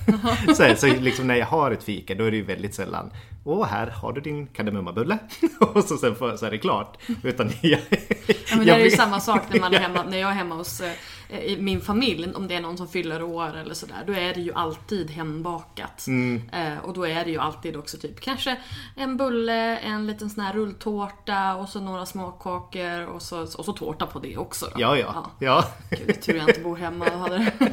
så, 0.55 0.63
här, 0.63 0.75
så 0.75 0.87
liksom 0.87 1.27
när 1.27 1.35
jag 1.35 1.45
har 1.45 1.71
ett 1.71 1.83
fika, 1.83 2.15
då 2.15 2.23
är 2.23 2.31
det 2.31 2.37
ju 2.37 2.43
väldigt 2.43 2.75
sällan, 2.75 3.11
åh 3.43 3.65
här 3.65 3.87
har 3.87 4.13
du 4.13 4.21
din 4.21 4.47
kardemummabulle. 4.47 5.17
och 5.59 5.83
så 5.83 5.97
sen 5.97 6.15
för, 6.15 6.37
så 6.37 6.45
är 6.45 6.51
det 6.51 6.57
klart. 6.57 6.97
Utan 7.23 7.51
jag, 7.61 7.79
ja, 8.27 8.55
men 8.55 8.65
det 8.65 8.71
är 8.71 8.79
ju 8.79 8.91
samma 8.91 9.19
sak 9.19 9.41
när, 9.49 9.59
man 9.59 9.73
är 9.73 9.79
hemma, 9.79 10.03
när 10.03 10.17
jag 10.17 10.29
är 10.29 10.35
hemma 10.35 10.55
hos 10.55 10.81
eh, 10.81 10.91
i 11.31 11.57
min 11.59 11.81
familj, 11.81 12.33
om 12.35 12.47
det 12.47 12.55
är 12.55 12.61
någon 12.61 12.77
som 12.77 12.87
fyller 12.87 13.23
år 13.23 13.57
eller 13.57 13.73
sådär, 13.73 14.03
då 14.07 14.13
är 14.13 14.33
det 14.33 14.41
ju 14.41 14.53
alltid 14.53 15.09
hembakat. 15.11 16.07
Mm. 16.07 16.41
Eh, 16.53 16.77
och 16.83 16.93
då 16.93 17.07
är 17.07 17.25
det 17.25 17.31
ju 17.31 17.37
alltid 17.37 17.75
också 17.75 17.97
typ 17.97 18.19
kanske 18.19 18.57
en 18.95 19.17
bulle, 19.17 19.77
en 19.77 20.07
liten 20.07 20.29
sån 20.29 20.43
här 20.43 20.53
rulltårta 20.53 21.55
och 21.55 21.69
så 21.69 21.79
några 21.79 22.05
småkakor 22.05 23.05
och 23.05 23.21
så, 23.21 23.41
och 23.41 23.65
så 23.65 23.73
tårta 23.73 24.05
på 24.05 24.19
det 24.19 24.37
också. 24.37 24.65
Då. 24.65 24.81
Ja, 24.81 24.97
ja. 24.97 25.31
ja. 25.39 25.65
ja. 25.89 25.97
Gud, 26.05 26.21
tur 26.21 26.35
jag 26.35 26.49
inte 26.49 26.61
bor 26.61 26.75
hemma 26.75 27.05
och 27.05 27.19
hade 27.19 27.37
det. 27.37 27.53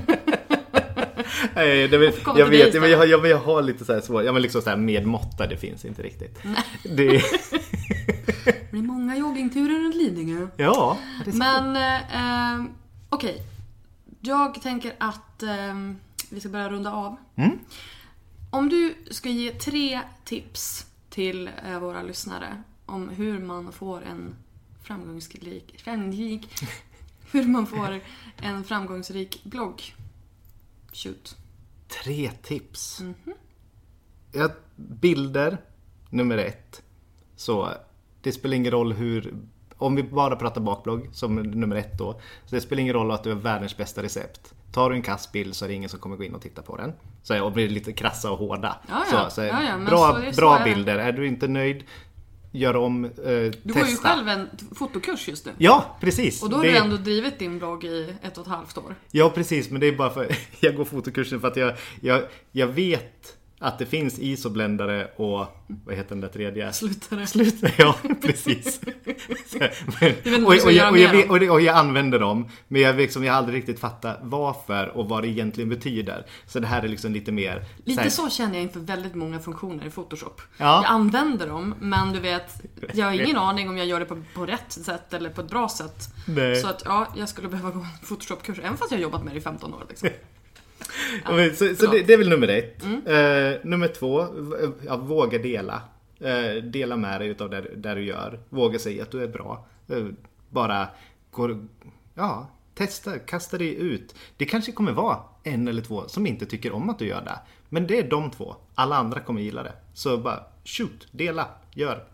Nej, 1.54 1.88
det, 1.88 1.98
men, 1.98 2.12
jag 2.36 2.46
vet, 2.46 2.80
men 2.80 2.90
jag, 2.90 3.08
jag, 3.08 3.26
jag 3.26 3.38
har 3.38 3.62
lite 3.62 3.84
så 3.84 3.92
här 3.92 4.00
svårt, 4.00 4.24
ja 4.24 4.32
men 4.32 4.42
liksom 4.42 4.62
så 4.62 4.70
här 4.70 4.76
med 4.76 5.06
måtta, 5.06 5.46
det 5.46 5.56
finns 5.56 5.84
inte 5.84 6.02
riktigt. 6.02 6.38
Det, 6.84 7.22
Det 8.70 8.78
är 8.78 8.82
många 8.82 9.16
joggingturer 9.16 9.84
runt 9.84 9.94
Lidingö. 9.94 10.46
ja, 10.56 10.98
det 11.24 11.30
är 11.30 11.32
så. 11.32 11.38
Men 11.38 11.76
eh, 11.76 12.70
okej. 13.08 13.42
Jag 14.20 14.62
tänker 14.62 14.96
att 14.98 15.42
eh, 15.42 15.74
vi 16.30 16.40
ska 16.40 16.48
börja 16.48 16.70
runda 16.70 16.92
av. 16.92 17.16
Mm. 17.36 17.58
Om 18.50 18.68
du 18.68 18.94
ska 19.10 19.28
ge 19.28 19.52
tre 19.52 20.00
tips 20.24 20.86
till 21.10 21.50
eh, 21.66 21.78
våra 21.78 22.02
lyssnare 22.02 22.62
om 22.86 23.08
hur 23.08 23.38
man 23.38 23.72
får 23.72 24.02
en 24.02 24.34
framgångsrik, 24.82 25.80
framgångsrik 25.80 26.48
hur 27.32 27.44
man 27.44 27.66
får 27.66 28.00
en 28.36 28.64
framgångsrik 28.64 29.44
blogg. 29.44 29.94
Shoot. 30.92 31.36
Tre 32.04 32.30
tips. 32.42 33.00
Mhm. 33.00 33.34
ja, 34.32 34.50
bilder, 34.76 35.58
nummer 36.10 36.38
ett. 36.38 36.82
Så 37.36 37.74
det 38.22 38.32
spelar 38.32 38.56
ingen 38.56 38.72
roll 38.72 38.92
hur, 38.92 39.34
om 39.78 39.94
vi 39.96 40.02
bara 40.02 40.36
pratar 40.36 40.60
bakblogg 40.60 41.08
som 41.12 41.34
nummer 41.36 41.76
ett 41.76 41.98
då. 41.98 42.20
Så 42.46 42.54
det 42.54 42.60
spelar 42.60 42.80
ingen 42.80 42.94
roll 42.94 43.10
att 43.10 43.24
du 43.24 43.30
har 43.32 43.36
världens 43.40 43.76
bästa 43.76 44.02
recept. 44.02 44.54
Tar 44.72 44.90
du 44.90 44.96
en 44.96 45.02
kass 45.02 45.32
bild 45.32 45.56
så 45.56 45.64
är 45.64 45.68
det 45.68 45.74
ingen 45.74 45.88
som 45.90 45.98
kommer 46.00 46.16
gå 46.16 46.24
in 46.24 46.34
och 46.34 46.42
titta 46.42 46.62
på 46.62 46.76
den. 46.76 46.92
Så, 47.22 47.44
och 47.44 47.52
blir 47.52 47.68
lite 47.68 47.92
krassa 47.92 48.30
och 48.30 48.38
hårda. 48.38 48.76
Ja, 48.88 49.04
ja. 49.12 49.24
Så, 49.30 49.34
så, 49.34 49.40
Ja, 49.42 49.62
ja, 49.62 49.78
bra 49.86 50.20
så- 50.32 50.40
bra 50.40 50.60
bilder. 50.64 50.98
Är 50.98 51.12
du 51.12 51.26
inte 51.26 51.48
nöjd, 51.48 51.84
gör 52.52 52.76
om, 52.76 53.04
eh, 53.04 53.10
Du 53.24 53.50
testa. 53.52 53.78
går 53.80 53.88
ju 53.88 53.96
själv 53.96 54.28
en 54.28 54.48
fotokurs 54.74 55.28
just 55.28 55.46
nu. 55.46 55.52
Ja, 55.58 55.96
precis. 56.00 56.42
Och 56.42 56.50
då 56.50 56.56
har 56.56 56.64
Det- 56.64 56.70
du 56.70 56.76
ändå 56.76 56.96
drivit 56.96 57.38
din 57.38 57.58
blogg 57.58 57.84
i 57.84 58.14
ett 58.22 58.38
och 58.38 58.42
ett 58.46 58.48
halvt 58.52 58.78
år. 58.78 58.94
Ja 59.10 59.30
precis, 59.34 59.70
men 59.70 59.80
det 59.80 59.86
är 59.86 59.96
bara 59.96 60.10
för 60.10 60.36
jag 60.60 60.76
går 60.76 60.84
fotokursen 60.84 61.40
för 61.40 61.48
att 61.48 61.56
jag, 61.56 61.72
jag, 62.00 62.22
jag 62.52 62.66
vet 62.66 63.36
att 63.58 63.78
det 63.78 63.86
finns 63.86 64.18
isobländare 64.18 65.08
och 65.16 65.46
vad 65.66 65.94
heter 65.96 66.08
den 66.08 66.20
där 66.20 66.28
tredje? 66.28 66.72
Slutare. 66.72 67.26
Slutare, 67.26 67.72
ja 67.78 67.96
precis. 68.22 68.80
Så, 69.46 69.58
men, 70.24 70.46
och, 70.46 70.54
jag, 70.54 70.64
och, 70.66 70.72
jag, 70.72 70.92
med 70.92 71.10
vet- 71.10 71.22
dem. 71.22 71.30
och, 71.30 71.40
det- 71.40 71.50
och 71.50 71.60
jag 71.60 71.76
använder 71.76 72.18
dem, 72.18 72.48
men 72.68 72.82
jag, 72.82 72.96
liksom, 72.96 73.24
jag 73.24 73.32
har 73.32 73.38
aldrig 73.38 73.58
riktigt 73.58 73.80
fattat 73.80 74.18
varför 74.22 74.86
och 74.96 75.08
vad 75.08 75.22
det 75.22 75.28
egentligen 75.28 75.68
betyder. 75.70 76.26
Så 76.46 76.60
det 76.60 76.66
här 76.66 76.82
är 76.82 76.88
liksom 76.88 77.12
lite 77.12 77.32
mer... 77.32 77.64
Lite 77.84 78.02
här- 78.02 78.08
så 78.10 78.30
känner 78.30 78.54
jag 78.54 78.62
inför 78.62 78.80
väldigt 78.80 79.14
många 79.14 79.38
funktioner 79.38 79.86
i 79.86 79.90
Photoshop. 79.90 80.40
Ja. 80.56 80.82
Jag 80.82 80.92
använder 80.92 81.46
dem, 81.48 81.74
men 81.80 82.12
du 82.12 82.20
vet, 82.20 82.60
jag 82.94 83.06
har 83.06 83.12
ingen 83.12 83.36
aning 83.48 83.68
om 83.68 83.76
jag 83.78 83.86
gör 83.86 84.00
det 84.00 84.06
på, 84.06 84.22
på 84.34 84.46
rätt 84.46 84.72
sätt 84.72 85.12
eller 85.12 85.30
på 85.30 85.40
ett 85.40 85.50
bra 85.50 85.68
sätt. 85.68 86.08
Nej. 86.26 86.56
Så 86.56 86.68
att 86.68 86.82
ja, 86.84 87.06
jag 87.16 87.28
skulle 87.28 87.48
behöva 87.48 87.70
gå 87.70 87.78
en 87.80 87.86
Photoshop-kurs, 88.08 88.58
även 88.58 88.76
fast 88.76 88.90
jag 88.90 88.98
har 88.98 89.02
jobbat 89.02 89.24
med 89.24 89.32
det 89.34 89.38
i 89.38 89.40
15 89.40 89.74
år. 89.74 89.82
Liksom. 89.88 90.08
Ja, 91.24 91.50
så 91.54 91.74
så 91.74 91.86
det, 91.86 92.02
det 92.02 92.12
är 92.12 92.18
väl 92.18 92.28
nummer 92.28 92.48
ett. 92.48 92.82
Eh, 92.84 93.66
nummer 93.68 93.88
två, 93.88 94.26
ja, 94.86 94.96
våga 94.96 95.38
dela. 95.38 95.82
Eh, 96.20 96.62
dela 96.62 96.96
med 96.96 97.20
dig 97.20 97.28
utav 97.28 97.50
det 97.50 97.60
där 97.76 97.96
du 97.96 98.04
gör. 98.04 98.40
Våga 98.48 98.78
säga 98.78 99.02
att 99.02 99.10
du 99.10 99.22
är 99.22 99.28
bra. 99.28 99.66
Eh, 99.88 100.06
bara 100.50 100.88
gå, 101.30 101.64
ja, 102.14 102.50
testa, 102.74 103.18
kasta 103.18 103.58
dig 103.58 103.74
ut. 103.74 104.14
Det 104.36 104.44
kanske 104.44 104.72
kommer 104.72 104.92
vara 104.92 105.18
en 105.42 105.68
eller 105.68 105.82
två 105.82 106.08
som 106.08 106.26
inte 106.26 106.46
tycker 106.46 106.72
om 106.72 106.90
att 106.90 106.98
du 106.98 107.06
gör 107.06 107.22
det. 107.24 107.38
Men 107.68 107.86
det 107.86 107.98
är 107.98 108.10
de 108.10 108.30
två. 108.30 108.56
Alla 108.74 108.96
andra 108.96 109.20
kommer 109.20 109.40
gilla 109.40 109.62
det. 109.62 109.72
Så 109.94 110.18
bara 110.18 110.44
shoot, 110.64 111.08
dela, 111.12 111.48
gör. 111.74 112.04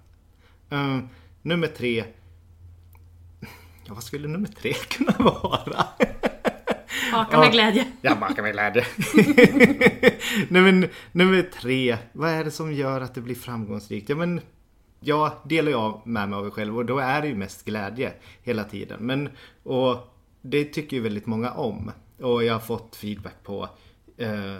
Nummer 1.42 1.66
tre. 1.66 2.04
Ja, 3.86 3.94
vad 3.94 4.02
skulle 4.02 4.28
nummer 4.28 4.48
tre 4.48 4.72
kunna 4.88 5.12
vara? 5.18 5.86
Baka 7.14 7.40
med 7.40 7.52
glädje. 7.52 7.86
Jag 8.02 8.18
bakar 8.18 8.42
med 8.42 8.52
glädje. 8.52 8.84
Nej 10.48 10.62
men 10.62 10.88
nummer 11.12 11.42
tre. 11.42 11.96
Vad 12.12 12.30
är 12.30 12.44
det 12.44 12.50
som 12.50 12.72
gör 12.72 13.00
att 13.00 13.14
det 13.14 13.20
blir 13.20 13.34
framgångsrikt? 13.34 14.08
Ja 14.08 14.16
men 14.16 14.40
jag 15.00 15.32
delar 15.44 15.70
ju 15.70 15.76
av 15.76 16.02
med 16.04 16.28
mig 16.28 16.36
av 16.36 16.42
mig 16.42 16.52
själv 16.52 16.76
och 16.76 16.86
då 16.86 16.98
är 16.98 17.22
det 17.22 17.28
ju 17.28 17.34
mest 17.34 17.64
glädje 17.64 18.12
hela 18.42 18.64
tiden. 18.64 19.06
Men 19.06 19.28
och 19.62 19.96
det 20.42 20.64
tycker 20.64 20.96
ju 20.96 21.02
väldigt 21.02 21.26
många 21.26 21.50
om. 21.50 21.90
Och 22.20 22.44
jag 22.44 22.52
har 22.52 22.60
fått 22.60 22.96
feedback 22.96 23.42
på 23.42 23.68
eh, 24.16 24.56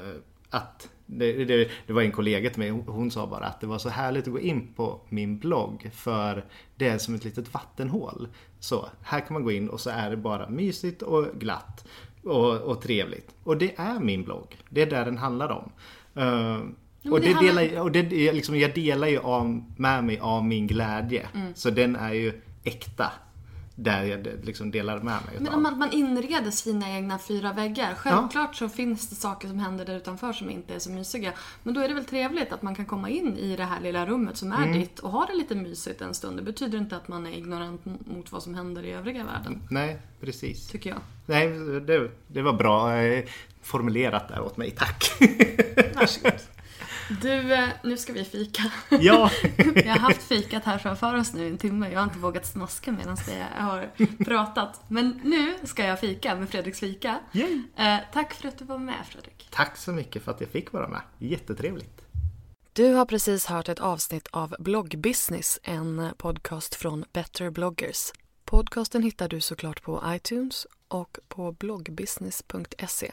att 0.50 0.88
det, 1.07 1.44
det, 1.44 1.70
det 1.86 1.92
var 1.92 2.02
en 2.02 2.12
kollega 2.12 2.50
till 2.50 2.59
mig, 2.59 2.70
hon 2.70 3.11
sa 3.11 3.26
bara 3.26 3.46
att 3.46 3.61
det 3.61 3.66
var 3.66 3.78
så 3.78 3.88
härligt 3.88 4.26
att 4.26 4.32
gå 4.32 4.40
in 4.40 4.74
på 4.76 5.00
min 5.09 5.38
blogg 5.38 5.90
för 5.94 6.44
det 6.76 6.88
är 6.88 6.98
som 6.98 7.14
ett 7.14 7.24
litet 7.24 7.55
vattenhål. 7.55 8.28
Så 8.61 8.88
här 9.02 9.20
kan 9.20 9.34
man 9.34 9.44
gå 9.44 9.52
in 9.52 9.68
och 9.68 9.80
så 9.80 9.90
är 9.90 10.11
det 10.11 10.16
bara 10.16 10.48
mysigt 10.48 11.02
och 11.02 11.26
glatt 11.34 11.86
och, 12.25 12.61
och 12.61 12.83
trevligt. 12.83 13.31
Och 13.45 13.57
det 13.57 13.72
är 13.77 14.01
min 14.01 14.25
blogg. 14.25 14.57
Det 14.68 14.83
är 14.83 14.87
där 14.87 15.05
den 15.05 15.18
handlar 15.18 15.49
om. 15.51 15.72
Eh, 16.14 16.59
och 17.12 17.20
det 17.20 17.27
det 17.27 17.33
handlar- 17.33 17.62
delar, 17.62 17.83
och 17.83 17.93
det, 17.93 18.33
liksom, 18.33 18.59
jag 18.59 18.75
delar 18.75 19.09
ju 19.09 19.18
av, 19.18 19.64
med 19.77 20.05
mig 20.05 20.18
av 20.18 20.45
min 20.45 20.66
glädje. 20.66 21.27
Mm. 21.35 21.55
Så 21.55 21.70
den 21.70 21.97
är 21.97 22.12
ju 22.12 22.33
äkta. 22.64 23.12
Där 23.77 24.05
jag 24.05 24.27
liksom 24.43 24.70
delar 24.70 24.97
med 24.97 25.05
mig 25.05 25.37
Men 25.41 25.55
om 25.55 25.62
man, 25.62 25.93
inreder 25.93 26.51
sina 26.51 26.91
egna 26.91 27.18
fyra 27.18 27.53
väggar. 27.53 27.95
Självklart 27.95 28.57
så 28.57 28.68
finns 28.68 29.09
det 29.09 29.14
saker 29.16 29.49
som 29.49 29.59
händer 29.59 29.85
där 29.85 29.97
utanför 29.97 30.33
som 30.33 30.51
inte 30.51 30.75
är 30.75 30.79
så 30.79 30.91
mysiga. 30.91 31.33
Men 31.62 31.75
då 31.75 31.81
är 31.81 31.89
det 31.89 31.95
väl 31.95 32.05
trevligt 32.05 32.53
att 32.53 32.62
man 32.62 32.75
kan 32.75 32.87
komma 32.87 33.09
in 33.09 33.37
i 33.39 33.57
det 33.57 33.64
här 33.64 33.81
lilla 33.81 34.07
rummet 34.07 34.37
som 34.37 34.53
är 34.53 34.57
Mm. 34.57 34.72
ditt 34.72 34.99
och 34.99 35.11
ha 35.11 35.27
det 35.27 35.35
lite 35.35 35.55
mysigt 35.55 36.01
en 36.01 36.14
stund. 36.14 36.37
Det 36.37 36.43
betyder 36.43 36.79
inte 36.79 36.97
att 36.97 37.09
man 37.09 37.27
är 37.27 37.31
ignorant 37.31 37.85
mot 37.85 38.33
vad 38.33 38.43
som 38.43 38.55
händer 38.55 38.83
i 38.83 38.93
övriga 38.93 39.25
världen. 39.25 39.62
Nej, 39.70 39.99
precis. 40.20 40.66
Tycker 40.68 40.91
jag. 40.91 40.99
Nej, 41.27 41.49
det, 41.81 42.11
det 42.27 42.43
var 42.43 42.53
bra 42.53 42.97
eh, 42.97 43.25
formulerat 43.62 44.29
där 44.29 44.41
åt 44.41 44.57
mig. 44.57 44.70
Tack! 44.70 45.12
Varsågod. 45.95 46.33
Du, 47.22 47.52
eh, 47.52 47.68
nu 47.82 47.96
ska 47.96 48.12
vi 48.12 48.24
fika. 48.24 48.62
ja! 48.90 49.30
Vi 49.74 49.88
har 49.88 49.98
haft 49.98 50.22
fikat 50.22 50.64
här 50.64 50.78
framför 50.78 51.14
oss 51.14 51.34
nu 51.34 51.44
i 51.44 51.48
en 51.48 51.58
timme. 51.58 51.90
Jag 51.92 51.98
har 51.98 52.04
inte 52.04 52.18
vågat 52.18 52.46
smaska 52.46 52.92
medan 52.92 53.16
jag 53.56 53.64
har 53.64 53.90
pratat. 54.24 54.80
Men 54.88 55.20
nu 55.24 55.54
ska 55.66 55.84
jag 55.84 56.00
fika 56.00 56.34
med 56.34 56.48
Fredriks 56.48 56.80
fika. 56.80 57.20
Yay. 57.32 57.62
Eh, 57.76 57.98
tack 58.12 58.34
för 58.34 58.48
att 58.48 58.58
du 58.58 58.64
var 58.64 58.78
med 58.78 59.06
Fredrik. 59.08 59.48
Tack 59.50 59.76
så 59.76 59.92
mycket 59.92 60.24
för 60.24 60.30
att 60.30 60.40
jag 60.40 60.50
fick 60.50 60.72
vara 60.72 60.88
med. 60.88 61.00
Jättetrevligt. 61.18 62.00
Du 62.72 62.92
har 62.92 63.06
precis 63.06 63.46
hört 63.46 63.68
ett 63.68 63.80
avsnitt 63.80 64.28
av 64.30 64.56
Bloggbusiness, 64.58 65.60
en 65.62 66.10
podcast 66.16 66.74
från 66.74 67.04
Better 67.12 67.50
bloggers. 67.50 68.12
Podcasten 68.44 69.02
hittar 69.02 69.28
du 69.28 69.40
såklart 69.40 69.82
på 69.82 70.02
iTunes 70.06 70.66
och 70.88 71.18
på 71.28 71.52
bloggbusiness.se. 71.52 73.12